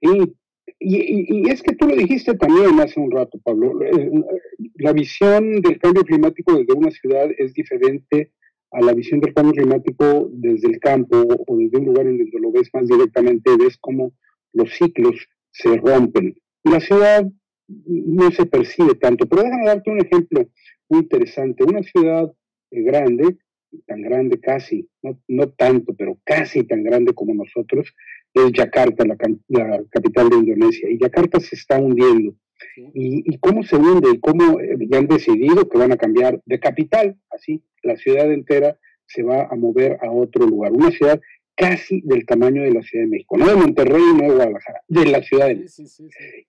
Y, 0.00 0.36
y, 0.78 1.40
y, 1.40 1.50
es 1.50 1.62
que 1.62 1.74
tú 1.74 1.86
lo 1.86 1.96
dijiste 1.96 2.34
también 2.34 2.80
hace 2.80 3.00
un 3.00 3.10
rato, 3.10 3.38
Pablo. 3.42 3.80
Eh, 3.82 4.10
la 4.76 4.92
visión 4.92 5.60
del 5.60 5.78
cambio 5.78 6.04
climático 6.04 6.56
desde 6.56 6.74
una 6.74 6.90
ciudad 6.90 7.28
es 7.38 7.52
diferente 7.54 8.32
a 8.72 8.80
la 8.80 8.92
visión 8.92 9.20
del 9.20 9.34
cambio 9.34 9.54
climático 9.54 10.28
desde 10.32 10.68
el 10.68 10.80
campo 10.80 11.16
o 11.46 11.56
desde 11.56 11.78
un 11.78 11.86
lugar 11.86 12.06
en 12.06 12.18
donde 12.18 12.40
lo 12.40 12.52
ves 12.52 12.68
más 12.72 12.86
directamente, 12.86 13.56
ves 13.58 13.78
cómo 13.80 14.12
los 14.52 14.70
ciclos 14.74 15.14
se 15.50 15.76
rompen. 15.76 16.34
La 16.64 16.80
ciudad 16.80 17.24
no 17.68 18.30
se 18.30 18.46
percibe 18.46 18.94
tanto, 18.94 19.26
pero 19.26 19.42
déjame 19.42 19.66
darte 19.66 19.90
un 19.90 20.00
ejemplo 20.00 20.48
muy 20.88 21.00
interesante. 21.00 21.64
Una 21.64 21.82
ciudad 21.82 22.32
eh, 22.70 22.82
grande, 22.82 23.38
tan 23.86 24.02
grande 24.02 24.40
casi, 24.40 24.88
no, 25.02 25.20
no, 25.28 25.48
tanto, 25.50 25.94
pero 25.94 26.18
casi 26.24 26.64
tan 26.64 26.82
grande 26.82 27.12
como 27.14 27.34
nosotros, 27.34 27.92
es 28.34 28.52
Yakarta, 28.52 29.04
la, 29.04 29.16
la 29.48 29.84
capital 29.90 30.28
de 30.30 30.36
Indonesia. 30.36 30.88
Y 30.90 30.98
Yakarta 30.98 31.40
se 31.40 31.56
está 31.56 31.78
hundiendo. 31.78 32.34
Y, 32.76 33.22
y, 33.32 33.38
cómo 33.38 33.62
se 33.62 33.76
hunde 33.76 34.10
y 34.14 34.20
cómo 34.20 34.60
eh, 34.60 34.76
ya 34.88 34.98
han 34.98 35.06
decidido 35.06 35.68
que 35.68 35.78
van 35.78 35.92
a 35.92 35.96
cambiar 35.96 36.42
de 36.46 36.58
capital, 36.58 37.18
así 37.30 37.62
la 37.82 37.96
ciudad 37.96 38.32
entera 38.32 38.78
se 39.06 39.22
va 39.22 39.46
a 39.50 39.54
mover 39.56 39.98
a 40.02 40.10
otro 40.10 40.46
lugar, 40.46 40.72
una 40.72 40.90
ciudad 40.90 41.20
casi 41.56 42.02
del 42.02 42.26
tamaño 42.26 42.62
de 42.62 42.72
la 42.72 42.82
Ciudad 42.82 43.04
de 43.04 43.10
México, 43.10 43.36
no 43.38 43.48
de 43.48 43.56
Monterrey, 43.56 44.02
no 44.14 44.24
de 44.24 44.34
Guadalajara, 44.34 44.82
de 44.88 45.06
la 45.06 45.22
Ciudad 45.22 45.48
de 45.48 45.56
México. 45.56 45.88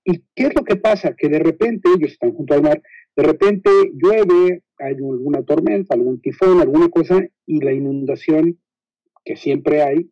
¿Y 0.04 0.20
qué 0.36 0.48
es 0.48 0.56
lo 0.56 0.64
que 0.64 0.76
pasa? 0.76 1.16
Que 1.16 1.30
de 1.30 1.40
repente 1.40 1.90
ellos 1.96 2.12
están 2.12 2.34
junto 2.34 2.54
al 2.54 2.62
mar, 2.62 2.82
de 3.16 3.24
repente 3.24 3.70
llueve, 3.94 4.64
hay 4.78 4.96
alguna 4.96 5.44
tormenta, 5.44 5.96
algún 5.96 6.22
tifón, 6.22 6.60
alguna 6.60 6.90
cosa, 6.90 7.26
y 7.46 7.62
la 7.62 7.72
inundación 7.72 8.60
que 9.24 9.38
siempre 9.38 9.82
hay 9.82 10.12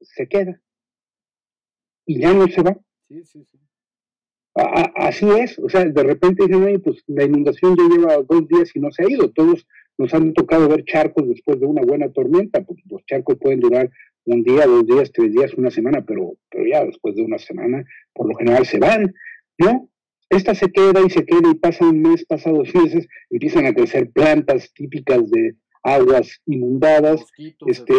se 0.00 0.28
queda. 0.28 0.60
Y 2.06 2.20
ya 2.20 2.32
no 2.32 2.46
se 2.46 2.62
va. 2.62 2.78
Sí, 3.08 3.24
sí, 3.24 3.44
sí. 3.50 3.65
Así 4.94 5.28
es, 5.28 5.58
o 5.58 5.68
sea, 5.68 5.84
de 5.84 6.02
repente 6.02 6.46
dicen, 6.46 6.62
oye, 6.62 6.78
pues 6.78 7.02
la 7.06 7.24
inundación 7.24 7.76
ya 7.76 7.94
lleva 7.94 8.16
dos 8.16 8.48
días 8.48 8.70
y 8.74 8.80
no 8.80 8.90
se 8.90 9.04
ha 9.04 9.10
ido. 9.10 9.30
Todos 9.30 9.66
nos 9.98 10.12
han 10.14 10.32
tocado 10.32 10.68
ver 10.68 10.84
charcos 10.84 11.28
después 11.28 11.60
de 11.60 11.66
una 11.66 11.82
buena 11.82 12.10
tormenta, 12.10 12.62
porque 12.62 12.82
los 12.90 13.04
charcos 13.06 13.36
pueden 13.38 13.60
durar 13.60 13.90
un 14.24 14.42
día, 14.42 14.66
dos 14.66 14.86
días, 14.86 15.12
tres 15.12 15.32
días, 15.32 15.54
una 15.54 15.70
semana, 15.70 16.04
pero, 16.06 16.32
pero 16.50 16.66
ya 16.66 16.84
después 16.84 17.14
de 17.14 17.22
una 17.22 17.38
semana, 17.38 17.84
por 18.12 18.28
lo 18.28 18.34
general 18.36 18.66
se 18.66 18.78
van, 18.78 19.14
¿no? 19.58 19.88
Esta 20.28 20.54
se 20.54 20.72
queda 20.72 21.00
y 21.06 21.10
se 21.10 21.24
queda 21.24 21.50
y 21.50 21.54
pasa 21.54 21.88
un 21.88 22.02
mes, 22.02 22.24
pasa 22.24 22.50
dos 22.50 22.74
meses, 22.74 23.06
empiezan 23.30 23.66
a 23.66 23.74
crecer 23.74 24.10
plantas 24.10 24.72
típicas 24.74 25.30
de 25.30 25.54
aguas 25.82 26.40
inundadas, 26.46 27.24
este, 27.66 27.94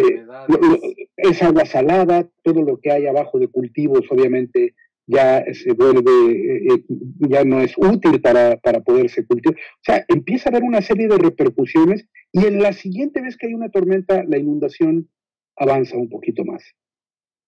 es 1.16 1.42
agua 1.42 1.66
salada, 1.66 2.30
todo 2.44 2.62
lo 2.62 2.80
que 2.80 2.92
hay 2.92 3.06
abajo 3.06 3.40
de 3.40 3.48
cultivos 3.48 4.02
obviamente 4.10 4.76
ya 5.08 5.44
se 5.54 5.72
vuelve, 5.72 6.12
eh, 6.32 6.74
eh, 6.74 6.84
ya 7.30 7.46
no 7.46 7.62
es 7.62 7.74
útil 7.78 8.22
para, 8.22 8.58
para 8.58 8.82
poderse 8.82 9.26
cultivar. 9.26 9.58
O 9.58 9.84
sea, 9.84 10.06
empieza 10.10 10.50
a 10.50 10.52
haber 10.52 10.64
una 10.64 10.82
serie 10.82 11.08
de 11.08 11.18
repercusiones 11.18 12.06
y 12.34 12.46
en 12.46 12.62
la 12.62 12.74
siguiente 12.74 13.22
vez 13.22 13.38
que 13.38 13.48
hay 13.48 13.54
una 13.54 13.70
tormenta, 13.70 14.24
la 14.28 14.38
inundación 14.38 15.10
avanza 15.56 15.98
un 15.98 16.10
poquito 16.10 16.44
más. 16.44 16.64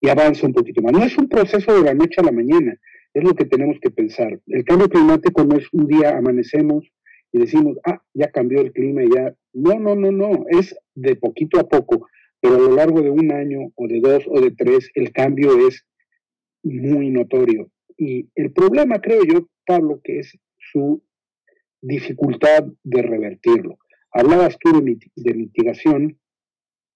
Y 0.01 0.07
avanza 0.07 0.47
un 0.47 0.53
poquito 0.53 0.81
más. 0.81 0.93
No 0.93 1.03
es 1.03 1.17
un 1.17 1.27
proceso 1.27 1.73
de 1.73 1.83
la 1.83 1.93
noche 1.93 2.21
a 2.21 2.23
la 2.23 2.31
mañana, 2.31 2.79
es 3.13 3.23
lo 3.23 3.35
que 3.35 3.45
tenemos 3.45 3.77
que 3.81 3.91
pensar. 3.91 4.39
El 4.47 4.63
cambio 4.63 4.87
climático 4.87 5.43
no 5.43 5.57
es 5.57 5.67
un 5.73 5.87
día 5.87 6.17
amanecemos 6.17 6.89
y 7.33 7.39
decimos, 7.39 7.77
ah, 7.85 8.01
ya 8.13 8.31
cambió 8.31 8.61
el 8.61 8.71
clima 8.71 9.03
y 9.03 9.09
ya. 9.13 9.35
No, 9.53 9.79
no, 9.79 9.95
no, 9.95 10.11
no, 10.11 10.45
es 10.49 10.75
de 10.95 11.15
poquito 11.15 11.59
a 11.59 11.67
poco, 11.67 12.07
pero 12.39 12.55
a 12.55 12.59
lo 12.59 12.75
largo 12.75 13.01
de 13.01 13.09
un 13.09 13.31
año 13.33 13.71
o 13.75 13.87
de 13.87 13.99
dos 13.99 14.23
o 14.27 14.39
de 14.39 14.51
tres, 14.51 14.89
el 14.93 15.11
cambio 15.11 15.67
es 15.67 15.85
muy 16.63 17.09
notorio. 17.09 17.71
Y 17.97 18.29
el 18.35 18.51
problema, 18.51 19.01
creo 19.01 19.23
yo, 19.23 19.47
Pablo, 19.65 20.01
que 20.03 20.19
es 20.19 20.37
su 20.71 21.03
dificultad 21.81 22.65
de 22.83 23.01
revertirlo. 23.01 23.77
Hablabas 24.11 24.57
tú 24.59 24.71
de 24.71 25.33
mitigación, 25.33 26.17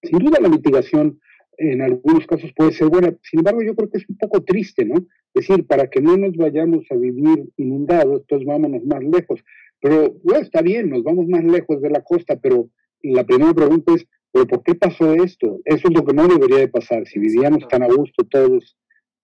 sin 0.02 0.18
duda 0.18 0.38
la 0.40 0.48
mitigación 0.48 1.20
en 1.58 1.82
algunos 1.82 2.26
casos 2.26 2.52
puede 2.54 2.72
ser 2.72 2.88
buena, 2.88 3.16
sin 3.22 3.40
embargo 3.40 3.62
yo 3.62 3.74
creo 3.76 3.88
que 3.88 3.98
es 3.98 4.08
un 4.08 4.16
poco 4.16 4.42
triste, 4.42 4.84
¿no? 4.84 4.96
Es 5.34 5.46
decir, 5.46 5.66
para 5.66 5.88
que 5.88 6.00
no 6.00 6.16
nos 6.16 6.36
vayamos 6.36 6.84
a 6.90 6.96
vivir 6.96 7.48
inundados, 7.56 8.20
entonces 8.22 8.46
vámonos 8.46 8.84
más 8.84 9.02
lejos. 9.04 9.40
Pero 9.80 10.14
bueno, 10.22 10.40
está 10.40 10.62
bien, 10.62 10.90
nos 10.90 11.02
vamos 11.02 11.26
más 11.28 11.44
lejos 11.44 11.80
de 11.80 11.90
la 11.90 12.02
costa, 12.02 12.36
pero 12.40 12.70
la 13.02 13.24
primera 13.24 13.52
pregunta 13.52 13.94
es, 13.94 14.06
¿pero 14.32 14.46
por 14.46 14.62
qué 14.62 14.74
pasó 14.74 15.14
esto? 15.14 15.60
Eso 15.64 15.88
es 15.88 15.94
lo 15.94 16.04
que 16.04 16.14
no 16.14 16.26
debería 16.26 16.58
de 16.58 16.68
pasar. 16.68 17.06
Si 17.06 17.18
vivíamos 17.18 17.68
tan 17.68 17.82
a 17.82 17.88
gusto 17.88 18.24
todos 18.24 18.76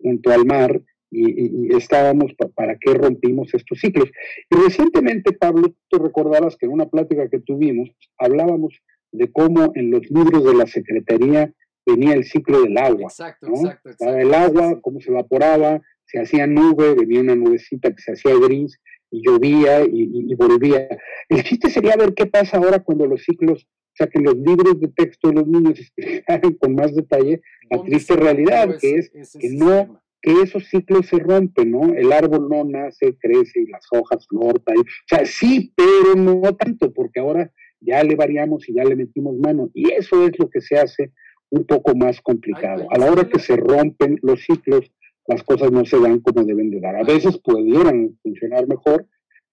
junto 0.03 0.30
al 0.30 0.44
mar 0.46 0.80
y, 1.11 1.74
estábamos, 1.76 2.32
¿para 2.55 2.76
qué 2.78 2.94
rompimos 2.94 3.53
estos 3.53 3.80
ciclos? 3.80 4.09
Y 4.48 4.57
recientemente, 4.57 5.32
Pablo, 5.32 5.74
tú 5.88 5.98
recordarás 5.98 6.57
que 6.57 6.66
en 6.66 6.72
una 6.72 6.86
plática 6.86 7.28
que 7.28 7.40
tuvimos 7.40 7.90
hablábamos 8.16 8.80
de 9.12 9.30
cómo 9.32 9.72
en 9.74 9.90
los 9.90 10.09
libros 10.11 10.44
de 10.44 10.55
la 10.55 10.66
Secretaría 10.66 11.53
venía 11.84 12.14
el 12.14 12.24
ciclo 12.24 12.62
del 12.62 12.78
agua. 12.78 13.05
Exacto, 13.05 13.48
exacto, 13.48 13.90
El 14.16 14.34
agua, 14.34 14.80
cómo 14.80 15.01
se 15.01 15.11
evaporaba, 15.11 15.80
se 16.05 16.20
hacía 16.20 16.46
nube, 16.46 16.94
venía 16.94 17.20
una 17.20 17.36
nubecita 17.36 17.90
que 17.90 18.03
se 18.03 18.12
hacía 18.12 18.34
gris 18.38 18.78
y 19.11 19.22
llovía 19.26 19.82
y, 19.82 20.34
volvía. 20.34 20.86
El 21.28 21.42
chiste 21.42 21.70
sería 21.70 21.96
ver 21.96 22.14
qué 22.14 22.26
pasa 22.26 22.59
ahora 22.59 22.80
cuando 22.80 23.07
los 23.07 23.22
ciclos, 23.22 23.66
o 23.93 23.97
sea, 23.97 24.07
que 24.07 24.20
los 24.20 24.36
libros 24.36 24.80
de 24.80 24.88
texto 24.88 25.28
de 25.28 25.34
los 25.34 25.47
niños 25.47 25.78
explicaran 25.80 26.55
con 26.55 26.74
más 26.74 26.95
detalle 26.95 27.43
la 27.70 27.82
triste 27.82 28.16
realidad, 28.16 28.76
que 28.80 28.97
es 28.97 29.11
que 29.38 29.51
no 29.51 30.01
que 30.22 30.32
esos 30.43 30.68
ciclos 30.68 31.07
se 31.07 31.18
rompen, 31.18 31.70
¿no? 31.70 31.95
El 31.95 32.12
árbol 32.12 32.49
no 32.49 32.64
nace, 32.64 33.16
crece 33.18 33.61
y 33.61 33.66
las 33.66 33.86
hojas 33.91 34.26
flotan. 34.28 34.76
o 34.78 34.84
sea, 35.07 35.24
sí, 35.24 35.72
pero 35.74 36.14
no 36.14 36.55
tanto, 36.57 36.93
porque 36.93 37.20
ahora 37.20 37.51
ya 37.80 38.05
le 38.05 38.16
variamos 38.16 38.68
y 38.68 38.74
ya 38.74 38.84
le 38.84 38.97
metimos 38.97 39.38
mano. 39.38 39.70
Y 39.72 39.91
eso 39.93 40.26
es 40.26 40.38
lo 40.38 40.51
que 40.51 40.61
se 40.61 40.76
hace 40.76 41.12
un 41.49 41.64
poco 41.64 41.95
más 41.97 42.20
complicado. 42.20 42.86
A 42.91 42.99
la 42.99 43.11
hora 43.11 43.28
que 43.28 43.38
se 43.38 43.57
rompen 43.57 44.18
los 44.22 44.43
ciclos, 44.43 44.93
las 45.26 45.43
cosas 45.43 45.72
no 45.72 45.84
se 45.84 45.99
dan 45.99 46.20
como 46.20 46.45
deben 46.45 46.70
de 46.70 46.80
dar. 46.80 46.97
A 46.97 47.05
veces 47.05 47.38
pudieran 47.38 48.18
funcionar 48.22 48.66
mejor, 48.68 49.07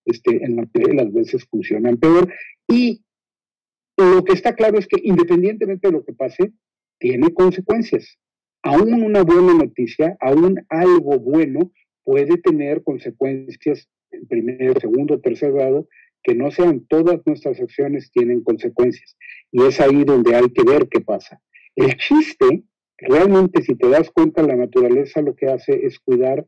este, 0.05 0.43
en 0.43 0.55
la 0.57 0.67
las 0.93 1.13
veces 1.13 1.45
funcionan 1.45 1.97
peor. 1.97 2.31
Y 2.67 3.03
lo 3.97 4.23
que 4.23 4.33
está 4.33 4.53
claro 4.55 4.77
es 4.77 4.87
que 4.87 4.99
independientemente 5.03 5.87
de 5.87 5.93
lo 5.93 6.05
que 6.05 6.13
pase, 6.13 6.53
tiene 6.99 7.33
consecuencias. 7.33 8.17
Aún 8.63 8.93
una 9.03 9.23
buena 9.23 9.53
noticia, 9.53 10.17
aún 10.19 10.65
algo 10.69 11.19
bueno, 11.19 11.71
puede 12.03 12.37
tener 12.37 12.83
consecuencias 12.83 13.87
en 14.11 14.27
primer, 14.27 14.79
segundo, 14.79 15.19
tercer 15.19 15.51
grado 15.51 15.87
que 16.23 16.35
no 16.35 16.51
sean 16.51 16.85
todas 16.87 17.21
nuestras 17.25 17.59
acciones 17.59 18.11
tienen 18.11 18.43
consecuencias. 18.43 19.15
Y 19.51 19.63
es 19.63 19.79
ahí 19.79 20.03
donde 20.03 20.35
hay 20.35 20.49
que 20.49 20.63
ver 20.63 20.87
qué 20.89 20.99
pasa. 20.99 21.41
El 21.75 21.95
chiste, 21.97 22.63
realmente 22.97 23.61
si 23.61 23.75
te 23.75 23.87
das 23.89 24.09
cuenta, 24.11 24.43
la 24.43 24.55
naturaleza 24.55 25.21
lo 25.21 25.35
que 25.35 25.47
hace 25.47 25.85
es 25.85 25.99
cuidar 25.99 26.45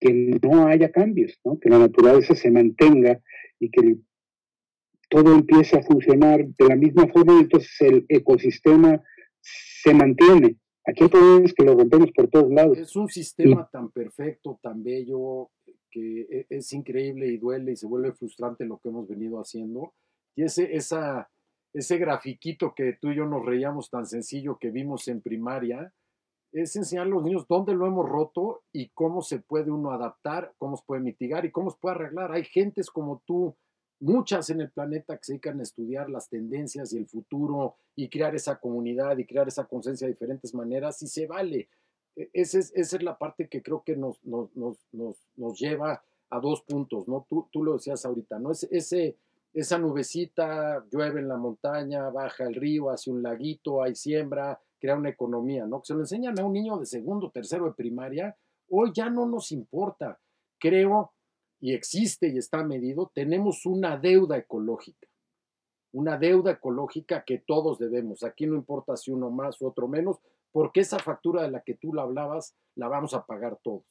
que 0.00 0.12
no 0.42 0.66
haya 0.66 0.90
cambios, 0.90 1.38
que 1.60 1.68
la 1.68 1.78
naturaleza 1.78 2.34
se 2.34 2.50
mantenga 2.50 3.20
y 3.58 3.70
que 3.70 3.96
todo 5.14 5.32
empiece 5.32 5.78
a 5.78 5.82
funcionar 5.84 6.44
de 6.44 6.68
la 6.68 6.74
misma 6.74 7.06
forma, 7.06 7.38
entonces 7.38 7.80
el 7.82 8.04
ecosistema 8.08 9.00
se 9.40 9.94
mantiene. 9.94 10.58
Aquí 10.84 11.04
hay 11.04 11.44
que 11.54 11.64
lo 11.64 11.76
rompemos 11.76 12.10
por 12.10 12.28
todos 12.28 12.50
lados. 12.50 12.76
Es 12.78 12.96
un 12.96 13.08
sistema 13.08 13.68
tan 13.70 13.92
perfecto, 13.92 14.58
tan 14.60 14.82
bello, 14.82 15.50
que 15.88 16.22
e, 16.22 16.46
es 16.50 16.72
increíble 16.72 17.28
y 17.28 17.38
duele 17.38 17.70
y 17.70 17.76
se 17.76 17.86
vuelve 17.86 18.12
frustrante 18.12 18.64
lo 18.64 18.78
que 18.78 18.88
hemos 18.88 19.06
venido 19.06 19.38
haciendo. 19.38 19.94
Y 20.34 20.42
ese, 20.42 20.74
esa, 20.74 21.30
ese 21.72 21.96
grafiquito 21.98 22.74
que 22.74 22.94
tú 23.00 23.12
y 23.12 23.16
yo 23.16 23.24
nos 23.24 23.46
reíamos 23.46 23.90
tan 23.90 24.06
sencillo 24.06 24.58
que 24.58 24.72
vimos 24.72 25.06
en 25.06 25.20
primaria, 25.20 25.94
es 26.50 26.74
enseñar 26.74 27.06
a 27.06 27.10
los 27.10 27.22
niños 27.22 27.46
dónde 27.48 27.72
lo 27.72 27.86
hemos 27.86 28.08
roto 28.08 28.64
y 28.72 28.88
cómo 28.88 29.22
se 29.22 29.38
puede 29.38 29.70
uno 29.70 29.92
adaptar, 29.92 30.54
cómo 30.58 30.76
se 30.76 30.82
puede 30.84 31.02
mitigar 31.02 31.44
y 31.44 31.52
cómo 31.52 31.70
se 31.70 31.78
puede 31.80 31.94
arreglar. 31.94 32.32
Hay 32.32 32.42
gentes 32.42 32.90
como 32.90 33.22
tú, 33.24 33.56
muchas 34.04 34.50
en 34.50 34.60
el 34.60 34.70
planeta 34.70 35.16
que 35.16 35.24
se 35.24 35.32
dedican 35.32 35.60
a 35.60 35.62
estudiar 35.62 36.10
las 36.10 36.28
tendencias 36.28 36.92
y 36.92 36.98
el 36.98 37.06
futuro 37.06 37.76
y 37.96 38.08
crear 38.10 38.34
esa 38.34 38.60
comunidad 38.60 39.16
y 39.16 39.24
crear 39.24 39.48
esa 39.48 39.64
conciencia 39.64 40.06
de 40.06 40.12
diferentes 40.12 40.54
maneras 40.54 41.02
y 41.02 41.08
se 41.08 41.26
vale. 41.26 41.68
E, 42.14 42.28
esa 42.32 42.58
es, 42.58 42.72
esa 42.74 42.96
es 42.96 43.02
la 43.02 43.16
parte 43.16 43.48
que 43.48 43.62
creo 43.62 43.82
que 43.82 43.96
nos, 43.96 44.22
nos, 44.24 44.54
nos, 44.54 44.76
nos, 44.92 45.58
lleva 45.58 46.04
a 46.30 46.40
dos 46.40 46.62
puntos, 46.62 47.08
¿no? 47.08 47.26
Tú, 47.28 47.48
tú 47.50 47.64
lo 47.64 47.74
decías 47.74 48.04
ahorita, 48.04 48.38
¿no? 48.38 48.50
Ese, 48.52 48.68
ese, 48.70 49.16
esa 49.54 49.78
nubecita, 49.78 50.84
llueve 50.90 51.20
en 51.20 51.28
la 51.28 51.36
montaña, 51.36 52.10
baja 52.10 52.44
el 52.44 52.54
río, 52.54 52.90
hace 52.90 53.10
un 53.10 53.22
laguito, 53.22 53.82
hay 53.82 53.94
siembra, 53.94 54.60
crea 54.78 54.96
una 54.96 55.08
economía, 55.08 55.66
¿no? 55.66 55.80
Que 55.80 55.86
se 55.86 55.94
lo 55.94 56.00
enseñan 56.00 56.38
a 56.38 56.44
un 56.44 56.52
niño 56.52 56.76
de 56.76 56.86
segundo, 56.86 57.30
tercero 57.30 57.64
de 57.64 57.72
primaria, 57.72 58.36
hoy 58.68 58.92
ya 58.92 59.08
no 59.08 59.26
nos 59.26 59.50
importa. 59.50 60.20
Creo, 60.58 61.12
y 61.64 61.72
existe 61.72 62.28
y 62.28 62.36
está 62.36 62.62
medido, 62.62 63.10
tenemos 63.14 63.64
una 63.64 63.96
deuda 63.96 64.36
ecológica 64.36 65.08
una 65.94 66.18
deuda 66.18 66.50
ecológica 66.50 67.24
que 67.24 67.38
todos 67.38 67.78
debemos. 67.78 68.24
Aquí 68.24 68.46
no 68.46 68.56
importa 68.56 68.96
si 68.96 69.12
uno 69.12 69.30
más 69.30 69.60
u 69.60 69.68
otro 69.68 69.86
menos, 69.86 70.18
porque 70.50 70.80
esa 70.80 70.98
factura 70.98 71.42
de 71.42 71.52
la 71.52 71.60
que 71.60 71.74
tú 71.74 71.94
la 71.94 72.02
hablabas 72.02 72.56
la 72.74 72.88
vamos 72.88 73.14
a 73.14 73.24
pagar 73.24 73.58
todos. 73.62 73.84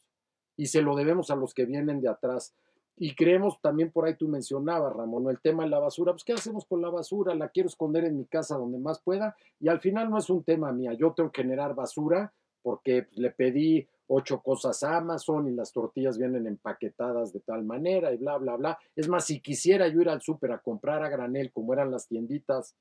Y 0.58 0.68
se 0.68 0.82
lo 0.82 0.98
debemos 0.98 1.32
a 1.32 1.36
los 1.36 1.54
que 1.54 1.66
vienen 1.66 2.02
de 2.02 2.10
atrás. 2.10 2.54
Y 2.98 3.16
creemos 3.16 3.60
también 3.62 3.90
por 3.90 4.06
ahí 4.06 4.16
tú 4.16 4.28
mencionabas, 4.28 4.94
Ramón, 4.94 5.30
el 5.30 5.40
tema 5.40 5.64
de 5.64 5.70
la 5.70 5.80
basura. 5.80 6.12
Pues, 6.12 6.26
¿qué 6.26 6.34
hacemos 6.34 6.66
con 6.66 6.82
la 6.82 6.90
basura? 6.90 7.34
La 7.36 7.48
quiero 7.48 7.68
esconder 7.68 8.04
en 8.04 8.18
mi 8.18 8.26
casa 8.26 8.58
donde 8.58 8.80
más 8.80 9.02
pueda. 9.02 9.38
Y 9.62 9.70
al 9.70 9.80
final 9.80 10.10
no 10.10 10.18
es 10.18 10.30
un 10.30 10.44
tema 10.44 10.74
mía. 10.74 10.94
Yo 10.94 11.14
tengo 11.14 11.32
que 11.32 11.42
generar 11.42 11.74
basura 11.74 12.34
porque 12.62 13.08
le 13.12 13.32
pedí 13.32 13.88
ocho 14.08 14.42
cosas 14.42 14.84
Amazon 14.84 15.48
y 15.48 15.52
las 15.52 15.72
tortillas 15.72 16.18
vienen 16.18 16.48
empaquetadas 16.48 17.34
de 17.34 17.40
tal 17.40 17.64
manera 17.64 18.14
y 18.14 18.18
bla, 18.18 18.38
bla, 18.38 18.56
bla. 18.56 18.80
Es 18.96 19.08
más, 19.08 19.26
si 19.26 19.40
quisiera 19.40 19.88
yo 19.88 20.02
ir 20.02 20.10
al 20.10 20.22
súper 20.22 20.52
a 20.52 20.60
comprar 20.60 21.04
a 21.04 21.10
granel 21.10 21.52
como 21.52 21.74
eran 21.74 21.92
las 21.92 22.08
tienditas 22.08 22.76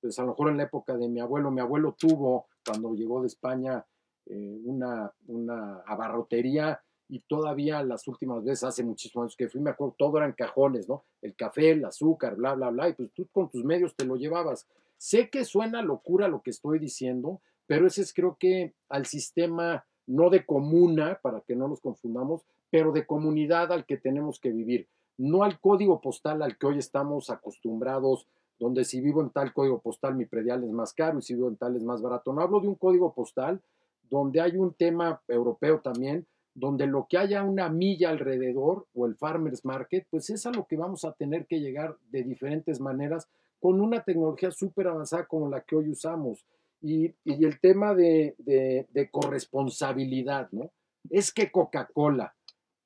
pues 0.00 0.18
a 0.18 0.22
lo 0.22 0.28
mejor 0.28 0.50
en 0.50 0.56
la 0.56 0.62
época 0.64 0.96
de 0.96 1.08
mi 1.08 1.20
abuelo, 1.20 1.50
mi 1.50 1.60
abuelo 1.60 1.94
tuvo, 1.98 2.46
cuando 2.64 2.94
llegó 2.94 3.20
de 3.20 3.26
España, 3.26 3.84
eh, 4.26 4.60
una, 4.64 5.12
una 5.26 5.80
abarrotería 5.86 6.80
y 7.08 7.20
todavía 7.20 7.82
las 7.82 8.06
últimas 8.08 8.44
veces, 8.44 8.64
hace 8.64 8.84
muchísimos 8.84 9.24
años 9.24 9.36
que 9.36 9.48
fui, 9.48 9.60
me 9.60 9.70
acuerdo, 9.70 9.94
todo 9.98 10.18
eran 10.18 10.32
cajones, 10.32 10.88
¿no? 10.88 11.04
El 11.20 11.34
café, 11.34 11.72
el 11.72 11.84
azúcar, 11.84 12.36
bla, 12.36 12.54
bla, 12.54 12.70
bla, 12.70 12.88
y 12.88 12.94
pues 12.94 13.10
tú 13.12 13.28
con 13.32 13.50
tus 13.50 13.64
medios 13.64 13.94
te 13.96 14.04
lo 14.04 14.16
llevabas. 14.16 14.66
Sé 14.96 15.28
que 15.28 15.44
suena 15.44 15.82
locura 15.82 16.28
lo 16.28 16.42
que 16.42 16.50
estoy 16.50 16.78
diciendo, 16.78 17.40
pero 17.66 17.86
ese 17.86 18.02
es 18.02 18.14
creo 18.14 18.36
que 18.38 18.74
al 18.88 19.06
sistema, 19.06 19.84
no 20.10 20.28
de 20.28 20.44
comuna, 20.44 21.20
para 21.22 21.40
que 21.40 21.54
no 21.54 21.68
nos 21.68 21.80
confundamos, 21.80 22.42
pero 22.68 22.90
de 22.90 23.06
comunidad 23.06 23.70
al 23.72 23.86
que 23.86 23.96
tenemos 23.96 24.40
que 24.40 24.50
vivir, 24.50 24.88
no 25.16 25.44
al 25.44 25.60
código 25.60 26.00
postal 26.00 26.42
al 26.42 26.58
que 26.58 26.66
hoy 26.66 26.78
estamos 26.78 27.30
acostumbrados, 27.30 28.26
donde 28.58 28.84
si 28.84 29.00
vivo 29.00 29.22
en 29.22 29.30
tal 29.30 29.52
código 29.52 29.80
postal 29.80 30.16
mi 30.16 30.26
predial 30.26 30.64
es 30.64 30.70
más 30.70 30.92
caro 30.94 31.18
y 31.18 31.22
si 31.22 31.34
vivo 31.34 31.48
en 31.48 31.56
tal 31.56 31.76
es 31.76 31.84
más 31.84 32.02
barato. 32.02 32.32
No 32.32 32.42
hablo 32.42 32.60
de 32.60 32.66
un 32.66 32.74
código 32.74 33.14
postal 33.14 33.62
donde 34.10 34.40
hay 34.40 34.56
un 34.56 34.74
tema 34.74 35.22
europeo 35.28 35.80
también, 35.80 36.26
donde 36.54 36.88
lo 36.88 37.06
que 37.08 37.16
haya 37.16 37.44
una 37.44 37.68
milla 37.68 38.10
alrededor 38.10 38.86
o 38.94 39.06
el 39.06 39.14
farmers 39.14 39.64
market, 39.64 40.06
pues 40.10 40.28
es 40.30 40.44
a 40.44 40.50
lo 40.50 40.66
que 40.66 40.76
vamos 40.76 41.04
a 41.04 41.12
tener 41.12 41.46
que 41.46 41.60
llegar 41.60 41.96
de 42.10 42.24
diferentes 42.24 42.80
maneras 42.80 43.28
con 43.60 43.80
una 43.80 44.02
tecnología 44.02 44.50
súper 44.50 44.88
avanzada 44.88 45.26
como 45.26 45.48
la 45.48 45.60
que 45.60 45.76
hoy 45.76 45.88
usamos. 45.88 46.44
Y, 46.82 47.14
el 47.24 47.60
tema 47.60 47.94
de, 47.94 49.08
corresponsabilidad, 49.10 50.48
¿no? 50.52 50.70
Es 51.08 51.32
que 51.32 51.50
Coca-Cola, 51.50 52.34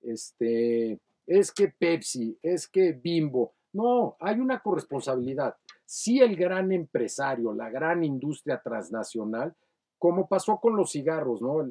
este, 0.03 1.01
es 1.27 1.53
que 1.53 1.69
Pepsi, 1.69 2.39
es 2.43 2.69
que 2.69 2.93
Bimbo. 2.93 3.55
No, 3.73 4.17
hay 4.21 4.39
una 4.39 4.61
corresponsabilidad. 4.61 5.57
Si 5.85 6.21
el 6.21 6.37
gran 6.37 6.71
empresario, 6.71 7.53
la 7.53 7.71
gran 7.71 8.05
industria 8.05 8.61
transnacional, 8.63 9.55
como 9.99 10.29
pasó 10.29 10.61
con 10.61 10.77
los 10.77 10.93
cigarros, 10.93 11.41
¿no? 11.41 11.67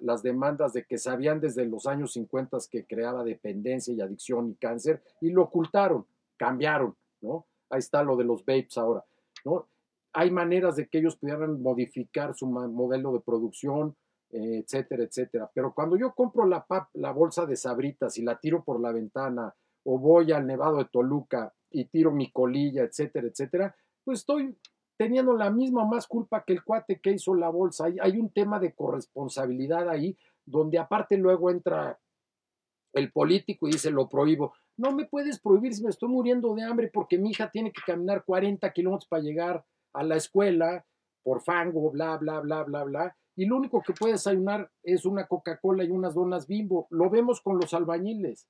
las 0.00 0.22
demandas 0.22 0.72
de 0.72 0.84
que 0.84 0.96
sabían 0.96 1.38
desde 1.38 1.66
los 1.66 1.86
años 1.86 2.14
50 2.14 2.56
que 2.70 2.86
creaba 2.86 3.22
dependencia 3.22 3.92
y 3.92 4.00
adicción 4.00 4.48
y 4.48 4.54
cáncer 4.54 5.02
y 5.20 5.28
lo 5.28 5.42
ocultaron, 5.42 6.06
cambiaron, 6.38 6.96
¿no? 7.20 7.46
Ahí 7.68 7.80
está 7.80 8.02
lo 8.02 8.16
de 8.16 8.24
los 8.24 8.44
vapes 8.44 8.78
ahora, 8.78 9.04
¿no? 9.44 9.68
Hay 10.14 10.30
maneras 10.30 10.76
de 10.76 10.88
que 10.88 10.98
ellos 10.98 11.16
pudieran 11.16 11.60
modificar 11.60 12.34
su 12.34 12.46
modelo 12.46 13.12
de 13.12 13.20
producción, 13.20 13.96
eh, 14.30 14.62
etcétera, 14.64 15.04
etcétera. 15.04 15.50
Pero 15.54 15.74
cuando 15.74 15.96
yo 15.96 16.14
compro 16.14 16.46
la, 16.46 16.66
la 16.94 17.12
bolsa 17.12 17.46
de 17.46 17.56
sabritas 17.56 18.16
y 18.18 18.22
la 18.22 18.38
tiro 18.38 18.64
por 18.64 18.80
la 18.80 18.92
ventana 18.92 19.54
o 19.84 19.98
voy 19.98 20.32
al 20.32 20.46
Nevado 20.46 20.78
de 20.78 20.86
Toluca 20.86 21.52
y 21.70 21.84
tiro 21.86 22.10
mi 22.10 22.30
colilla, 22.30 22.84
etcétera, 22.84 23.28
etcétera, 23.28 23.76
pues 24.04 24.20
estoy 24.20 24.56
teniendo 24.96 25.34
la 25.34 25.50
misma 25.50 25.84
más 25.84 26.06
culpa 26.06 26.44
que 26.44 26.52
el 26.52 26.64
cuate 26.64 27.00
que 27.00 27.12
hizo 27.12 27.34
la 27.34 27.48
bolsa. 27.48 27.86
Hay, 27.86 27.96
hay 28.00 28.18
un 28.18 28.30
tema 28.30 28.58
de 28.58 28.72
corresponsabilidad 28.72 29.88
ahí, 29.88 30.16
donde 30.44 30.78
aparte 30.78 31.16
luego 31.16 31.50
entra 31.50 31.98
el 32.92 33.12
político 33.12 33.68
y 33.68 33.72
dice, 33.72 33.90
lo 33.90 34.08
prohíbo. 34.08 34.54
No 34.76 34.92
me 34.92 35.06
puedes 35.06 35.40
prohibir 35.40 35.74
si 35.74 35.82
me 35.82 35.90
estoy 35.90 36.08
muriendo 36.08 36.54
de 36.54 36.62
hambre 36.62 36.90
porque 36.92 37.18
mi 37.18 37.30
hija 37.30 37.50
tiene 37.50 37.72
que 37.72 37.82
caminar 37.86 38.24
40 38.24 38.72
kilómetros 38.72 39.08
para 39.08 39.22
llegar 39.22 39.64
a 39.94 40.02
la 40.02 40.16
escuela 40.16 40.84
por 41.22 41.42
fango, 41.42 41.90
bla, 41.90 42.16
bla, 42.18 42.40
bla, 42.40 42.62
bla, 42.64 42.84
bla. 42.84 43.16
Y 43.36 43.46
lo 43.46 43.56
único 43.56 43.82
que 43.82 43.94
puede 43.94 44.12
desayunar 44.12 44.70
es 44.82 45.06
una 45.06 45.26
Coca-Cola 45.26 45.84
y 45.84 45.90
unas 45.90 46.14
donas 46.14 46.46
bimbo. 46.46 46.86
Lo 46.90 47.10
vemos 47.10 47.40
con 47.40 47.58
los 47.58 47.74
albañiles. 47.74 48.46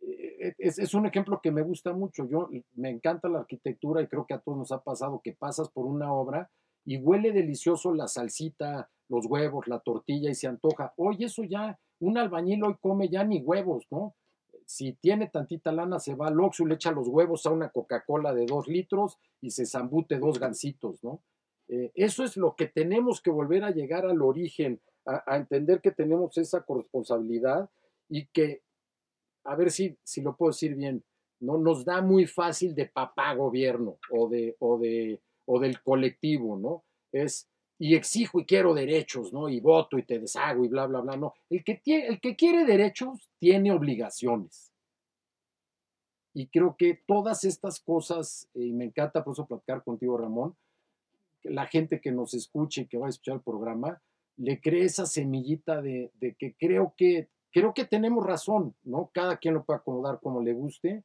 Eh, 0.00 0.54
es, 0.58 0.94
un 0.94 1.06
ejemplo 1.06 1.40
que 1.42 1.50
me 1.50 1.62
gusta 1.62 1.92
mucho. 1.92 2.26
Yo 2.26 2.48
me 2.74 2.90
encanta 2.90 3.28
la 3.28 3.40
arquitectura 3.40 4.00
y 4.00 4.06
creo 4.06 4.26
que 4.26 4.34
a 4.34 4.38
todos 4.38 4.56
nos 4.56 4.72
ha 4.72 4.82
pasado 4.82 5.20
que 5.22 5.32
pasas 5.32 5.68
por 5.68 5.86
una 5.86 6.12
obra 6.12 6.50
y 6.84 6.96
huele 6.96 7.32
delicioso 7.32 7.92
la 7.94 8.08
salsita, 8.08 8.90
los 9.08 9.26
huevos, 9.26 9.68
la 9.68 9.80
tortilla 9.80 10.30
y 10.30 10.34
se 10.34 10.48
antoja. 10.48 10.92
Oye, 10.96 11.26
eso 11.26 11.44
ya, 11.44 11.78
un 12.00 12.18
albañil 12.18 12.64
hoy 12.64 12.76
come 12.80 13.08
ya 13.08 13.24
ni 13.24 13.40
huevos, 13.40 13.86
¿no? 13.90 14.14
Si 14.72 14.94
tiene 14.94 15.28
tantita 15.28 15.70
lana, 15.70 15.98
se 15.98 16.14
va 16.14 16.28
al 16.28 16.40
Oxxo, 16.40 16.64
le 16.64 16.76
echa 16.76 16.92
los 16.92 17.08
huevos 17.08 17.44
a 17.44 17.50
una 17.50 17.68
Coca-Cola 17.68 18.32
de 18.32 18.46
dos 18.46 18.68
litros 18.68 19.18
y 19.40 19.50
se 19.50 19.66
zambute 19.66 20.18
dos 20.18 20.38
gancitos, 20.38 21.04
¿no? 21.04 21.22
Eh, 21.68 21.92
eso 21.94 22.24
es 22.24 22.36
lo 22.36 22.56
que 22.56 22.68
tenemos 22.68 23.20
que 23.20 23.30
volver 23.30 23.64
a 23.64 23.70
llegar 23.70 24.06
al 24.06 24.22
origen, 24.22 24.80
a 25.04 25.36
entender 25.36 25.80
que 25.80 25.90
tenemos 25.90 26.38
esa 26.38 26.62
corresponsabilidad 26.62 27.68
y 28.08 28.26
que 28.26 28.62
a 29.44 29.56
ver 29.56 29.70
si, 29.70 29.98
si 30.04 30.22
lo 30.22 30.36
puedo 30.36 30.50
decir 30.50 30.74
bien, 30.74 31.04
no 31.40 31.58
nos 31.58 31.84
da 31.84 32.00
muy 32.00 32.26
fácil 32.26 32.74
de 32.74 32.86
papá 32.86 33.34
gobierno 33.34 33.98
o 34.10 34.28
de, 34.28 34.56
o 34.58 34.78
de, 34.78 35.20
o 35.44 35.58
del 35.58 35.82
colectivo, 35.82 36.56
¿no? 36.56 36.84
Es, 37.12 37.48
y 37.82 37.96
exijo 37.96 38.38
y 38.38 38.44
quiero 38.44 38.74
derechos, 38.74 39.32
¿no? 39.32 39.48
Y 39.48 39.58
voto 39.58 39.98
y 39.98 40.04
te 40.04 40.20
deshago 40.20 40.64
y 40.64 40.68
bla, 40.68 40.86
bla, 40.86 41.00
bla, 41.00 41.16
no. 41.16 41.34
El 41.50 41.64
que, 41.64 41.74
tiene, 41.74 42.06
el 42.06 42.20
que 42.20 42.36
quiere 42.36 42.64
derechos 42.64 43.28
tiene 43.40 43.72
obligaciones. 43.72 44.70
Y 46.32 46.46
creo 46.46 46.76
que 46.78 47.00
todas 47.04 47.42
estas 47.42 47.80
cosas, 47.80 48.48
y 48.54 48.72
me 48.72 48.84
encanta 48.84 49.24
por 49.24 49.32
eso 49.32 49.46
platicar 49.46 49.82
contigo, 49.82 50.16
Ramón, 50.16 50.54
la 51.42 51.66
gente 51.66 52.00
que 52.00 52.12
nos 52.12 52.34
escuche 52.34 52.82
y 52.82 52.86
que 52.86 52.98
va 52.98 53.08
a 53.08 53.10
escuchar 53.10 53.34
el 53.34 53.42
programa, 53.42 54.00
le 54.36 54.60
cree 54.60 54.84
esa 54.84 55.04
semillita 55.04 55.82
de, 55.82 56.12
de 56.20 56.34
que 56.34 56.54
creo 56.54 56.94
que 56.96 57.30
creo 57.50 57.74
que 57.74 57.84
tenemos 57.84 58.24
razón, 58.24 58.76
¿no? 58.84 59.10
Cada 59.12 59.38
quien 59.38 59.54
lo 59.54 59.64
puede 59.64 59.80
acomodar 59.80 60.20
como 60.20 60.40
le 60.40 60.52
guste, 60.52 61.02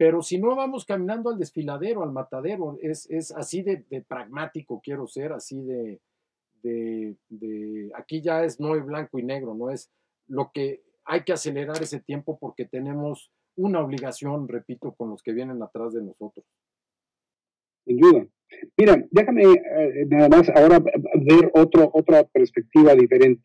pero 0.00 0.22
si 0.22 0.38
no 0.38 0.56
vamos 0.56 0.86
caminando 0.86 1.28
al 1.28 1.38
desfiladero, 1.38 2.02
al 2.02 2.10
matadero, 2.10 2.78
es, 2.80 3.06
así 3.36 3.60
de, 3.60 3.84
pragmático 4.08 4.80
quiero 4.82 5.06
ser, 5.06 5.34
así 5.34 5.60
de, 5.60 6.00
de, 6.62 7.92
aquí 7.94 8.22
ya 8.22 8.42
es 8.42 8.58
no 8.58 8.74
es 8.76 8.86
blanco 8.86 9.18
y 9.18 9.24
negro, 9.24 9.54
no 9.54 9.70
es 9.70 9.90
lo 10.26 10.52
que 10.54 10.80
hay 11.04 11.22
que 11.22 11.34
acelerar 11.34 11.82
ese 11.82 12.00
tiempo 12.00 12.38
porque 12.38 12.64
tenemos 12.64 13.30
una 13.56 13.80
obligación, 13.80 14.48
repito, 14.48 14.94
con 14.94 15.10
los 15.10 15.22
que 15.22 15.34
vienen 15.34 15.62
atrás 15.62 15.92
de 15.92 16.00
nosotros. 16.00 16.46
Sin 17.84 17.98
duda. 17.98 18.26
Mira, 18.78 19.04
déjame 19.10 19.42
eh, 19.52 20.06
nada 20.08 20.30
más 20.30 20.48
ahora 20.48 20.78
ver 20.78 21.50
otro, 21.52 21.90
otra 21.92 22.24
perspectiva 22.24 22.94
diferente. 22.94 23.42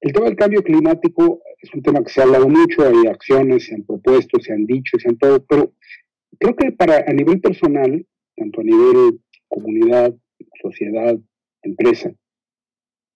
El 0.00 0.12
tema 0.12 0.26
del 0.26 0.36
cambio 0.36 0.62
climático 0.62 1.40
es 1.64 1.74
un 1.74 1.82
tema 1.82 2.02
que 2.04 2.12
se 2.12 2.20
ha 2.20 2.24
hablado 2.24 2.48
mucho, 2.48 2.86
hay 2.86 3.06
acciones, 3.08 3.66
se 3.66 3.74
han 3.74 3.84
propuesto, 3.84 4.38
se 4.40 4.52
han 4.52 4.66
dicho, 4.66 4.98
se 4.98 5.08
han 5.08 5.16
todo, 5.16 5.42
pero 5.44 5.72
creo 6.38 6.54
que 6.54 6.72
para 6.72 7.04
a 7.06 7.12
nivel 7.12 7.40
personal, 7.40 8.06
tanto 8.36 8.60
a 8.60 8.64
nivel 8.64 9.20
comunidad, 9.48 10.14
sociedad, 10.60 11.16
empresa, 11.62 12.12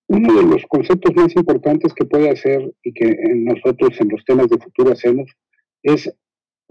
uno 0.09 0.34
de 0.34 0.42
los 0.44 0.64
conceptos 0.66 1.14
más 1.14 1.36
importantes 1.36 1.92
que 1.92 2.07
puede 2.07 2.30
hacer 2.30 2.72
y 2.82 2.92
que 2.94 3.14
nosotros 3.34 4.01
en 4.01 4.09
los 4.09 4.24
temas 4.24 4.49
de 4.49 4.59
futuro 4.59 4.92
hacemos 4.92 5.30
es, 5.82 6.11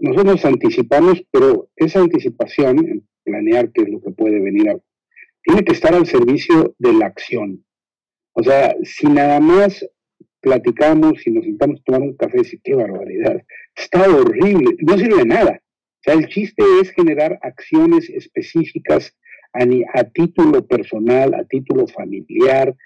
nosotros 0.00 0.34
nos 0.34 0.44
anticipamos, 0.44 1.22
pero 1.30 1.70
esa 1.76 2.00
anticipación, 2.00 3.06
planear 3.22 3.70
qué 3.70 3.82
es 3.82 3.88
lo 3.90 4.00
que 4.00 4.10
puede 4.10 4.40
venir, 4.40 4.80
tiene 5.42 5.64
que 5.64 5.72
estar 5.72 5.94
al 5.94 6.06
servicio 6.06 6.74
de 6.78 6.92
la 6.92 7.06
acción. 7.06 7.64
O 8.32 8.42
sea, 8.42 8.74
si 8.82 9.06
nada 9.06 9.38
más 9.38 9.84
platicamos 10.40 11.26
y 11.26 11.30
nos 11.30 11.44
sentamos 11.44 11.80
a 11.80 11.84
tomar 11.84 12.02
un 12.02 12.16
café, 12.16 12.38
y 12.50 12.58
qué 12.58 12.74
barbaridad, 12.74 13.42
está 13.76 14.08
horrible, 14.08 14.76
no 14.80 14.96
sirve 14.96 15.18
de 15.18 15.26
nada. 15.26 15.60
O 15.62 16.00
sea, 16.02 16.14
el 16.14 16.28
chiste 16.28 16.62
es 16.80 16.90
generar 16.90 17.38
acciones 17.42 18.08
específicas 18.08 19.16
a, 19.52 19.64
a 19.98 20.04
título 20.04 20.66
personal, 20.66 21.34
a 21.34 21.44
título 21.44 21.86
familiar, 21.88 22.68
a 22.68 22.76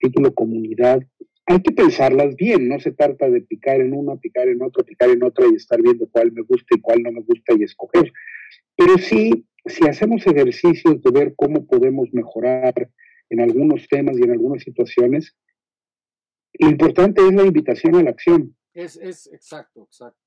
título 0.00 0.32
comunidad. 0.34 1.02
Hay 1.46 1.60
que 1.60 1.72
pensarlas 1.72 2.34
bien, 2.36 2.68
no 2.68 2.80
se 2.80 2.92
trata 2.92 3.28
de 3.28 3.42
picar 3.42 3.80
en 3.80 3.92
una, 3.92 4.16
picar 4.16 4.48
en 4.48 4.62
otra, 4.62 4.84
picar 4.84 5.10
en 5.10 5.22
otra 5.22 5.46
y 5.50 5.56
estar 5.56 5.82
viendo 5.82 6.08
cuál 6.10 6.32
me 6.32 6.42
gusta 6.42 6.76
y 6.76 6.80
cuál 6.80 7.02
no 7.02 7.12
me 7.12 7.20
gusta 7.20 7.54
y 7.58 7.64
escoger. 7.64 8.12
Pero 8.76 8.96
sí, 8.98 9.46
si 9.66 9.86
hacemos 9.86 10.26
ejercicios 10.26 11.02
de 11.02 11.10
ver 11.10 11.34
cómo 11.36 11.66
podemos 11.66 12.08
mejorar 12.12 12.88
en 13.28 13.40
algunos 13.40 13.86
temas 13.88 14.18
y 14.18 14.22
en 14.22 14.30
algunas 14.30 14.62
situaciones, 14.62 15.36
lo 16.64 16.70
importante 16.70 17.26
es 17.26 17.34
la 17.34 17.44
invitación 17.44 17.96
a 17.96 18.02
la 18.02 18.10
acción. 18.10 18.54
Es, 18.74 18.96
es 18.96 19.26
exacto, 19.32 19.84
exacto. 19.84 20.18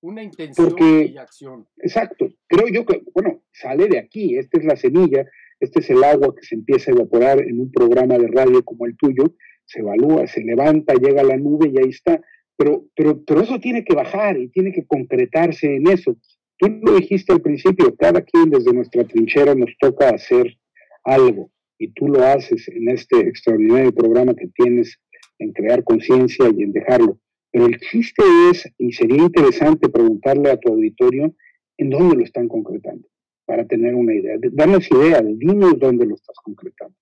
Una 0.00 0.22
intención 0.22 0.74
y 0.80 1.16
acción. 1.16 1.68
Exacto. 1.78 2.28
Creo 2.48 2.66
yo 2.68 2.84
que, 2.84 3.02
bueno, 3.14 3.44
sale 3.52 3.86
de 3.86 3.98
aquí. 3.98 4.36
Esta 4.36 4.58
es 4.58 4.64
la 4.64 4.76
semilla, 4.76 5.24
este 5.60 5.78
es 5.78 5.90
el 5.90 6.02
agua 6.02 6.34
que 6.34 6.44
se 6.44 6.56
empieza 6.56 6.90
a 6.90 6.94
evaporar 6.94 7.40
en 7.40 7.60
un 7.60 7.70
programa 7.70 8.18
de 8.18 8.26
radio 8.26 8.64
como 8.64 8.86
el 8.86 8.96
tuyo. 8.96 9.36
Se 9.64 9.78
evalúa, 9.78 10.26
se 10.26 10.42
levanta, 10.42 10.94
llega 10.94 11.20
a 11.20 11.24
la 11.24 11.36
nube 11.36 11.70
y 11.72 11.78
ahí 11.78 11.90
está. 11.90 12.20
Pero, 12.56 12.84
pero, 12.96 13.22
pero 13.24 13.42
eso 13.42 13.60
tiene 13.60 13.84
que 13.84 13.94
bajar 13.94 14.38
y 14.38 14.48
tiene 14.48 14.72
que 14.72 14.84
concretarse 14.84 15.76
en 15.76 15.86
eso. 15.86 16.16
Tú 16.58 16.68
lo 16.82 16.96
dijiste 16.96 17.32
al 17.32 17.40
principio, 17.40 17.94
cada 17.96 18.22
quien 18.22 18.50
desde 18.50 18.72
nuestra 18.72 19.04
trinchera 19.04 19.54
nos 19.54 19.70
toca 19.78 20.08
hacer 20.08 20.58
algo 21.04 21.50
y 21.78 21.92
tú 21.92 22.08
lo 22.08 22.24
haces 22.24 22.68
en 22.68 22.88
este 22.88 23.18
extraordinario 23.20 23.92
programa 23.92 24.34
que 24.34 24.48
tienes 24.54 25.00
en 25.42 25.52
crear 25.52 25.84
conciencia 25.84 26.46
y 26.56 26.62
en 26.62 26.72
dejarlo. 26.72 27.18
Pero 27.50 27.66
el 27.66 27.78
chiste 27.78 28.22
es, 28.50 28.70
y 28.78 28.92
sería 28.92 29.22
interesante 29.22 29.88
preguntarle 29.88 30.50
a 30.50 30.56
tu 30.56 30.72
auditorio, 30.72 31.34
en 31.78 31.90
dónde 31.90 32.16
lo 32.16 32.24
están 32.24 32.48
concretando, 32.48 33.06
para 33.44 33.66
tener 33.66 33.94
una 33.94 34.14
idea. 34.14 34.36
Danos 34.52 34.90
idea, 34.90 35.20
dinos 35.22 35.78
dónde 35.78 36.06
lo 36.06 36.14
estás 36.14 36.36
concretando. 36.42 36.94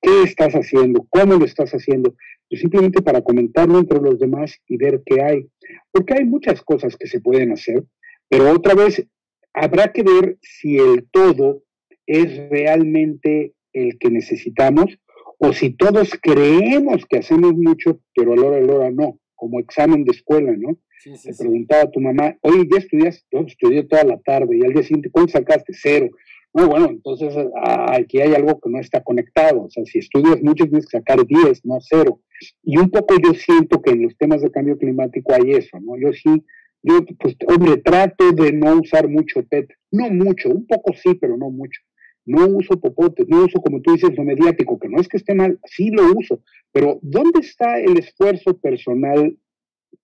¿Qué 0.00 0.22
estás 0.22 0.54
haciendo? 0.54 1.06
¿Cómo 1.10 1.34
lo 1.34 1.44
estás 1.44 1.72
haciendo? 1.72 2.14
Simplemente 2.50 3.02
para 3.02 3.22
comentarlo 3.22 3.78
entre 3.78 4.00
los 4.00 4.18
demás 4.18 4.58
y 4.66 4.76
ver 4.76 5.02
qué 5.04 5.22
hay. 5.22 5.48
Porque 5.92 6.14
hay 6.14 6.24
muchas 6.24 6.62
cosas 6.62 6.96
que 6.96 7.06
se 7.06 7.20
pueden 7.20 7.52
hacer, 7.52 7.84
pero 8.28 8.50
otra 8.50 8.74
vez 8.74 9.06
habrá 9.52 9.92
que 9.92 10.02
ver 10.02 10.38
si 10.40 10.78
el 10.78 11.06
todo 11.10 11.62
es 12.06 12.48
realmente 12.48 13.54
el 13.72 13.98
que 13.98 14.10
necesitamos 14.10 14.98
o 15.38 15.52
si 15.52 15.70
todos 15.70 16.10
creemos 16.20 17.06
que 17.06 17.18
hacemos 17.18 17.54
mucho, 17.54 18.00
pero 18.14 18.32
a 18.32 18.36
la 18.36 18.42
hora 18.42 18.56
a 18.58 18.60
la 18.60 18.74
hora 18.74 18.90
no, 18.90 19.18
como 19.34 19.60
examen 19.60 20.04
de 20.04 20.12
escuela, 20.12 20.52
¿no? 20.56 20.76
Sí, 21.00 21.12
Te 21.22 21.32
preguntaba 21.32 21.82
a 21.82 21.90
tu 21.90 22.00
mamá, 22.00 22.36
oye, 22.42 22.68
¿ya 22.70 22.78
estudias? 22.78 23.24
Yo 23.30 23.40
estudié 23.40 23.84
toda 23.84 24.02
la 24.02 24.18
tarde 24.18 24.58
y 24.58 24.64
al 24.64 24.72
día 24.72 24.82
siguiente, 24.82 25.10
¿cuánto 25.10 25.32
sacaste? 25.32 25.72
Cero. 25.72 26.08
No, 26.52 26.66
bueno, 26.66 26.86
entonces 26.86 27.34
ah, 27.62 27.94
aquí 27.94 28.20
hay 28.20 28.34
algo 28.34 28.58
que 28.58 28.70
no 28.70 28.80
está 28.80 29.02
conectado. 29.02 29.64
O 29.64 29.70
sea, 29.70 29.84
si 29.84 29.98
estudias 29.98 30.42
mucho, 30.42 30.64
tienes 30.64 30.86
que 30.86 30.98
sacar 30.98 31.24
10, 31.24 31.64
no 31.64 31.78
cero. 31.80 32.20
Y 32.64 32.78
un 32.78 32.90
poco 32.90 33.14
yo 33.22 33.32
siento 33.34 33.80
que 33.80 33.92
en 33.92 34.02
los 34.02 34.16
temas 34.16 34.42
de 34.42 34.50
cambio 34.50 34.76
climático 34.76 35.32
hay 35.32 35.52
eso, 35.52 35.78
¿no? 35.80 35.96
Yo 36.00 36.12
sí, 36.12 36.44
yo, 36.82 37.04
pues, 37.18 37.36
hombre, 37.46 37.76
trato 37.78 38.32
de 38.32 38.52
no 38.52 38.80
usar 38.80 39.08
mucho 39.08 39.44
PET. 39.44 39.68
No 39.90 40.10
mucho, 40.10 40.48
un 40.48 40.66
poco 40.66 40.92
sí, 40.94 41.14
pero 41.14 41.36
no 41.36 41.50
mucho. 41.50 41.80
No 42.28 42.46
uso 42.46 42.78
popotes, 42.78 43.26
no 43.26 43.46
uso, 43.46 43.58
como 43.62 43.80
tú 43.80 43.92
dices, 43.92 44.14
lo 44.14 44.22
mediático, 44.22 44.78
que 44.78 44.90
no 44.90 45.00
es 45.00 45.08
que 45.08 45.16
esté 45.16 45.34
mal, 45.34 45.58
sí 45.64 45.88
lo 45.90 46.12
uso. 46.14 46.42
Pero 46.72 46.98
¿dónde 47.00 47.40
está 47.40 47.80
el 47.80 47.98
esfuerzo 47.98 48.58
personal 48.58 49.34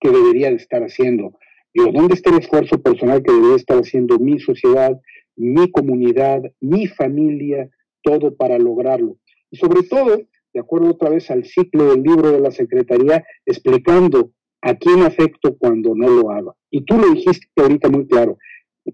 que 0.00 0.08
debería 0.08 0.48
de 0.48 0.56
estar 0.56 0.82
haciendo? 0.82 1.38
Digo, 1.74 1.92
¿dónde 1.92 2.14
está 2.14 2.30
el 2.30 2.38
esfuerzo 2.38 2.80
personal 2.80 3.22
que 3.22 3.30
debería 3.30 3.56
estar 3.56 3.76
haciendo 3.76 4.18
mi 4.18 4.38
sociedad, 4.38 4.98
mi 5.36 5.70
comunidad, 5.70 6.40
mi 6.62 6.86
familia, 6.86 7.68
todo 8.02 8.34
para 8.34 8.58
lograrlo? 8.58 9.18
Y 9.50 9.58
sobre 9.58 9.82
todo, 9.82 10.16
de 10.54 10.60
acuerdo 10.60 10.92
otra 10.92 11.10
vez 11.10 11.30
al 11.30 11.44
ciclo 11.44 11.90
del 11.90 12.02
libro 12.02 12.32
de 12.32 12.40
la 12.40 12.52
Secretaría, 12.52 13.22
explicando 13.44 14.32
a 14.62 14.74
quién 14.76 15.02
afecto 15.02 15.58
cuando 15.58 15.94
no 15.94 16.08
lo 16.08 16.30
haga. 16.30 16.54
Y 16.70 16.86
tú 16.86 16.96
lo 16.96 17.10
dijiste 17.10 17.48
ahorita 17.56 17.90
muy 17.90 18.06
claro. 18.06 18.38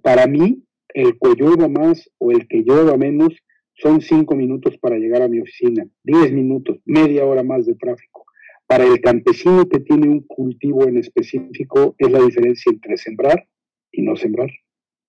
Para 0.02 0.26
mí, 0.26 0.64
el 0.94 1.18
que 1.18 1.34
llueva 1.36 1.68
más 1.68 2.10
o 2.18 2.30
el 2.30 2.46
que 2.48 2.62
llueva 2.62 2.96
menos 2.96 3.32
son 3.74 4.00
cinco 4.00 4.34
minutos 4.34 4.76
para 4.78 4.96
llegar 4.96 5.22
a 5.22 5.28
mi 5.28 5.40
oficina, 5.40 5.86
diez 6.02 6.32
minutos, 6.32 6.78
media 6.84 7.24
hora 7.24 7.42
más 7.42 7.66
de 7.66 7.74
tráfico. 7.74 8.24
Para 8.66 8.84
el 8.84 9.00
campesino 9.00 9.68
que 9.68 9.80
tiene 9.80 10.08
un 10.08 10.20
cultivo 10.26 10.84
en 10.84 10.98
específico 10.98 11.94
es 11.98 12.10
la 12.10 12.20
diferencia 12.20 12.70
entre 12.70 12.96
sembrar 12.96 13.48
y 13.90 14.02
no 14.02 14.16
sembrar, 14.16 14.50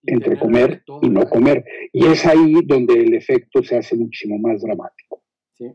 entre 0.03 0.39
comer 0.39 0.83
y 1.01 1.09
no 1.09 1.29
comer. 1.29 1.63
Y 1.91 2.05
es 2.07 2.25
ahí 2.25 2.55
donde 2.65 2.95
el 2.95 3.13
efecto 3.13 3.61
se 3.61 3.77
hace 3.77 3.95
muchísimo 3.95 4.39
más 4.39 4.61
dramático. 4.61 5.21
Sí. 5.53 5.71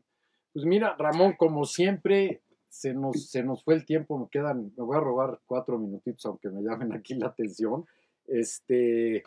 Pues 0.52 0.64
mira, 0.64 0.96
Ramón, 0.98 1.34
como 1.38 1.64
siempre, 1.64 2.42
se 2.68 2.92
nos, 2.92 3.30
se 3.30 3.42
nos 3.44 3.62
fue 3.62 3.74
el 3.74 3.84
tiempo, 3.84 4.18
me 4.18 4.26
quedan, 4.30 4.72
me 4.76 4.82
voy 4.82 4.96
a 4.96 5.00
robar 5.00 5.40
cuatro 5.46 5.78
minutitos, 5.78 6.26
aunque 6.26 6.48
me 6.48 6.62
llamen 6.62 6.92
aquí 6.92 7.14
la 7.14 7.28
atención. 7.28 7.84
Este, 8.26 9.22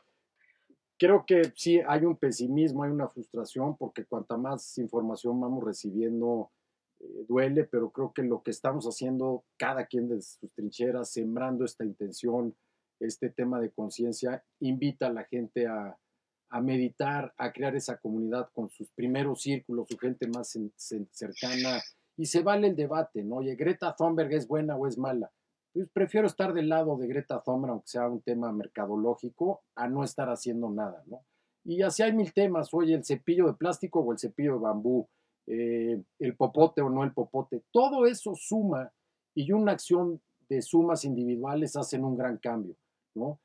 creo 1.00 1.26
que 1.26 1.54
sí 1.56 1.82
hay 1.88 2.06
un 2.06 2.18
pesimismo, 2.18 2.84
hay 2.84 2.92
una 2.92 3.08
frustración, 3.08 3.76
porque 3.78 4.06
cuanta 4.06 4.38
más 4.38 4.78
información 4.78 5.40
vamos 5.40 5.64
recibiendo, 5.64 6.52
eh, 7.00 7.26
duele, 7.28 7.64
pero 7.64 7.90
creo 7.90 8.12
que 8.14 8.22
lo 8.22 8.44
que 8.44 8.52
estamos 8.52 8.86
haciendo, 8.86 9.46
cada 9.58 9.86
quien 9.86 10.10
de 10.10 10.22
sus 10.22 10.54
trincheras, 10.54 11.10
sembrando 11.10 11.64
esta 11.64 11.86
intención, 11.86 12.54
este 13.00 13.30
tema 13.30 13.62
de 13.62 13.72
conciencia, 13.72 14.44
invita 14.60 15.08
a 15.08 15.14
la 15.14 15.24
gente 15.24 15.66
a, 15.66 15.98
meditar, 16.62 17.34
a 17.38 17.54
crear 17.54 17.76
esa 17.76 17.98
comunidad 17.98 18.50
con 18.54 18.70
sus 18.70 18.90
primeros 18.92 19.44
círculos, 19.44 19.88
su 19.88 19.98
gente 19.98 20.28
más 20.28 20.58
cercana, 20.76 21.80
y 22.18 22.26
se 22.26 22.42
vale 22.42 22.68
el 22.68 22.76
debate, 22.76 23.24
¿no? 23.24 23.38
Oye, 23.38 23.56
Greta 23.56 23.96
Thunberg 23.96 24.34
es 24.34 24.48
buena 24.48 24.76
o 24.76 24.88
es 24.88 24.98
mala. 24.98 25.32
Pues 25.74 25.88
prefiero 25.94 26.28
estar 26.28 26.54
del 26.54 26.70
lado 26.70 26.98
de 26.98 27.08
Greta 27.08 27.42
Thunberg, 27.42 27.72
aunque 27.72 27.88
sea 27.88 28.08
un 28.08 28.22
tema 28.22 28.52
mercadológico, 28.52 29.62
a 29.76 29.88
no 29.88 30.04
estar 30.04 30.30
haciendo 30.30 30.70
nada, 30.70 31.04
¿no? 31.08 31.22
Y 31.64 31.82
así 31.82 32.02
hay 32.02 32.14
mil 32.14 32.34
temas, 32.34 32.74
oye, 32.74 32.96
el 32.96 33.06
cepillo 33.06 33.48
de 33.48 33.54
plástico 33.54 34.00
o 34.00 34.12
el 34.12 34.18
cepillo 34.18 34.54
de 34.54 34.60
bambú, 34.60 35.08
eh, 35.46 36.02
el 36.20 36.36
popote 36.36 36.82
o 36.82 36.90
no 36.90 37.04
el 37.04 37.12
popote, 37.12 37.64
todo 37.72 38.06
eso 38.06 38.34
suma 38.36 38.92
y 39.36 39.52
una 39.52 39.74
acción 39.74 40.20
de 40.48 40.62
sumas 40.62 41.06
individuales 41.06 41.76
hacen 41.76 42.04
un 42.04 42.18
gran 42.18 42.38
cambio, 42.38 42.76
¿no? 43.14 43.40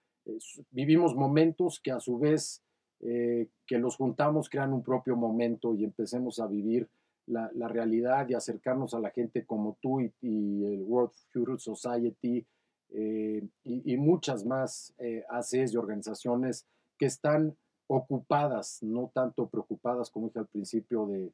vivimos 0.70 1.14
momentos 1.14 1.80
que 1.80 1.90
a 1.90 2.00
su 2.00 2.18
vez 2.18 2.62
eh, 3.00 3.48
que 3.66 3.78
los 3.78 3.96
juntamos 3.96 4.48
crean 4.48 4.72
un 4.72 4.82
propio 4.82 5.16
momento 5.16 5.74
y 5.74 5.84
empecemos 5.84 6.40
a 6.40 6.46
vivir 6.46 6.88
la, 7.26 7.68
realidad 7.68 8.28
y 8.28 8.34
acercarnos 8.34 8.94
a 8.94 9.00
la 9.00 9.10
gente 9.10 9.44
como 9.44 9.76
tú 9.80 10.00
y, 10.00 10.64
el 10.64 10.82
World 10.82 11.12
Future 11.32 11.58
Society 11.58 12.46
eh, 12.90 13.42
y, 13.64 13.96
muchas 13.96 14.44
más 14.44 14.94
eh, 14.98 15.24
y 15.50 15.76
organizaciones 15.76 16.66
que 16.98 17.06
están 17.06 17.56
ocupadas, 17.86 18.82
no 18.82 19.10
tanto 19.12 19.48
preocupadas 19.48 20.10
como 20.10 20.26
dije 20.26 20.38
al 20.38 20.46
principio 20.46 21.06
de, 21.06 21.32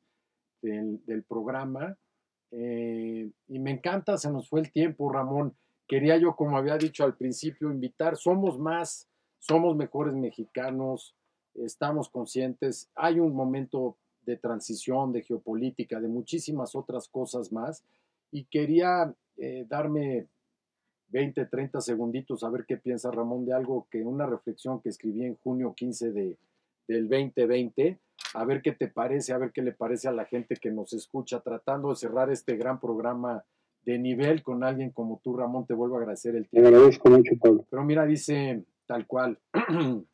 del, 0.63 1.23
programa. 1.25 1.97
Eh, 2.51 3.31
y 3.49 3.59
me 3.59 3.71
encanta, 3.71 4.19
se 4.19 4.31
nos 4.31 4.49
fue 4.49 4.61
el 4.61 4.73
tiempo, 4.73 5.13
Ramón. 5.13 5.55
Quería 5.87 6.17
yo, 6.17 6.37
como 6.37 6.57
había 6.57 6.79
dicho 6.79 7.05
al 7.05 7.17
principio, 7.17 7.71
invitar, 7.71 8.17
somos 8.17 8.59
más, 8.59 9.09
somos 9.39 9.77
mejores 9.77 10.15
mexicanos, 10.15 11.15
estamos 11.55 12.09
conscientes, 12.09 12.91
hay 12.95 13.19
un 13.19 13.35
momento 13.35 13.97
de 14.31 14.37
transición, 14.37 15.13
de 15.13 15.23
geopolítica, 15.23 16.01
de 16.01 16.09
muchísimas 16.09 16.75
otras 16.75 17.09
cosas 17.09 17.53
más. 17.53 17.85
Y 18.31 18.45
quería 18.45 19.15
eh, 19.37 19.67
darme 19.69 20.27
20, 21.09 21.47
30 21.47 21.81
segunditos 21.81 22.45
a 22.45 22.51
ver 22.51 22.65
qué 22.67 22.77
piensa 22.77 23.11
Ramón 23.11 23.45
de 23.45 23.53
algo 23.53 23.87
que 23.91 24.03
una 24.03 24.27
reflexión 24.27 24.81
que 24.81 24.89
escribí 24.89 25.25
en 25.25 25.37
junio 25.37 25.75
15 25.75 26.13
de, 26.13 26.37
del 26.87 27.09
2020, 27.09 27.99
a 28.35 28.45
ver 28.45 28.63
qué 28.63 28.73
te 28.73 28.89
parece, 28.89 29.33
a 29.33 29.39
ver 29.39 29.51
qué 29.53 29.63
le 29.63 29.73
parece 29.73 30.09
a 30.09 30.13
la 30.13 30.25
gente 30.25 30.57
que 30.57 30.71
nos 30.71 30.93
escucha, 30.93 31.41
tratando 31.41 31.91
de 31.91 31.97
cerrar 31.97 32.31
este 32.31 32.57
gran 32.57 32.79
programa 32.79 33.45
de 33.83 33.99
nivel 33.99 34.43
con 34.43 34.63
alguien 34.63 34.91
como 34.91 35.21
tú, 35.25 35.37
Ramón, 35.37 35.67
te 35.67 35.75
vuelvo 35.75 35.97
a 35.97 36.01
agradecer 36.01 36.37
el 36.37 36.49
tiempo. 36.49 36.69
Te 36.69 36.77
agradezco 36.77 37.11
mucho, 37.11 37.33
Pablo. 37.41 37.67
Pero 37.69 37.85
mira, 37.85 38.07
dice 38.07 38.63
tal 38.87 39.07
cual, 39.07 39.39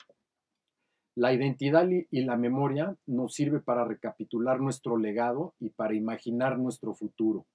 La 1.16 1.32
identidad 1.32 1.88
y 1.88 2.20
la 2.24 2.36
memoria 2.36 2.94
nos 3.06 3.32
sirve 3.32 3.60
para 3.60 3.86
recapitular 3.86 4.60
nuestro 4.60 4.98
legado 4.98 5.54
y 5.58 5.70
para 5.70 5.94
imaginar 5.94 6.58
nuestro 6.58 6.92
futuro. 6.92 7.46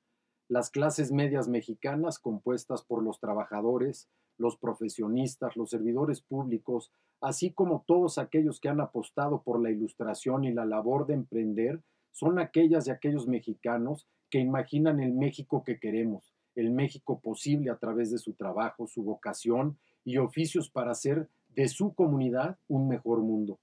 Las 0.47 0.72
clases 0.72 1.12
medias 1.12 1.47
mexicanas, 1.47 2.18
compuestas 2.18 2.82
por 2.82 3.03
los 3.03 3.20
trabajadores, 3.20 4.09
los 4.39 4.57
profesionistas, 4.57 5.55
los 5.55 5.70
servidores 5.70 6.22
públicos, 6.22 6.91
así 7.22 7.53
como 7.53 7.84
todos 7.86 8.18
aquellos 8.18 8.59
que 8.59 8.70
han 8.70 8.82
apostado 8.82 9.43
por 9.43 9.62
la 9.62 9.70
ilustración 9.70 10.43
y 10.43 10.51
la 10.51 10.66
labor 10.66 11.05
de 11.05 11.14
emprender, 11.14 11.84
son 12.09 12.39
aquellas 12.39 12.88
y 12.88 12.89
aquellos 12.89 13.28
mexicanos 13.28 14.07
que 14.32 14.39
imaginan 14.39 14.99
el 14.99 15.14
México 15.14 15.64
que 15.64 15.80
queremos, 15.80 16.34
el 16.55 16.72
México 16.72 17.20
posible 17.20 17.70
a 17.70 17.78
través 17.78 18.09
de 18.09 18.18
su 18.18 18.34
trabajo, 18.34 18.88
su 18.88 19.03
vocación 19.03 19.78
y 20.03 20.18
oficios 20.18 20.72
para 20.72 20.93
hacer 20.93 21.30
de 21.55 21.67
su 21.67 21.93
comunidad 21.93 22.57
un 22.67 22.87
mejor 22.87 23.21
mundo. 23.21 23.59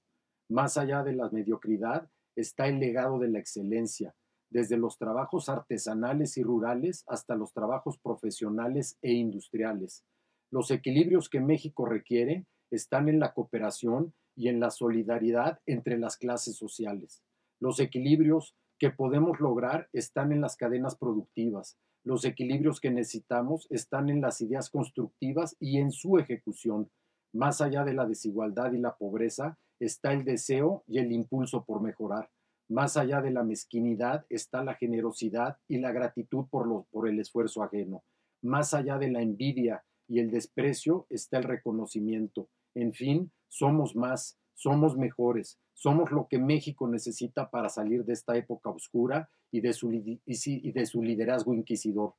Más 0.49 0.77
allá 0.77 1.03
de 1.03 1.13
la 1.13 1.29
mediocridad 1.29 2.09
está 2.35 2.67
el 2.67 2.79
legado 2.79 3.19
de 3.19 3.29
la 3.29 3.39
excelencia, 3.39 4.15
desde 4.49 4.77
los 4.77 4.97
trabajos 4.97 5.49
artesanales 5.49 6.37
y 6.37 6.43
rurales 6.43 7.03
hasta 7.07 7.35
los 7.35 7.53
trabajos 7.53 7.97
profesionales 7.99 8.97
e 9.01 9.13
industriales. 9.13 10.03
Los 10.51 10.71
equilibrios 10.71 11.29
que 11.29 11.39
México 11.39 11.85
requiere 11.85 12.45
están 12.71 13.09
en 13.09 13.19
la 13.19 13.33
cooperación 13.33 14.13
y 14.35 14.47
en 14.47 14.59
la 14.59 14.71
solidaridad 14.71 15.59
entre 15.65 15.97
las 15.97 16.17
clases 16.17 16.55
sociales. 16.55 17.23
Los 17.59 17.79
equilibrios 17.79 18.55
que 18.79 18.89
podemos 18.89 19.39
lograr 19.39 19.89
están 19.93 20.31
en 20.31 20.41
las 20.41 20.55
cadenas 20.55 20.95
productivas. 20.95 21.77
Los 22.03 22.23
equilibrios 22.23 22.79
que 22.79 22.89
necesitamos 22.89 23.67
están 23.69 24.09
en 24.09 24.21
las 24.21 24.39
ideas 24.41 24.69
constructivas 24.69 25.55
y 25.59 25.77
en 25.77 25.91
su 25.91 26.17
ejecución. 26.17 26.89
Más 27.33 27.61
allá 27.61 27.83
de 27.83 27.93
la 27.93 28.05
desigualdad 28.05 28.71
y 28.71 28.79
la 28.79 28.95
pobreza 28.95 29.57
está 29.79 30.13
el 30.13 30.23
deseo 30.23 30.83
y 30.87 30.99
el 30.99 31.11
impulso 31.11 31.63
por 31.63 31.81
mejorar. 31.81 32.29
Más 32.69 32.97
allá 32.97 33.21
de 33.21 33.31
la 33.31 33.43
mezquinidad 33.43 34.25
está 34.29 34.63
la 34.63 34.75
generosidad 34.75 35.57
y 35.67 35.79
la 35.79 35.91
gratitud 35.91 36.45
por, 36.49 37.07
el 37.07 37.19
esfuerzo 37.19 37.63
ajeno. 37.63 38.03
Más 38.41 38.73
allá 38.73 38.97
de 38.97 39.09
la 39.09 39.21
envidia 39.21 39.83
y 40.07 40.19
el 40.19 40.29
desprecio 40.31 41.07
está 41.09 41.37
el 41.37 41.45
reconocimiento. 41.45 42.47
En 42.75 42.93
fin, 42.93 43.31
somos 43.47 43.95
más, 43.95 44.37
somos 44.53 44.97
mejores, 44.97 45.59
somos 45.73 46.11
lo 46.11 46.27
que 46.27 46.37
México 46.37 46.87
necesita 46.87 47.49
para 47.49 47.69
salir 47.69 48.05
de 48.05 48.13
esta 48.13 48.35
época 48.37 48.69
oscura 48.69 49.29
y 49.51 49.61
de 49.61 49.73
su 49.73 51.01
liderazgo 51.01 51.53
inquisidor. 51.53 52.13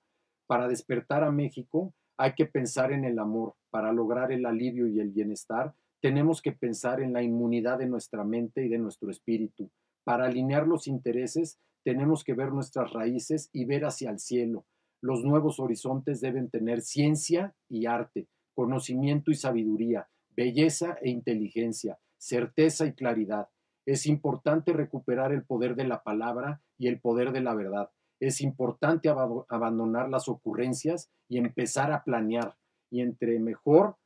Para 0.47 0.67
despertar 0.67 1.23
a 1.23 1.31
México 1.31 1.95
hay 2.21 2.35
que 2.35 2.45
pensar 2.45 2.93
en 2.93 3.07
el 3.07 3.19
amor. 3.19 3.55
Para 3.71 3.93
lograr 3.93 4.31
el 4.31 4.45
alivio 4.45 4.87
y 4.87 5.01
el 5.01 5.09
bienestar, 5.09 5.75
tenemos 6.03 6.43
que 6.43 6.53
pensar 6.53 7.01
en 7.01 7.15
la 7.15 7.23
inmunidad 7.23 7.79
de 7.79 7.87
nuestra 7.87 8.25
mente 8.25 8.63
y 8.63 8.69
de 8.69 8.77
nuestro 8.77 9.11
espíritu. 9.11 9.71
Para 10.05 10.27
alinear 10.27 10.67
los 10.67 10.87
intereses, 10.87 11.59
tenemos 11.83 12.23
que 12.23 12.35
ver 12.35 12.53
nuestras 12.53 12.93
raíces 12.93 13.49
y 13.55 13.65
ver 13.65 13.87
hacia 13.87 14.11
el 14.11 14.19
cielo. 14.19 14.67
Los 15.01 15.25
nuevos 15.25 15.61
horizontes 15.61 16.21
deben 16.21 16.51
tener 16.51 16.83
ciencia 16.83 17.55
y 17.71 17.87
arte, 17.87 18.29
conocimiento 18.55 19.31
y 19.31 19.37
sabiduría, 19.37 20.11
belleza 20.37 20.99
e 21.01 21.09
inteligencia, 21.09 21.99
certeza 22.19 22.85
y 22.85 22.93
claridad. 22.93 23.49
Es 23.87 24.05
importante 24.05 24.75
recuperar 24.75 25.33
el 25.33 25.45
poder 25.45 25.75
de 25.75 25.85
la 25.85 26.03
palabra 26.03 26.61
y 26.77 26.89
el 26.89 27.01
poder 27.01 27.33
de 27.33 27.41
la 27.41 27.55
verdad. 27.55 27.89
Es 28.21 28.41
importante 28.41 29.09
abandonar 29.09 30.09
las 30.09 30.29
ocurrencias 30.29 31.11
y 31.29 31.39
empezar 31.39 31.91
a 31.91 32.05
planear. 32.05 32.55
Y 32.91 33.01
entre 33.01 33.39
mejor 33.39 33.97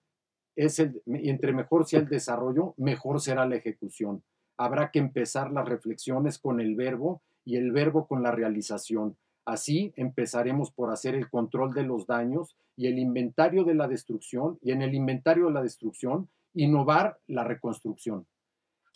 es 0.56 0.78
el, 0.78 1.02
entre 1.06 1.52
mejor 1.52 1.86
sea 1.86 2.00
el 2.00 2.08
desarrollo, 2.08 2.74
mejor 2.76 3.20
será 3.20 3.44
la 3.46 3.56
ejecución. 3.56 4.22
Habrá 4.56 4.90
que 4.90 5.00
empezar 5.00 5.50
las 5.50 5.68
reflexiones 5.68 6.38
con 6.38 6.60
el 6.60 6.76
verbo 6.76 7.22
y 7.44 7.56
el 7.56 7.72
verbo 7.72 8.06
con 8.06 8.22
la 8.22 8.30
realización. 8.30 9.16
Así 9.44 9.92
empezaremos 9.96 10.70
por 10.70 10.90
hacer 10.90 11.14
el 11.14 11.28
control 11.28 11.74
de 11.74 11.82
los 11.82 12.06
daños 12.06 12.56
y 12.76 12.86
el 12.86 12.98
inventario 12.98 13.64
de 13.64 13.74
la 13.74 13.88
destrucción, 13.88 14.58
y 14.62 14.72
en 14.72 14.82
el 14.82 14.94
inventario 14.94 15.46
de 15.46 15.52
la 15.52 15.62
destrucción, 15.62 16.28
innovar 16.54 17.18
la 17.26 17.44
reconstrucción. 17.44 18.26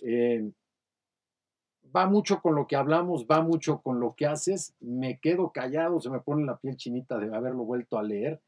Eh, 0.02 0.50
va 1.94 2.06
mucho 2.06 2.40
con 2.40 2.54
lo 2.54 2.66
que 2.66 2.76
hablamos, 2.76 3.26
va 3.26 3.42
mucho 3.42 3.80
con 3.82 4.00
lo 4.00 4.14
que 4.14 4.26
haces. 4.26 4.74
Me 4.80 5.18
quedo 5.20 5.52
callado, 5.52 6.00
se 6.00 6.10
me 6.10 6.20
pone 6.20 6.44
la 6.44 6.58
piel 6.58 6.76
chinita 6.76 7.18
de 7.18 7.34
haberlo 7.34 7.64
vuelto 7.64 7.98
a 7.98 8.02
leer. 8.02 8.40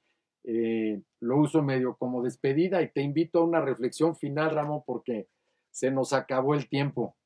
Eh, 0.44 1.00
lo 1.20 1.38
uso 1.38 1.62
medio 1.62 1.96
como 1.96 2.22
despedida 2.22 2.82
y 2.82 2.90
te 2.90 3.02
invito 3.02 3.40
a 3.40 3.44
una 3.44 3.60
reflexión 3.60 4.16
final, 4.16 4.54
Ramón, 4.54 4.82
porque 4.86 5.28
se 5.70 5.90
nos 5.90 6.12
acabó 6.12 6.54
el 6.54 6.68
tiempo. 6.68 7.16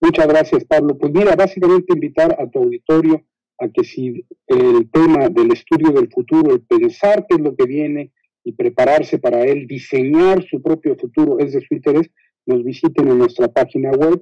Muchas 0.00 0.26
gracias, 0.26 0.64
Pablo. 0.64 0.96
Pues 0.98 1.12
mira, 1.12 1.36
básicamente 1.36 1.94
invitar 1.94 2.36
a 2.40 2.48
tu 2.48 2.60
auditorio 2.60 3.22
a 3.58 3.68
que 3.68 3.84
si 3.84 4.26
el 4.46 4.90
tema 4.90 5.28
del 5.28 5.52
estudio 5.52 5.90
del 5.92 6.10
futuro, 6.10 6.52
el 6.52 6.62
pensar 6.62 7.26
qué 7.28 7.36
es 7.36 7.40
lo 7.40 7.54
que 7.56 7.64
viene 7.64 8.12
y 8.44 8.52
prepararse 8.52 9.18
para 9.18 9.44
él, 9.44 9.66
diseñar 9.66 10.42
su 10.44 10.60
propio 10.62 10.96
futuro 10.96 11.38
es 11.38 11.52
de 11.52 11.60
su 11.60 11.74
interés, 11.74 12.10
nos 12.46 12.62
visiten 12.62 13.08
en 13.08 13.18
nuestra 13.18 13.48
página 13.48 13.90
web 13.90 14.20